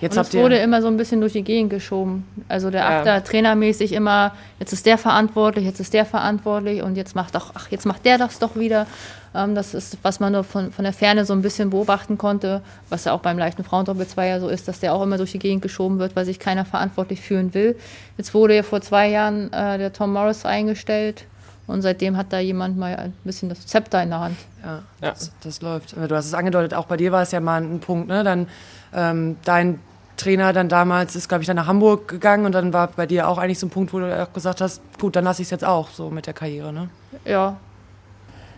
Jetzt 0.00 0.16
und 0.16 0.26
es 0.26 0.34
wurde 0.34 0.56
immer 0.58 0.82
so 0.82 0.88
ein 0.88 0.96
bisschen 0.96 1.20
durch 1.20 1.32
die 1.32 1.42
Gegend 1.42 1.70
geschoben. 1.70 2.26
Also 2.48 2.70
der 2.70 2.82
ja. 2.82 2.98
Achter 2.98 3.24
trainermäßig 3.24 3.92
immer, 3.92 4.34
jetzt 4.58 4.72
ist 4.72 4.84
der 4.84 4.98
verantwortlich, 4.98 5.64
jetzt 5.64 5.80
ist 5.80 5.94
der 5.94 6.04
verantwortlich 6.04 6.82
und 6.82 6.96
jetzt 6.96 7.16
macht 7.16 7.34
doch, 7.34 7.52
ach, 7.54 7.68
jetzt 7.70 7.86
macht 7.86 8.04
der 8.04 8.18
das 8.18 8.38
doch 8.38 8.56
wieder. 8.56 8.86
Ähm, 9.36 9.54
das 9.54 9.74
ist, 9.74 9.98
was 10.02 10.20
man 10.20 10.32
nur 10.32 10.44
von, 10.44 10.72
von 10.72 10.84
der 10.84 10.92
Ferne 10.92 11.24
so 11.24 11.32
ein 11.32 11.42
bisschen 11.42 11.70
beobachten 11.70 12.18
konnte, 12.18 12.62
was 12.88 13.04
ja 13.04 13.12
auch 13.12 13.20
beim 13.20 13.38
leichten 13.38 13.64
Frauendoppel 13.64 14.06
2 14.06 14.26
ja 14.26 14.40
so 14.40 14.48
ist, 14.48 14.66
dass 14.68 14.80
der 14.80 14.94
auch 14.94 15.02
immer 15.02 15.18
durch 15.18 15.32
die 15.32 15.38
Gegend 15.38 15.62
geschoben 15.62 15.98
wird, 15.98 16.16
weil 16.16 16.24
sich 16.24 16.38
keiner 16.38 16.64
verantwortlich 16.64 17.20
fühlen 17.20 17.54
will. 17.54 17.76
Jetzt 18.16 18.32
wurde 18.34 18.56
ja 18.56 18.62
vor 18.62 18.80
zwei 18.80 19.08
Jahren 19.08 19.52
äh, 19.52 19.78
der 19.78 19.92
Tom 19.92 20.12
Morris 20.12 20.44
eingestellt. 20.44 21.24
Und 21.66 21.82
seitdem 21.82 22.16
hat 22.16 22.32
da 22.32 22.38
jemand 22.38 22.78
mal 22.78 22.94
ein 22.94 23.12
bisschen 23.24 23.48
das 23.48 23.66
Zepter 23.66 24.00
in 24.00 24.10
der 24.10 24.20
Hand. 24.20 24.36
Ja, 24.62 24.82
ja. 25.00 25.10
Das, 25.10 25.32
das, 25.42 25.62
läuft. 25.62 25.96
Du 25.96 26.14
hast 26.14 26.26
es 26.26 26.34
angedeutet, 26.34 26.74
auch 26.74 26.86
bei 26.86 26.96
dir 26.96 27.10
war 27.10 27.22
es 27.22 27.32
ja 27.32 27.40
mal 27.40 27.60
ein 27.60 27.80
Punkt, 27.80 28.06
ne? 28.06 28.22
Dann 28.22 28.46
ähm, 28.94 29.36
dein 29.44 29.80
Trainer 30.16 30.52
dann 30.52 30.68
damals 30.68 31.16
ist, 31.16 31.28
glaube 31.28 31.42
ich, 31.42 31.46
dann 31.46 31.56
nach 31.56 31.66
Hamburg 31.66 32.08
gegangen 32.08 32.46
und 32.46 32.52
dann 32.52 32.72
war 32.72 32.86
bei 32.88 33.06
dir 33.06 33.28
auch 33.28 33.38
eigentlich 33.38 33.58
so 33.58 33.66
ein 33.66 33.70
Punkt, 33.70 33.92
wo 33.92 33.98
du 33.98 34.22
auch 34.22 34.32
gesagt 34.32 34.60
hast, 34.60 34.80
gut, 35.00 35.16
dann 35.16 35.24
lasse 35.24 35.42
ich 35.42 35.46
es 35.46 35.50
jetzt 35.50 35.64
auch 35.64 35.90
so 35.90 36.08
mit 36.08 36.26
der 36.26 36.34
Karriere, 36.34 36.72
ne? 36.72 36.88
Ja. 37.24 37.56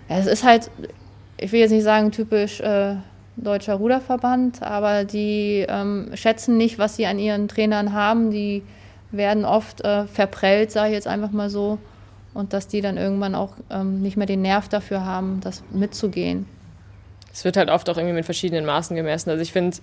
Es 0.09 0.27
ist 0.27 0.45
halt, 0.45 0.71
ich 1.39 1.53
will 1.53 1.61
jetzt 1.61 1.71
nicht 1.71 1.85
sagen 1.85 2.11
typisch 2.11 2.61
äh, 2.61 2.97
deutscher 3.37 3.75
Ruderverband, 3.75 4.63
aber 4.63 5.05
die 5.05 5.67
ähm, 5.69 6.11
schätzen 6.15 6.57
nicht, 6.57 6.79
was 6.79 6.97
sie 6.97 7.07
an 7.07 7.19
ihren 7.19 7.49
Trainern 7.49 7.93
haben. 7.93 8.31
Die 8.31 8.63
werden 9.11 9.45
oft 9.45 9.85
äh, 9.85 10.07
verprellt, 10.07 10.71
sage 10.71 10.89
ich 10.89 10.95
jetzt 10.95 11.07
einfach 11.07 11.31
mal 11.31 11.51
so. 11.51 11.79
Und 12.35 12.53
dass 12.53 12.69
die 12.69 12.81
dann 12.81 12.97
irgendwann 12.97 13.35
auch 13.35 13.55
ähm, 13.71 14.01
nicht 14.01 14.17
mehr 14.17 14.27
den 14.27 14.43
Nerv 14.43 14.69
dafür 14.69 15.05
haben, 15.05 15.41
das 15.43 15.63
mitzugehen. 15.71 16.47
es 17.33 17.45
wird 17.45 17.57
halt 17.57 17.71
oft 17.71 17.89
auch 17.91 17.97
irgendwie 17.97 18.15
mit 18.15 18.25
verschiedenen 18.25 18.65
Maßen 18.65 18.95
gemessen. 18.97 19.31
Also 19.31 19.43
ich 19.43 19.53
finde, 19.53 19.77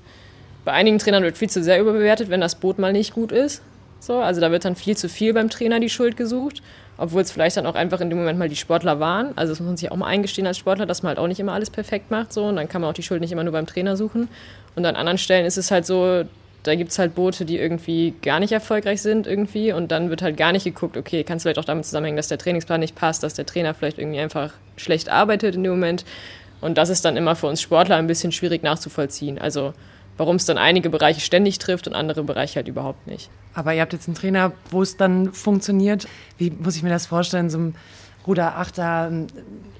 bei 0.63 0.71
einigen 0.71 0.99
Trainern 0.99 1.23
wird 1.23 1.37
viel 1.37 1.49
zu 1.49 1.63
sehr 1.63 1.79
überbewertet, 1.79 2.29
wenn 2.29 2.41
das 2.41 2.55
Boot 2.55 2.79
mal 2.79 2.93
nicht 2.93 3.13
gut 3.13 3.31
ist. 3.31 3.61
So, 3.99 4.19
also 4.19 4.41
da 4.41 4.51
wird 4.51 4.65
dann 4.65 4.75
viel 4.75 4.95
zu 4.95 5.09
viel 5.09 5.33
beim 5.33 5.49
Trainer 5.49 5.79
die 5.79 5.89
Schuld 5.89 6.17
gesucht, 6.17 6.61
obwohl 6.97 7.21
es 7.21 7.31
vielleicht 7.31 7.57
dann 7.57 7.65
auch 7.65 7.75
einfach 7.75 8.01
in 8.01 8.09
dem 8.09 8.19
Moment 8.19 8.39
mal 8.39 8.49
die 8.49 8.55
Sportler 8.55 8.99
waren. 8.99 9.33
Also 9.35 9.51
das 9.51 9.59
muss 9.59 9.67
man 9.67 9.77
sich 9.77 9.91
auch 9.91 9.97
mal 9.97 10.07
eingestehen 10.07 10.47
als 10.47 10.57
Sportler, 10.57 10.85
dass 10.85 11.03
man 11.03 11.09
halt 11.09 11.19
auch 11.19 11.27
nicht 11.27 11.39
immer 11.39 11.53
alles 11.53 11.69
perfekt 11.69 12.11
macht. 12.11 12.31
So, 12.33 12.45
und 12.45 12.55
dann 12.55 12.69
kann 12.69 12.81
man 12.81 12.89
auch 12.89 12.93
die 12.95 13.03
Schuld 13.03 13.21
nicht 13.21 13.31
immer 13.31 13.43
nur 13.43 13.53
beim 13.53 13.65
Trainer 13.65 13.97
suchen. 13.97 14.29
Und 14.75 14.85
an 14.85 14.95
anderen 14.95 15.17
Stellen 15.17 15.45
ist 15.45 15.57
es 15.57 15.71
halt 15.71 15.85
so, 15.85 16.23
da 16.63 16.75
gibt 16.75 16.91
es 16.91 16.99
halt 16.99 17.15
Boote, 17.15 17.45
die 17.45 17.57
irgendwie 17.57 18.13
gar 18.21 18.39
nicht 18.39 18.51
erfolgreich 18.51 19.01
sind 19.01 19.27
irgendwie 19.27 19.71
und 19.71 19.91
dann 19.91 20.09
wird 20.09 20.21
halt 20.21 20.35
gar 20.35 20.51
nicht 20.51 20.63
geguckt, 20.63 20.97
okay, 20.97 21.23
kann 21.23 21.37
es 21.37 21.43
vielleicht 21.43 21.59
auch 21.59 21.65
damit 21.65 21.85
zusammenhängen, 21.85 22.17
dass 22.17 22.27
der 22.27 22.39
Trainingsplan 22.39 22.79
nicht 22.79 22.95
passt, 22.95 23.23
dass 23.23 23.35
der 23.35 23.45
Trainer 23.45 23.73
vielleicht 23.73 23.99
irgendwie 23.99 24.19
einfach 24.19 24.51
schlecht 24.75 25.09
arbeitet 25.09 25.55
in 25.55 25.63
dem 25.63 25.73
Moment. 25.73 26.05
Und 26.61 26.77
das 26.77 26.89
ist 26.89 27.05
dann 27.05 27.17
immer 27.17 27.35
für 27.35 27.47
uns 27.47 27.61
Sportler 27.61 27.97
ein 27.97 28.07
bisschen 28.07 28.31
schwierig 28.31 28.63
nachzuvollziehen. 28.63 29.37
Also 29.37 29.73
warum 30.17 30.37
es 30.37 30.45
dann 30.45 30.57
einige 30.57 30.89
Bereiche 30.89 31.21
ständig 31.21 31.59
trifft 31.59 31.87
und 31.87 31.93
andere 31.93 32.23
Bereiche 32.23 32.55
halt 32.57 32.67
überhaupt 32.67 33.07
nicht. 33.07 33.29
Aber 33.53 33.73
ihr 33.73 33.81
habt 33.81 33.93
jetzt 33.93 34.07
einen 34.07 34.15
Trainer, 34.15 34.51
wo 34.69 34.81
es 34.81 34.97
dann 34.97 35.33
funktioniert. 35.33 36.07
Wie 36.37 36.51
muss 36.51 36.75
ich 36.75 36.83
mir 36.83 36.89
das 36.89 37.05
vorstellen, 37.05 37.49
so 37.49 37.57
ein 37.57 37.75
Ruder, 38.25 38.57
Achter? 38.57 39.11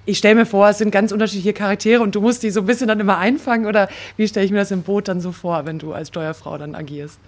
Ich 0.06 0.17
stelle 0.17 0.36
mir 0.36 0.45
vor, 0.45 0.69
es 0.69 0.78
sind 0.78 0.91
ganz 0.91 1.12
unterschiedliche 1.12 1.54
Charaktere 1.54 2.02
und 2.02 2.15
du 2.15 2.21
musst 2.21 2.43
die 2.43 2.52
so 2.52 2.62
ein 2.62 2.65
bisschen 2.65 2.88
dann 2.88 3.00
immer 3.00 3.17
einfangen 3.17 3.65
oder 3.65 3.89
wie 4.17 4.28
stelle 4.28 4.45
ich 4.45 4.52
mir 4.52 4.60
das 4.60 4.71
im 4.71 4.84
Boot 4.84 5.08
dann 5.08 5.19
so 5.19 5.32
vor, 5.32 5.65
wenn 5.65 5.80
du 5.80 5.93
als 5.93 6.10
Steuerfrau 6.10 6.58
dann 6.58 6.76
agierst? 6.76 7.19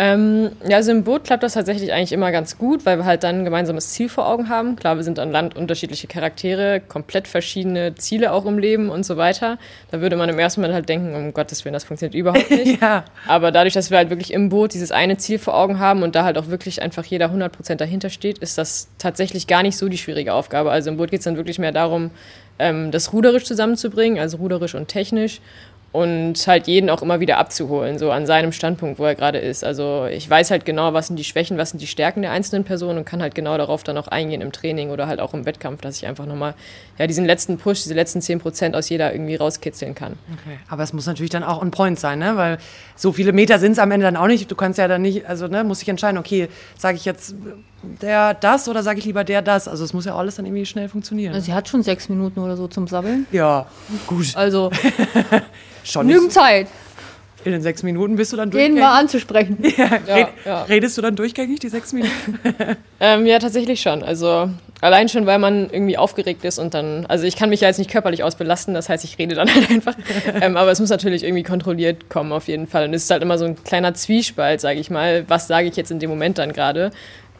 Ähm, 0.00 0.52
ja, 0.68 0.76
also 0.76 0.92
im 0.92 1.02
Boot 1.02 1.24
klappt 1.24 1.42
das 1.42 1.54
tatsächlich 1.54 1.92
eigentlich 1.92 2.12
immer 2.12 2.30
ganz 2.30 2.56
gut, 2.56 2.86
weil 2.86 2.98
wir 2.98 3.04
halt 3.04 3.24
dann 3.24 3.40
ein 3.40 3.44
gemeinsames 3.44 3.88
Ziel 3.90 4.08
vor 4.08 4.28
Augen 4.28 4.48
haben. 4.48 4.76
Klar, 4.76 4.94
wir 4.94 5.02
sind 5.02 5.18
an 5.18 5.32
Land 5.32 5.56
unterschiedliche 5.56 6.06
Charaktere, 6.06 6.80
komplett 6.80 7.26
verschiedene 7.26 7.96
Ziele 7.96 8.32
auch 8.32 8.46
im 8.46 8.58
Leben 8.58 8.90
und 8.90 9.04
so 9.04 9.16
weiter. 9.16 9.58
Da 9.90 10.00
würde 10.00 10.14
man 10.14 10.28
im 10.28 10.38
ersten 10.38 10.60
Moment 10.60 10.74
halt 10.74 10.88
denken, 10.88 11.16
um 11.16 11.34
Gottes 11.34 11.64
Willen, 11.64 11.72
das 11.72 11.82
funktioniert 11.82 12.14
überhaupt 12.14 12.48
nicht. 12.50 12.80
ja. 12.80 13.04
Aber 13.26 13.50
dadurch, 13.50 13.74
dass 13.74 13.90
wir 13.90 13.98
halt 13.98 14.08
wirklich 14.08 14.32
im 14.32 14.50
Boot 14.50 14.72
dieses 14.72 14.92
eine 14.92 15.16
Ziel 15.16 15.40
vor 15.40 15.56
Augen 15.56 15.80
haben 15.80 16.04
und 16.04 16.14
da 16.14 16.22
halt 16.22 16.38
auch 16.38 16.46
wirklich 16.46 16.80
einfach 16.80 17.04
jeder 17.04 17.32
100% 17.32 17.74
dahinter 17.74 18.08
steht, 18.08 18.38
ist 18.38 18.56
das 18.56 18.86
tatsächlich 18.98 19.48
gar 19.48 19.64
nicht 19.64 19.76
so 19.76 19.88
die 19.88 19.98
schwierige 19.98 20.32
Aufgabe. 20.32 20.70
Also 20.70 20.90
im 20.90 20.96
Boot 20.96 21.10
geht 21.10 21.20
es 21.20 21.24
dann 21.24 21.36
wirklich 21.36 21.58
mehr 21.58 21.72
darum, 21.72 22.12
ähm, 22.58 22.90
das 22.90 23.12
ruderisch 23.12 23.44
zusammenzubringen, 23.44 24.18
also 24.18 24.36
ruderisch 24.38 24.74
und 24.74 24.88
technisch 24.88 25.40
und 25.90 26.34
halt 26.46 26.66
jeden 26.66 26.90
auch 26.90 27.00
immer 27.00 27.18
wieder 27.18 27.38
abzuholen, 27.38 27.98
so 27.98 28.10
an 28.10 28.26
seinem 28.26 28.52
Standpunkt, 28.52 28.98
wo 28.98 29.04
er 29.04 29.14
gerade 29.14 29.38
ist. 29.38 29.64
Also 29.64 30.06
ich 30.06 30.28
weiß 30.28 30.50
halt 30.50 30.66
genau, 30.66 30.92
was 30.92 31.06
sind 31.06 31.16
die 31.16 31.24
Schwächen, 31.24 31.56
was 31.56 31.70
sind 31.70 31.80
die 31.80 31.86
Stärken 31.86 32.20
der 32.20 32.30
einzelnen 32.30 32.64
Personen 32.64 32.98
und 32.98 33.04
kann 33.06 33.22
halt 33.22 33.34
genau 33.34 33.56
darauf 33.56 33.84
dann 33.84 33.96
auch 33.96 34.08
eingehen 34.08 34.42
im 34.42 34.52
Training 34.52 34.90
oder 34.90 35.06
halt 35.06 35.18
auch 35.18 35.32
im 35.32 35.46
Wettkampf, 35.46 35.80
dass 35.80 35.96
ich 35.96 36.06
einfach 36.06 36.26
nochmal 36.26 36.54
ja, 36.98 37.06
diesen 37.06 37.24
letzten 37.24 37.56
Push, 37.56 37.84
diese 37.84 37.94
letzten 37.94 38.20
10 38.20 38.38
Prozent 38.38 38.76
aus 38.76 38.90
jeder 38.90 39.12
irgendwie 39.12 39.36
rauskitzeln 39.36 39.94
kann. 39.94 40.18
Okay. 40.32 40.58
Aber 40.68 40.82
es 40.82 40.92
muss 40.92 41.06
natürlich 41.06 41.30
dann 41.30 41.42
auch 41.42 41.62
on 41.62 41.70
point 41.70 41.98
sein, 41.98 42.18
ne? 42.18 42.36
weil 42.36 42.58
so 42.94 43.12
viele 43.12 43.32
Meter 43.32 43.58
sind 43.58 43.72
es 43.72 43.78
am 43.78 43.90
Ende 43.90 44.04
dann 44.04 44.16
auch 44.16 44.26
nicht. 44.26 44.50
Du 44.50 44.56
kannst 44.56 44.78
ja 44.78 44.88
dann 44.88 45.00
nicht, 45.00 45.26
also 45.26 45.48
ne, 45.48 45.64
muss 45.64 45.80
ich 45.80 45.88
entscheiden, 45.88 46.18
okay, 46.18 46.48
sage 46.76 46.96
ich 46.96 47.06
jetzt 47.06 47.34
der 47.82 48.34
das 48.34 48.68
oder 48.68 48.82
sage 48.82 48.98
ich 48.98 49.04
lieber 49.04 49.24
der 49.24 49.42
das? 49.42 49.68
Also 49.68 49.84
es 49.84 49.92
muss 49.92 50.04
ja 50.04 50.16
alles 50.16 50.36
dann 50.36 50.46
irgendwie 50.46 50.66
schnell 50.66 50.88
funktionieren. 50.88 51.34
Also 51.34 51.46
sie 51.46 51.54
hat 51.54 51.68
schon 51.68 51.82
sechs 51.82 52.08
Minuten 52.08 52.40
oder 52.40 52.56
so 52.56 52.66
zum 52.68 52.88
Sabbeln. 52.88 53.26
Ja, 53.32 53.66
gut. 54.06 54.32
Also 54.34 54.70
Schon 55.84 56.06
genügend 56.08 56.32
so. 56.32 56.40
Zeit, 56.40 56.66
In 57.44 57.52
den 57.52 57.62
sechs 57.62 57.82
Minuten 57.82 58.16
bist 58.16 58.32
du 58.32 58.36
dann 58.36 58.50
den 58.50 58.58
durchgängig. 58.58 58.80
mal 58.82 58.98
anzusprechen. 58.98 59.58
ja, 59.76 59.86
red, 60.14 60.26
ja. 60.44 60.62
Redest 60.64 60.98
du 60.98 61.02
dann 61.02 61.16
durchgängig 61.16 61.60
die 61.60 61.68
sechs 61.68 61.92
Minuten? 61.92 62.38
Ähm, 63.00 63.26
ja, 63.26 63.38
tatsächlich 63.38 63.80
schon. 63.80 64.02
Also 64.02 64.50
allein 64.80 65.08
schon, 65.08 65.24
weil 65.24 65.38
man 65.38 65.70
irgendwie 65.70 65.96
aufgeregt 65.96 66.44
ist 66.44 66.58
und 66.58 66.74
dann, 66.74 67.06
also 67.06 67.24
ich 67.26 67.36
kann 67.36 67.48
mich 67.48 67.60
ja 67.60 67.68
jetzt 67.68 67.78
nicht 67.78 67.88
körperlich 67.92 68.24
ausbelasten, 68.24 68.74
das 68.74 68.88
heißt, 68.88 69.04
ich 69.04 69.16
rede 69.18 69.36
dann 69.36 69.48
halt 69.54 69.70
einfach. 69.70 69.94
ähm, 70.40 70.56
aber 70.56 70.72
es 70.72 70.80
muss 70.80 70.90
natürlich 70.90 71.22
irgendwie 71.22 71.44
kontrolliert 71.44 72.10
kommen 72.10 72.32
auf 72.32 72.48
jeden 72.48 72.66
Fall. 72.66 72.86
Und 72.88 72.94
es 72.94 73.04
ist 73.04 73.10
halt 73.12 73.22
immer 73.22 73.38
so 73.38 73.44
ein 73.44 73.62
kleiner 73.62 73.94
Zwiespalt, 73.94 74.60
sage 74.60 74.80
ich 74.80 74.90
mal. 74.90 75.24
Was 75.28 75.46
sage 75.46 75.68
ich 75.68 75.76
jetzt 75.76 75.92
in 75.92 76.00
dem 76.00 76.10
Moment 76.10 76.38
dann 76.38 76.52
gerade? 76.52 76.90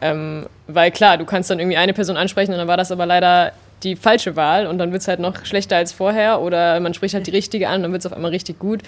Ähm, 0.01 0.45
weil 0.67 0.91
klar, 0.91 1.17
du 1.17 1.25
kannst 1.25 1.49
dann 1.49 1.59
irgendwie 1.59 1.77
eine 1.77 1.93
Person 1.93 2.15
ansprechen 2.17 2.51
und 2.51 2.57
dann 2.57 2.67
war 2.67 2.77
das 2.77 2.91
aber 2.91 3.05
leider 3.05 3.51
die 3.83 3.95
falsche 3.95 4.35
Wahl 4.35 4.67
und 4.67 4.77
dann 4.77 4.91
wird 4.91 5.01
es 5.01 5.07
halt 5.07 5.19
noch 5.21 5.45
schlechter 5.45 5.77
als 5.77 5.93
vorher 5.93 6.41
oder 6.41 6.77
man 6.81 6.93
spricht 6.93 7.15
halt 7.15 7.27
die 7.27 7.31
richtige 7.31 7.69
an 7.69 7.75
und 7.77 7.83
dann 7.83 7.91
wird 7.93 8.01
es 8.01 8.05
auf 8.05 8.13
einmal 8.13 8.31
richtig 8.31 8.59
gut. 8.59 8.81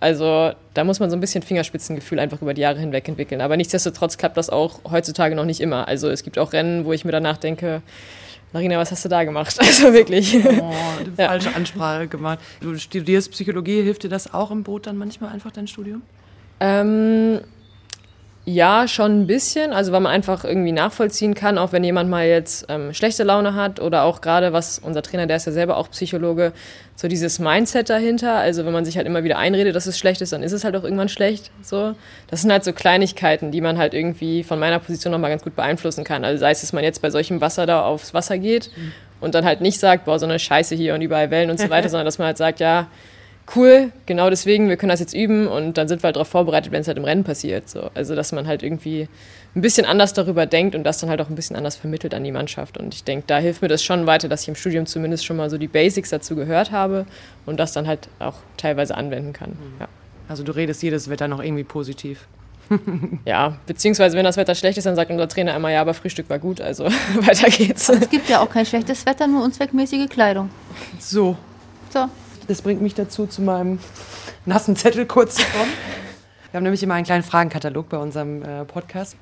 Also 0.00 0.52
da 0.72 0.84
muss 0.84 1.00
man 1.00 1.10
so 1.10 1.16
ein 1.16 1.20
bisschen 1.20 1.42
Fingerspitzengefühl 1.42 2.18
einfach 2.18 2.40
über 2.40 2.54
die 2.54 2.62
Jahre 2.62 2.78
hinweg 2.78 3.06
entwickeln. 3.08 3.42
Aber 3.42 3.56
nichtsdestotrotz 3.58 4.16
klappt 4.16 4.36
das 4.38 4.48
auch 4.48 4.80
heutzutage 4.90 5.34
noch 5.34 5.44
nicht 5.44 5.60
immer. 5.60 5.86
Also 5.86 6.08
es 6.08 6.22
gibt 6.22 6.38
auch 6.38 6.54
Rennen, 6.54 6.86
wo 6.86 6.92
ich 6.94 7.04
mir 7.04 7.12
danach 7.12 7.36
denke, 7.36 7.82
Marina, 8.54 8.78
was 8.78 8.90
hast 8.90 9.04
du 9.04 9.10
da 9.10 9.24
gemacht? 9.24 9.54
Also 9.60 9.92
wirklich. 9.92 10.34
Oh, 10.42 10.72
Ja. 11.18 11.26
falsche 11.28 11.54
Ansprache 11.54 12.08
gemacht. 12.08 12.38
Du 12.62 12.74
studierst 12.78 13.30
Psychologie, 13.32 13.82
hilft 13.82 14.04
dir 14.04 14.08
das 14.08 14.32
auch 14.32 14.50
im 14.50 14.62
Boot 14.62 14.86
dann 14.86 14.96
manchmal 14.96 15.30
einfach 15.30 15.50
dein 15.50 15.66
Studium? 15.68 16.00
Ähm, 16.60 17.40
ja, 18.48 18.88
schon 18.88 19.20
ein 19.20 19.26
bisschen. 19.26 19.74
Also, 19.74 19.92
weil 19.92 20.00
man 20.00 20.10
einfach 20.10 20.42
irgendwie 20.42 20.72
nachvollziehen 20.72 21.34
kann, 21.34 21.58
auch 21.58 21.72
wenn 21.72 21.84
jemand 21.84 22.08
mal 22.08 22.26
jetzt 22.26 22.64
ähm, 22.70 22.94
schlechte 22.94 23.22
Laune 23.22 23.54
hat 23.54 23.78
oder 23.78 24.04
auch 24.04 24.22
gerade, 24.22 24.54
was 24.54 24.78
unser 24.78 25.02
Trainer, 25.02 25.26
der 25.26 25.36
ist 25.36 25.44
ja 25.44 25.52
selber 25.52 25.76
auch 25.76 25.90
Psychologe, 25.90 26.52
so 26.96 27.08
dieses 27.08 27.40
Mindset 27.40 27.90
dahinter. 27.90 28.36
Also, 28.36 28.64
wenn 28.64 28.72
man 28.72 28.86
sich 28.86 28.96
halt 28.96 29.06
immer 29.06 29.22
wieder 29.22 29.36
einredet, 29.36 29.76
dass 29.76 29.86
es 29.86 29.98
schlecht 29.98 30.22
ist, 30.22 30.32
dann 30.32 30.42
ist 30.42 30.52
es 30.52 30.64
halt 30.64 30.74
auch 30.76 30.84
irgendwann 30.84 31.10
schlecht. 31.10 31.50
So. 31.60 31.94
Das 32.28 32.40
sind 32.40 32.50
halt 32.50 32.64
so 32.64 32.72
Kleinigkeiten, 32.72 33.52
die 33.52 33.60
man 33.60 33.76
halt 33.76 33.92
irgendwie 33.92 34.42
von 34.42 34.58
meiner 34.58 34.78
Position 34.78 35.12
nochmal 35.12 35.30
ganz 35.30 35.42
gut 35.44 35.54
beeinflussen 35.54 36.04
kann. 36.04 36.24
Also, 36.24 36.40
sei 36.40 36.50
es, 36.50 36.62
dass 36.62 36.72
man 36.72 36.82
jetzt 36.82 37.02
bei 37.02 37.10
solchem 37.10 37.42
Wasser 37.42 37.66
da 37.66 37.82
aufs 37.84 38.14
Wasser 38.14 38.38
geht 38.38 38.70
und 39.20 39.34
dann 39.34 39.44
halt 39.44 39.60
nicht 39.60 39.78
sagt, 39.78 40.06
boah, 40.06 40.18
so 40.18 40.24
eine 40.24 40.38
Scheiße 40.38 40.74
hier 40.74 40.94
und 40.94 41.02
überall 41.02 41.30
Wellen 41.30 41.50
und 41.50 41.60
so 41.60 41.68
weiter, 41.70 41.90
sondern 41.90 42.06
dass 42.06 42.16
man 42.16 42.28
halt 42.28 42.38
sagt, 42.38 42.60
ja, 42.60 42.86
cool, 43.56 43.92
genau 44.06 44.30
deswegen, 44.30 44.68
wir 44.68 44.76
können 44.76 44.90
das 44.90 45.00
jetzt 45.00 45.14
üben 45.14 45.46
und 45.46 45.78
dann 45.78 45.88
sind 45.88 46.02
wir 46.02 46.08
halt 46.08 46.16
darauf 46.16 46.28
vorbereitet, 46.28 46.72
wenn 46.72 46.80
es 46.80 46.88
halt 46.88 46.98
im 46.98 47.04
Rennen 47.04 47.24
passiert. 47.24 47.68
So. 47.68 47.90
Also, 47.94 48.14
dass 48.14 48.32
man 48.32 48.46
halt 48.46 48.62
irgendwie 48.62 49.08
ein 49.54 49.60
bisschen 49.60 49.86
anders 49.86 50.12
darüber 50.12 50.46
denkt 50.46 50.74
und 50.74 50.84
das 50.84 50.98
dann 50.98 51.10
halt 51.10 51.20
auch 51.20 51.28
ein 51.28 51.34
bisschen 51.34 51.56
anders 51.56 51.76
vermittelt 51.76 52.14
an 52.14 52.24
die 52.24 52.32
Mannschaft. 52.32 52.78
Und 52.78 52.94
ich 52.94 53.04
denke, 53.04 53.24
da 53.26 53.38
hilft 53.38 53.62
mir 53.62 53.68
das 53.68 53.82
schon 53.82 54.06
weiter, 54.06 54.28
dass 54.28 54.42
ich 54.42 54.48
im 54.48 54.54
Studium 54.54 54.86
zumindest 54.86 55.24
schon 55.24 55.36
mal 55.36 55.50
so 55.50 55.58
die 55.58 55.68
Basics 55.68 56.10
dazu 56.10 56.36
gehört 56.36 56.70
habe 56.70 57.06
und 57.46 57.58
das 57.58 57.72
dann 57.72 57.86
halt 57.86 58.08
auch 58.18 58.34
teilweise 58.56 58.96
anwenden 58.96 59.32
kann. 59.32 59.56
Ja. 59.80 59.88
Also 60.28 60.42
du 60.42 60.52
redest 60.52 60.82
jedes 60.82 61.08
Wetter 61.08 61.28
noch 61.28 61.42
irgendwie 61.42 61.64
positiv. 61.64 62.26
ja, 63.24 63.56
beziehungsweise 63.66 64.16
wenn 64.16 64.24
das 64.24 64.36
Wetter 64.36 64.54
schlecht 64.54 64.76
ist, 64.76 64.84
dann 64.84 64.94
sagt 64.94 65.10
unser 65.10 65.26
Trainer 65.26 65.56
immer, 65.56 65.70
ja, 65.70 65.80
aber 65.80 65.94
Frühstück 65.94 66.28
war 66.28 66.38
gut, 66.38 66.60
also 66.60 66.84
weiter 67.20 67.48
geht's. 67.48 67.88
Es 67.88 68.10
gibt 68.10 68.28
ja 68.28 68.40
auch 68.40 68.50
kein 68.50 68.66
schlechtes 68.66 69.06
Wetter, 69.06 69.26
nur 69.26 69.42
unzweckmäßige 69.42 70.08
Kleidung. 70.10 70.50
So, 70.98 71.36
So, 71.90 72.08
das 72.48 72.62
bringt 72.62 72.82
mich 72.82 72.94
dazu, 72.94 73.26
zu 73.26 73.42
meinem 73.42 73.78
nassen 74.46 74.74
Zettel 74.74 75.06
kurz 75.06 75.36
zu 75.36 75.44
kommen. 75.44 75.70
Wir 76.50 76.58
haben 76.58 76.64
nämlich 76.64 76.82
immer 76.82 76.94
einen 76.94 77.04
kleinen 77.04 77.22
Fragenkatalog 77.22 77.90
bei 77.90 77.98
unserem 77.98 78.42
äh, 78.42 78.64
Podcast. 78.64 79.16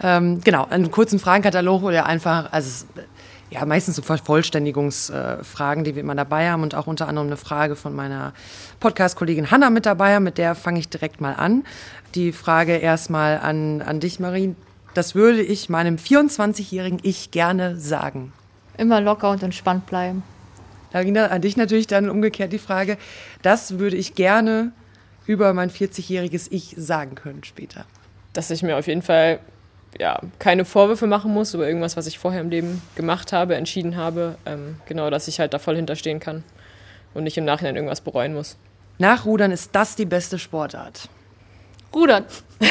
Ähm, 0.00 0.40
genau, 0.42 0.66
einen 0.66 0.90
kurzen 0.90 1.18
Fragenkatalog 1.18 1.82
oder 1.82 2.06
einfach, 2.06 2.52
also 2.52 2.86
ja, 3.50 3.64
meistens 3.64 3.96
so 3.96 4.02
Vervollständigungsfragen, 4.02 5.82
äh, 5.82 5.84
die 5.84 5.94
wir 5.96 6.02
immer 6.02 6.14
dabei 6.14 6.50
haben 6.50 6.62
und 6.62 6.74
auch 6.76 6.86
unter 6.86 7.08
anderem 7.08 7.26
eine 7.26 7.36
Frage 7.36 7.74
von 7.74 7.94
meiner 7.94 8.34
Podcast-Kollegin 8.78 9.50
Hanna 9.50 9.70
mit 9.70 9.86
dabei 9.86 10.14
haben, 10.14 10.24
mit 10.24 10.38
der 10.38 10.54
fange 10.54 10.78
ich 10.78 10.88
direkt 10.88 11.20
mal 11.20 11.34
an. 11.34 11.64
Die 12.14 12.32
Frage 12.32 12.76
erstmal 12.76 13.38
an, 13.38 13.82
an 13.82 13.98
dich, 13.98 14.20
Marie. 14.20 14.54
Das 14.94 15.14
würde 15.14 15.42
ich 15.42 15.68
meinem 15.68 15.96
24-jährigen 15.96 17.00
Ich 17.02 17.30
gerne 17.30 17.76
sagen. 17.76 18.32
immer 18.76 19.00
locker 19.00 19.30
und 19.30 19.42
entspannt 19.42 19.86
bleiben. 19.86 20.22
Larina, 20.92 21.26
an 21.26 21.42
dich 21.42 21.56
natürlich 21.56 21.86
dann 21.86 22.08
umgekehrt 22.10 22.52
die 22.52 22.58
Frage, 22.58 22.96
das 23.42 23.78
würde 23.78 23.96
ich 23.96 24.14
gerne 24.14 24.72
über 25.26 25.52
mein 25.52 25.70
40-jähriges 25.70 26.48
Ich 26.50 26.74
sagen 26.78 27.14
können 27.14 27.44
später. 27.44 27.84
dass 28.32 28.50
ich 28.50 28.62
mir 28.62 28.76
auf 28.76 28.86
jeden 28.86 29.02
Fall 29.02 29.40
ja, 29.98 30.20
keine 30.38 30.64
Vorwürfe 30.64 31.06
machen 31.06 31.32
muss 31.32 31.54
über 31.54 31.66
irgendwas, 31.66 31.96
was 31.96 32.06
ich 32.06 32.18
vorher 32.18 32.40
im 32.40 32.50
Leben 32.50 32.82
gemacht 32.94 33.32
habe, 33.32 33.56
entschieden 33.56 33.96
habe. 33.96 34.36
Ähm, 34.46 34.76
genau, 34.86 35.10
dass 35.10 35.28
ich 35.28 35.40
halt 35.40 35.54
da 35.54 35.58
voll 35.58 35.76
hinterstehen 35.76 36.20
kann 36.20 36.44
und 37.14 37.24
nicht 37.24 37.36
im 37.38 37.44
Nachhinein 37.44 37.74
irgendwas 37.74 38.02
bereuen 38.02 38.34
muss. 38.34 38.56
Nach 38.98 39.24
Rudern 39.24 39.50
ist 39.50 39.74
das 39.74 39.96
die 39.96 40.04
beste 40.04 40.38
Sportart. 40.38 41.08
Rudern. 41.94 42.24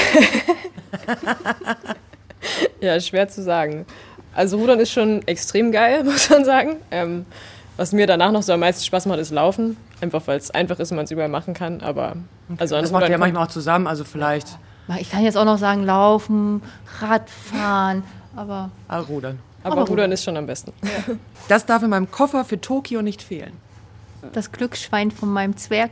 Ja, 2.80 3.00
schwer 3.00 3.28
zu 3.28 3.42
sagen. 3.42 3.86
Also 4.34 4.58
Rudern 4.58 4.80
ist 4.80 4.92
schon 4.92 5.28
extrem 5.28 5.72
geil, 5.72 6.04
muss 6.06 6.30
man 6.30 6.46
sagen. 6.46 6.78
Ähm, 6.92 7.26
was 7.78 7.94
mir 7.94 8.08
danach 8.08 8.32
noch 8.32 8.42
so 8.44 8.54
am 8.54 8.60
meisten 8.60 8.84
Spaß 8.84 9.06
macht, 9.06 9.20
ist 9.20 9.32
Laufen. 9.32 9.78
Einfach 10.02 10.26
weil 10.28 10.38
es 10.38 10.52
einfach 10.52 10.80
ist 10.80 10.92
und 10.92 10.98
man 10.98 11.06
es 11.06 11.12
überall 11.12 11.30
machen 11.30 11.54
kann. 11.54 11.82
Aber 11.82 12.16
also 12.58 12.76
an 12.76 12.82
Das 12.82 12.92
macht 12.92 13.04
ihr 13.04 13.10
ja 13.10 13.16
Rudern 13.16 13.20
manchmal 13.22 13.44
auch 13.46 13.52
zusammen, 13.52 13.88
also 13.88 14.04
vielleicht 14.04 14.58
Ich 15.00 15.12
kann 15.12 15.24
jetzt 15.24 15.38
auch 15.38 15.46
noch 15.46 15.58
sagen, 15.58 15.84
laufen, 15.84 16.62
Radfahren, 17.00 18.04
aber 18.36 18.72
ah, 18.88 19.00
Rudern. 19.00 19.40
aber 19.64 19.86
Rudern 19.88 20.12
ist 20.12 20.24
schon 20.24 20.38
am 20.38 20.46
besten. 20.46 20.74
Das 21.48 21.66
darf 21.66 21.82
in 21.84 21.90
meinem 21.90 22.12
Koffer 22.12 22.44
für 22.46 22.60
Tokio 22.60 23.02
nicht 23.02 23.22
fehlen. 23.22 23.54
das 24.34 24.52
Glücksschwein 24.52 25.12
von 25.12 25.30
meinem 25.30 25.56
Zwerg. 25.56 25.92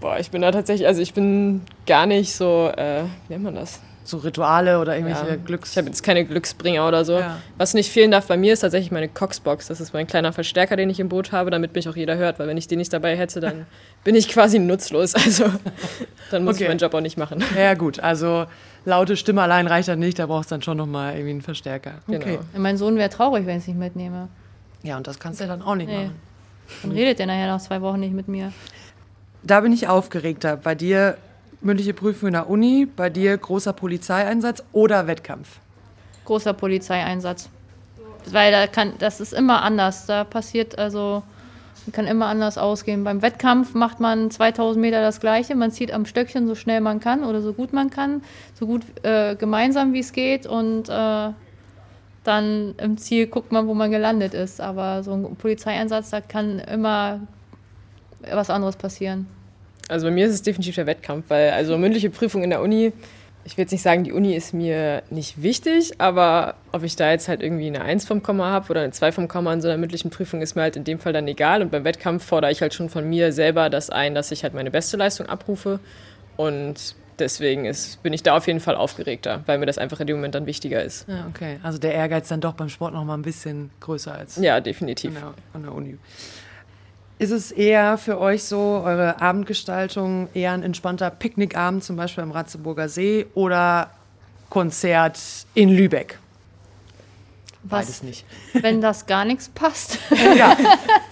Boah, 0.00 0.18
ich 0.18 0.30
bin 0.30 0.42
da 0.42 0.50
tatsächlich, 0.50 0.86
also 0.86 1.02
ich 1.02 1.12
bin 1.14 1.62
gar 1.86 2.06
nicht 2.06 2.34
so, 2.34 2.72
äh, 2.74 3.04
wie 3.28 3.34
nennt 3.34 3.44
man 3.44 3.54
das? 3.54 3.80
So 4.10 4.18
Rituale 4.18 4.78
oder 4.80 4.96
irgendwelche 4.96 5.26
Ja. 5.28 5.36
Glücks... 5.36 5.70
Ich 5.72 5.78
habe 5.78 5.86
jetzt 5.88 6.02
keine 6.02 6.24
Glücksbringer 6.24 6.86
oder 6.86 7.04
so. 7.04 7.18
Ja. 7.18 7.38
Was 7.56 7.74
nicht 7.74 7.90
fehlen 7.90 8.10
darf 8.10 8.26
bei 8.26 8.36
mir 8.36 8.52
ist 8.52 8.60
tatsächlich 8.60 8.90
meine 8.90 9.08
Coxbox. 9.08 9.68
Das 9.68 9.80
ist 9.80 9.92
mein 9.94 10.06
kleiner 10.06 10.32
Verstärker, 10.32 10.76
den 10.76 10.90
ich 10.90 11.00
im 11.00 11.08
Boot 11.08 11.32
habe, 11.32 11.50
damit 11.50 11.74
mich 11.74 11.88
auch 11.88 11.96
jeder 11.96 12.16
hört. 12.16 12.38
Weil 12.38 12.46
wenn 12.48 12.56
ich 12.56 12.68
den 12.68 12.78
nicht 12.78 12.92
dabei 12.92 13.16
hätte, 13.16 13.40
dann 13.40 13.66
bin 14.04 14.14
ich 14.14 14.28
quasi 14.28 14.58
nutzlos. 14.58 15.14
Also 15.14 15.44
dann 16.30 16.44
muss 16.44 16.56
Okay. 16.56 16.64
ich 16.64 16.68
meinen 16.68 16.78
Job 16.78 16.92
auch 16.94 17.00
nicht 17.00 17.16
machen. 17.16 17.42
Ja 17.56 17.74
gut, 17.74 18.00
also 18.00 18.46
laute 18.84 19.16
Stimme 19.16 19.42
allein 19.42 19.66
reicht 19.66 19.88
dann 19.88 19.98
nicht, 19.98 20.18
da 20.18 20.26
brauchst 20.26 20.50
du 20.50 20.54
dann 20.54 20.62
schon 20.62 20.76
nochmal 20.76 21.12
irgendwie 21.14 21.30
einen 21.30 21.42
Verstärker. 21.42 21.94
Okay. 22.08 22.18
Genau. 22.18 22.40
Mein 22.56 22.76
Sohn 22.76 22.96
wäre 22.96 23.10
traurig, 23.10 23.46
wenn 23.46 23.56
ich 23.56 23.62
es 23.62 23.68
nicht 23.68 23.78
mitnehme. 23.78 24.28
Ja, 24.82 24.96
und 24.96 25.06
das 25.06 25.18
kannst 25.18 25.40
du 25.40 25.44
ja 25.44 25.48
dann 25.50 25.62
auch 25.62 25.74
nicht 25.74 25.88
Nee. 25.88 25.96
machen. 26.04 26.14
Dann 26.82 26.92
redet 26.92 27.18
er 27.20 27.26
nachher 27.26 27.46
nach 27.48 27.60
zwei 27.60 27.80
Wochen 27.82 28.00
nicht 28.00 28.12
mit 28.14 28.28
mir. 28.28 28.52
Da 29.42 29.60
bin 29.60 29.72
ich 29.72 29.88
aufgeregter. 29.88 30.56
Bei 30.56 30.74
dir 30.74 31.16
mündliche 31.60 31.94
Prüfung 31.94 32.28
in 32.28 32.32
der 32.34 32.48
Uni, 32.48 32.86
bei 32.86 33.10
dir 33.10 33.36
großer 33.36 33.72
Polizeieinsatz 33.72 34.62
oder 34.72 35.06
Wettkampf? 35.06 35.58
Großer 36.24 36.52
Polizeieinsatz. 36.52 37.48
Weil 38.30 38.52
da 38.52 38.66
kann, 38.66 38.94
das 38.98 39.20
ist 39.20 39.32
immer 39.32 39.62
anders. 39.62 40.06
Da 40.06 40.24
passiert 40.24 40.78
also, 40.78 41.22
kann 41.92 42.06
immer 42.06 42.26
anders 42.26 42.58
ausgehen. 42.58 43.04
Beim 43.04 43.22
Wettkampf 43.22 43.74
macht 43.74 44.00
man 44.00 44.30
2000 44.30 44.80
Meter 44.80 45.00
das 45.00 45.20
Gleiche. 45.20 45.54
Man 45.54 45.70
zieht 45.70 45.92
am 45.92 46.06
Stöckchen 46.06 46.46
so 46.46 46.54
schnell 46.54 46.80
man 46.80 47.00
kann 47.00 47.24
oder 47.24 47.40
so 47.40 47.52
gut 47.52 47.72
man 47.72 47.90
kann, 47.90 48.22
so 48.54 48.66
gut 48.66 48.82
äh, 49.02 49.34
gemeinsam 49.36 49.92
wie 49.92 50.00
es 50.00 50.12
geht 50.12 50.46
und 50.46 50.88
äh, 50.88 51.30
dann 52.22 52.74
im 52.76 52.98
Ziel 52.98 53.26
guckt 53.26 53.50
man, 53.50 53.66
wo 53.66 53.74
man 53.74 53.90
gelandet 53.90 54.34
ist. 54.34 54.60
Aber 54.60 55.02
so 55.02 55.12
ein 55.14 55.36
Polizeieinsatz, 55.36 56.10
da 56.10 56.20
kann 56.20 56.58
immer 56.58 57.20
was 58.30 58.50
anderes 58.50 58.76
passieren. 58.76 59.26
Also 59.90 60.06
bei 60.06 60.12
mir 60.12 60.26
ist 60.26 60.32
es 60.32 60.42
definitiv 60.42 60.74
der 60.76 60.86
Wettkampf, 60.86 61.26
weil 61.28 61.50
also 61.50 61.76
mündliche 61.76 62.10
Prüfung 62.10 62.42
in 62.42 62.50
der 62.50 62.62
Uni, 62.62 62.92
ich 63.44 63.56
will 63.56 63.62
jetzt 63.62 63.72
nicht 63.72 63.82
sagen, 63.82 64.04
die 64.04 64.12
Uni 64.12 64.34
ist 64.34 64.52
mir 64.54 65.02
nicht 65.10 65.42
wichtig, 65.42 65.92
aber 65.98 66.54
ob 66.72 66.82
ich 66.84 66.94
da 66.96 67.10
jetzt 67.10 67.26
halt 67.28 67.42
irgendwie 67.42 67.66
eine 67.66 67.80
1 67.82 68.04
vom 68.06 68.22
Komma 68.22 68.50
habe 68.50 68.70
oder 68.70 68.82
eine 68.82 68.92
2 68.92 69.12
vom 69.12 69.28
Komma 69.28 69.52
in 69.52 69.60
so 69.60 69.68
einer 69.68 69.78
mündlichen 69.78 70.10
Prüfung, 70.10 70.42
ist 70.42 70.54
mir 70.56 70.62
halt 70.62 70.76
in 70.76 70.84
dem 70.84 70.98
Fall 70.98 71.12
dann 71.12 71.26
egal. 71.26 71.62
Und 71.62 71.70
beim 71.70 71.84
Wettkampf 71.84 72.24
fordere 72.24 72.52
ich 72.52 72.60
halt 72.60 72.74
schon 72.74 72.88
von 72.90 73.08
mir 73.08 73.32
selber 73.32 73.70
das 73.70 73.90
ein, 73.90 74.14
dass 74.14 74.30
ich 74.30 74.42
halt 74.42 74.54
meine 74.54 74.70
beste 74.70 74.96
Leistung 74.96 75.26
abrufe. 75.26 75.80
Und 76.36 76.94
deswegen 77.18 77.64
ist, 77.64 78.02
bin 78.02 78.12
ich 78.12 78.22
da 78.22 78.36
auf 78.36 78.46
jeden 78.46 78.60
Fall 78.60 78.74
aufgeregter, 78.76 79.42
weil 79.46 79.58
mir 79.58 79.66
das 79.66 79.78
einfach 79.78 80.00
in 80.00 80.06
dem 80.06 80.16
Moment 80.16 80.34
dann 80.34 80.46
wichtiger 80.46 80.82
ist. 80.82 81.08
Ja, 81.08 81.26
okay. 81.28 81.58
Also 81.62 81.78
der 81.78 81.94
Ehrgeiz 81.94 82.28
dann 82.28 82.40
doch 82.40 82.52
beim 82.54 82.68
Sport 82.68 82.94
noch 82.94 83.04
mal 83.04 83.14
ein 83.14 83.22
bisschen 83.22 83.70
größer 83.80 84.14
als 84.14 84.36
Ja, 84.36 84.56
an 84.56 84.64
definitiv. 84.64 85.12
der, 85.14 85.34
an 85.54 85.62
der 85.62 85.72
Uni. 85.74 85.98
Ist 87.20 87.32
es 87.32 87.52
eher 87.52 87.98
für 87.98 88.18
euch 88.18 88.44
so, 88.44 88.80
eure 88.82 89.20
Abendgestaltung, 89.20 90.30
eher 90.32 90.52
ein 90.52 90.62
entspannter 90.62 91.10
Picknickabend, 91.10 91.84
zum 91.84 91.96
Beispiel 91.96 92.24
am 92.24 92.30
Ratzeburger 92.30 92.88
See 92.88 93.26
oder 93.34 93.90
Konzert 94.48 95.20
in 95.52 95.68
Lübeck? 95.68 96.18
Beides 97.62 97.88
Was, 97.88 98.02
nicht. 98.04 98.24
wenn 98.62 98.80
das 98.80 99.04
gar 99.04 99.26
nichts 99.26 99.50
passt. 99.50 99.98
ja, 100.38 100.56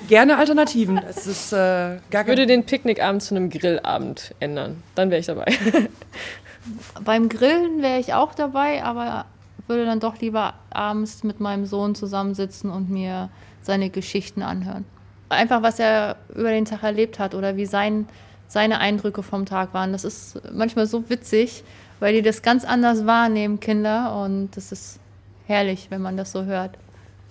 gerne 0.08 0.38
Alternativen. 0.38 0.96
Es 0.96 1.26
ist 1.26 1.52
äh, 1.52 1.98
gar 2.10 2.22
Ich 2.22 2.28
würde 2.28 2.46
den 2.46 2.64
Picknickabend 2.64 3.22
zu 3.22 3.36
einem 3.36 3.50
Grillabend 3.50 4.34
ändern. 4.40 4.82
Dann 4.94 5.10
wäre 5.10 5.20
ich 5.20 5.26
dabei. 5.26 5.44
Beim 7.04 7.28
Grillen 7.28 7.82
wäre 7.82 8.00
ich 8.00 8.14
auch 8.14 8.34
dabei, 8.34 8.82
aber 8.82 9.26
würde 9.66 9.84
dann 9.84 10.00
doch 10.00 10.18
lieber 10.22 10.54
abends 10.70 11.22
mit 11.22 11.38
meinem 11.38 11.66
Sohn 11.66 11.94
zusammensitzen 11.94 12.70
und 12.70 12.88
mir 12.88 13.28
seine 13.60 13.90
Geschichten 13.90 14.40
anhören. 14.40 14.86
Einfach, 15.28 15.62
was 15.62 15.78
er 15.78 16.16
über 16.34 16.50
den 16.50 16.64
Tag 16.64 16.82
erlebt 16.82 17.18
hat 17.18 17.34
oder 17.34 17.56
wie 17.56 17.66
sein, 17.66 18.06
seine 18.46 18.78
Eindrücke 18.80 19.22
vom 19.22 19.44
Tag 19.44 19.74
waren. 19.74 19.92
Das 19.92 20.04
ist 20.04 20.40
manchmal 20.52 20.86
so 20.86 21.08
witzig, 21.10 21.64
weil 22.00 22.14
die 22.14 22.22
das 22.22 22.42
ganz 22.42 22.64
anders 22.64 23.06
wahrnehmen, 23.06 23.60
Kinder. 23.60 24.22
Und 24.22 24.50
das 24.56 24.72
ist 24.72 25.00
herrlich, 25.46 25.88
wenn 25.90 26.00
man 26.00 26.16
das 26.16 26.32
so 26.32 26.44
hört. 26.44 26.78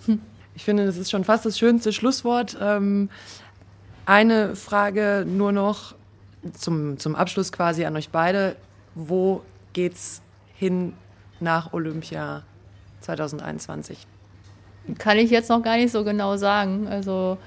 Ich 0.54 0.64
finde, 0.64 0.86
das 0.86 0.96
ist 0.96 1.12
schon 1.12 1.22
fast 1.22 1.46
das 1.46 1.56
schönste 1.56 1.92
Schlusswort. 1.92 2.56
Ähm, 2.60 3.10
eine 4.06 4.56
Frage 4.56 5.24
nur 5.24 5.52
noch 5.52 5.94
zum, 6.52 6.98
zum 6.98 7.14
Abschluss 7.14 7.52
quasi 7.52 7.84
an 7.84 7.94
euch 7.94 8.08
beide. 8.08 8.56
Wo 8.96 9.42
geht's 9.72 10.20
hin 10.54 10.94
nach 11.38 11.72
Olympia 11.72 12.42
2021? 13.02 14.04
Kann 14.98 15.18
ich 15.18 15.30
jetzt 15.30 15.48
noch 15.50 15.62
gar 15.62 15.76
nicht 15.76 15.92
so 15.92 16.02
genau 16.02 16.36
sagen. 16.36 16.88
Also 16.88 17.38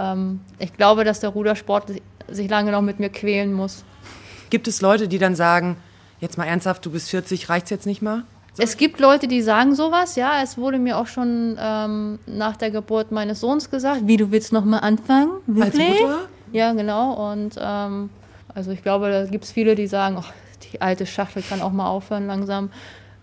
ähm, 0.00 0.40
ich 0.58 0.72
glaube, 0.72 1.04
dass 1.04 1.20
der 1.20 1.30
Rudersport 1.30 1.92
sich 2.28 2.50
lange 2.50 2.72
noch 2.72 2.82
mit 2.82 3.00
mir 3.00 3.10
quälen 3.10 3.52
muss. 3.52 3.84
Gibt 4.50 4.68
es 4.68 4.80
Leute, 4.80 5.08
die 5.08 5.18
dann 5.18 5.34
sagen, 5.34 5.76
jetzt 6.20 6.38
mal 6.38 6.44
ernsthaft, 6.44 6.84
du 6.84 6.90
bist 6.90 7.10
40, 7.10 7.48
reicht's 7.48 7.70
jetzt 7.70 7.86
nicht 7.86 8.02
mal? 8.02 8.24
Es 8.58 8.76
gibt 8.76 9.00
Leute, 9.00 9.28
die 9.28 9.42
sagen 9.42 9.74
sowas, 9.74 10.16
ja. 10.16 10.42
Es 10.42 10.58
wurde 10.58 10.78
mir 10.78 10.98
auch 10.98 11.06
schon 11.06 11.56
ähm, 11.58 12.18
nach 12.26 12.56
der 12.56 12.70
Geburt 12.70 13.12
meines 13.12 13.40
Sohns 13.40 13.70
gesagt, 13.70 14.02
wie 14.04 14.16
du 14.16 14.30
willst 14.32 14.52
noch 14.52 14.64
mal 14.64 14.78
anfangen? 14.78 15.30
Als 15.48 15.74
Wirklich? 15.76 16.00
Mutter? 16.00 16.18
Ja, 16.52 16.72
genau. 16.72 17.32
Und 17.32 17.56
ähm, 17.60 18.10
also 18.54 18.72
ich 18.72 18.82
glaube, 18.82 19.10
da 19.10 19.26
gibt 19.26 19.44
es 19.44 19.52
viele, 19.52 19.76
die 19.76 19.86
sagen, 19.86 20.16
ach, 20.18 20.32
die 20.72 20.80
alte 20.80 21.06
Schachtel 21.06 21.42
kann 21.42 21.62
auch 21.62 21.72
mal 21.72 21.88
aufhören 21.88 22.26
langsam. 22.26 22.70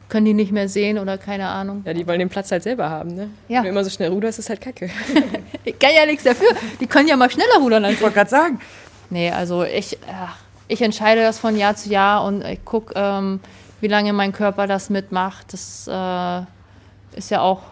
Können 0.10 0.26
die 0.26 0.34
nicht 0.34 0.52
mehr 0.54 0.70
sehen 0.70 0.98
oder 0.98 1.18
keine 1.18 1.48
Ahnung. 1.48 1.84
Ja, 1.86 1.94
die 1.94 2.08
wollen 2.08 2.20
den 2.20 2.30
Platz 2.30 2.52
halt 2.52 2.64
selber 2.64 2.90
haben, 2.90 3.14
ne? 3.14 3.30
Ja. 3.50 3.58
Wenn 3.58 3.64
du 3.66 3.70
immer 3.72 3.84
so 3.84 3.90
schnell 3.90 4.10
ruderst, 4.10 4.40
ist 4.40 4.50
halt 4.50 4.62
kacke. 4.62 4.90
Ich 5.66 5.78
kann 5.80 5.92
ja 5.94 6.06
nichts 6.06 6.24
dafür. 6.24 6.48
Die 6.80 6.88
können 6.88 7.10
ja 7.10 7.18
mal 7.18 7.30
schneller 7.30 7.58
rudern 7.60 7.84
als 7.84 7.96
Ich 7.96 8.02
wollte 8.02 8.16
gerade 8.16 8.30
sagen. 8.30 8.62
Nee, 9.10 9.32
also 9.32 9.64
ich, 9.64 9.98
ach, 10.10 10.38
ich 10.70 10.82
entscheide 10.82 11.22
das 11.22 11.40
von 11.40 11.58
Jahr 11.58 11.76
zu 11.76 11.90
Jahr 11.90 12.24
und 12.24 12.44
ich 12.46 12.64
gucke, 12.64 12.94
ähm, 12.96 13.42
wie 13.82 13.88
lange 13.88 14.14
mein 14.14 14.32
Körper 14.32 14.66
das 14.66 14.90
mitmacht. 14.90 15.52
Das 15.52 15.88
äh, 15.92 17.18
ist 17.18 17.30
ja 17.30 17.42
auch. 17.42 17.64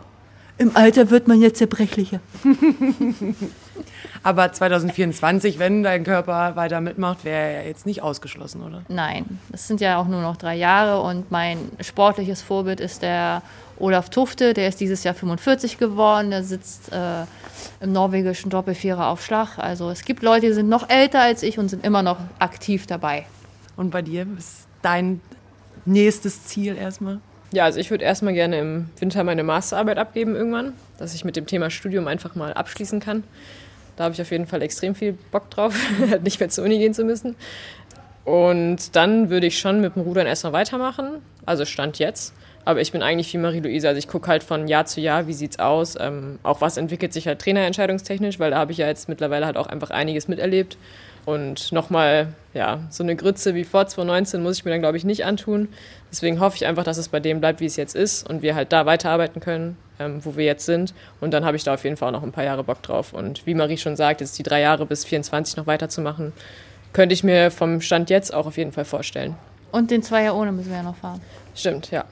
Im 0.58 0.76
Alter 0.76 1.10
wird 1.10 1.28
man 1.28 1.42
jetzt 1.42 1.58
zerbrechlicher. 1.58 2.20
Aber 4.24 4.52
2024, 4.52 5.60
wenn 5.60 5.84
dein 5.84 6.04
Körper 6.04 6.56
weiter 6.56 6.82
mitmacht, 6.82 7.24
wäre 7.26 7.54
er 7.54 7.68
jetzt 7.68 7.86
nicht 7.86 8.02
ausgeschlossen, 8.02 8.64
oder? 8.64 8.82
Nein, 8.88 9.40
das 9.50 9.68
sind 9.68 9.82
ja 9.82 9.98
auch 9.98 10.08
nur 10.08 10.22
noch 10.22 10.38
drei 10.38 10.56
Jahre 10.56 11.02
und 11.02 11.32
mein 11.32 11.58
sportliches 11.80 12.42
Vorbild 12.42 12.80
ist 12.80 13.02
der 13.02 13.42
Olaf 13.78 14.10
Tufte. 14.10 14.54
Der 14.54 14.68
ist 14.68 14.80
dieses 14.80 15.04
Jahr 15.04 15.14
45 15.14 15.78
geworden. 15.78 16.32
Der 16.32 16.44
sitzt 16.44 16.92
äh, 16.92 17.24
im 17.82 17.92
norwegischen 17.92 18.50
Doppelvierer 18.50 19.08
auf 19.08 19.24
Schlag. 19.24 19.58
Also 19.58 19.90
es 19.90 20.04
gibt 20.06 20.24
Leute, 20.24 20.48
die 20.48 20.54
sind 20.54 20.70
noch 20.70 20.90
älter 20.90 21.22
als 21.22 21.44
ich 21.44 21.60
und 21.60 21.70
sind 21.70 21.86
immer 21.86 22.04
noch 22.04 22.18
aktiv 22.40 22.88
dabei. 22.88 23.26
Und 23.76 23.92
bei 23.92 24.02
dir 24.02 24.26
ist 24.38 24.68
dein 24.82 25.22
nächstes 25.86 26.46
Ziel 26.46 26.78
erstmal? 26.78 27.20
Ja, 27.52 27.66
also 27.66 27.80
ich 27.80 27.92
würde 27.92 28.04
erstmal 28.04 28.34
gerne 28.34 28.60
im 28.60 28.90
Winter 29.00 29.24
meine 29.24 29.44
Masterarbeit 29.44 29.98
abgeben 29.98 30.36
irgendwann, 30.36 30.74
dass 30.98 31.14
ich 31.14 31.24
mit 31.24 31.36
dem 31.36 31.46
Thema 31.46 31.70
Studium 31.70 32.08
einfach 32.08 32.36
mal 32.36 32.54
abschließen 32.54 33.00
kann. 33.00 33.24
Da 33.96 34.06
habe 34.06 34.14
ich 34.14 34.22
auf 34.22 34.32
jeden 34.32 34.48
Fall 34.48 34.62
extrem 34.62 34.96
viel 34.96 35.14
Bock 35.32 35.50
drauf, 35.50 35.76
nicht 36.24 36.40
mehr 36.40 36.50
zur 36.50 36.66
Uni 36.66 36.78
gehen 36.78 36.94
zu 36.94 37.04
müssen. 37.04 37.36
Und 38.26 38.96
dann 38.96 39.30
würde 39.30 39.48
ich 39.48 39.60
schon 39.60 39.82
mit 39.82 39.96
dem 39.96 40.02
Rudern 40.02 40.26
erstmal 40.26 40.54
weitermachen, 40.54 41.22
also 41.46 41.64
Stand 41.64 42.00
jetzt. 42.00 42.34
Aber 42.66 42.82
ich 42.82 42.92
bin 42.92 43.04
eigentlich 43.04 43.32
wie 43.32 43.38
Marie-Louise, 43.38 43.88
also 43.88 44.00
ich 44.00 44.08
gucke 44.08 44.28
halt 44.28 44.44
von 44.44 44.68
Jahr 44.68 44.88
zu 44.88 45.00
Jahr, 45.00 45.28
wie 45.28 45.34
sieht's 45.34 45.60
aus, 45.60 45.96
ähm, 46.00 46.40
auch 46.42 46.62
was 46.62 46.78
entwickelt 46.78 47.14
sich 47.14 47.28
halt 47.28 47.40
trainerentscheidungstechnisch, 47.40 48.40
weil 48.40 48.50
da 48.50 48.58
habe 48.58 48.72
ich 48.72 48.80
ja 48.80 48.88
jetzt 48.88 49.08
mittlerweile 49.08 49.46
halt 49.46 49.56
auch 49.56 49.68
einfach 49.68 49.92
einiges 49.92 50.28
miterlebt. 50.28 50.76
Und 51.26 51.72
nochmal, 51.72 52.34
ja, 52.54 52.82
so 52.90 53.04
eine 53.04 53.16
Grütze 53.16 53.56
wie 53.56 53.64
vor 53.64 53.88
2019 53.88 54.44
muss 54.44 54.58
ich 54.58 54.66
mir 54.66 54.72
dann, 54.72 54.82
glaube 54.82 54.98
ich, 54.98 55.04
nicht 55.04 55.26
antun. 55.26 55.70
Deswegen 56.12 56.40
hoffe 56.40 56.56
ich 56.56 56.66
einfach, 56.66 56.84
dass 56.84 56.98
es 56.98 57.10
bei 57.10 57.20
dem 57.20 57.40
bleibt, 57.40 57.60
wie 57.60 57.66
es 57.66 57.76
jetzt 57.76 57.96
ist 57.96 58.30
und 58.30 58.42
wir 58.42 58.56
halt 58.56 58.72
da 58.72 58.86
weiterarbeiten 58.86 59.42
können, 59.42 59.78
ähm, 60.00 60.24
wo 60.24 60.38
wir 60.38 60.46
jetzt 60.46 60.66
sind. 60.66 60.94
Und 61.22 61.32
dann 61.32 61.44
habe 61.44 61.58
ich 61.58 61.64
da 61.64 61.74
auf 61.74 61.84
jeden 61.84 61.98
Fall 61.98 62.10
auch 62.10 62.20
noch 62.20 62.24
ein 62.24 62.32
paar 62.32 62.44
Jahre 62.44 62.64
Bock 62.64 62.84
drauf. 62.84 63.12
Und 63.14 63.46
wie 63.48 63.56
Marie 63.56 63.78
schon 63.78 63.96
sagt, 63.96 64.22
jetzt 64.22 64.38
die 64.38 64.44
drei 64.44 64.62
Jahre 64.62 64.86
bis 64.86 65.04
24 65.04 65.58
noch 65.58 65.66
weiterzumachen, 65.66 66.32
könnte 66.94 67.14
ich 67.14 67.24
mir 67.24 67.50
vom 67.50 67.82
Stand 67.82 68.10
jetzt 68.10 68.34
auch 68.34 68.46
auf 68.46 68.58
jeden 68.58 68.72
Fall 68.72 68.86
vorstellen. 68.86 69.36
Und 69.72 69.92
den 69.92 70.04
Zweier 70.04 70.36
ohne 70.36 70.52
müssen 70.52 70.70
wir 70.70 70.78
ja 70.78 70.84
noch 70.84 70.96
fahren. 70.96 71.22
Stimmt, 71.56 71.92
ja. 71.92 72.06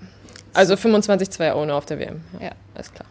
Also 0.54 0.76
25 0.76 1.30
Zweier 1.30 1.56
ohne 1.56 1.74
auf 1.76 1.86
der 1.86 2.00
WM. 2.00 2.22
Ja. 2.42 2.52
Alles 2.76 2.92
klar. 2.92 3.06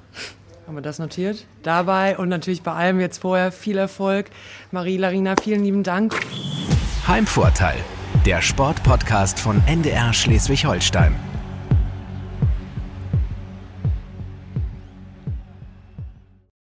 Haben 0.72 0.78
wir 0.78 0.82
das 0.84 0.98
notiert? 0.98 1.44
Dabei 1.62 2.16
und 2.16 2.30
natürlich 2.30 2.62
bei 2.62 2.72
allem 2.72 2.98
jetzt 2.98 3.18
vorher 3.18 3.52
viel 3.52 3.76
Erfolg. 3.76 4.30
Marie 4.70 4.96
Larina, 4.96 5.34
vielen 5.38 5.64
lieben 5.64 5.82
Dank. 5.82 6.18
Heimvorteil, 7.06 7.76
der 8.24 8.40
Sportpodcast 8.40 9.38
von 9.38 9.62
NDR 9.66 10.14
Schleswig-Holstein. 10.14 11.31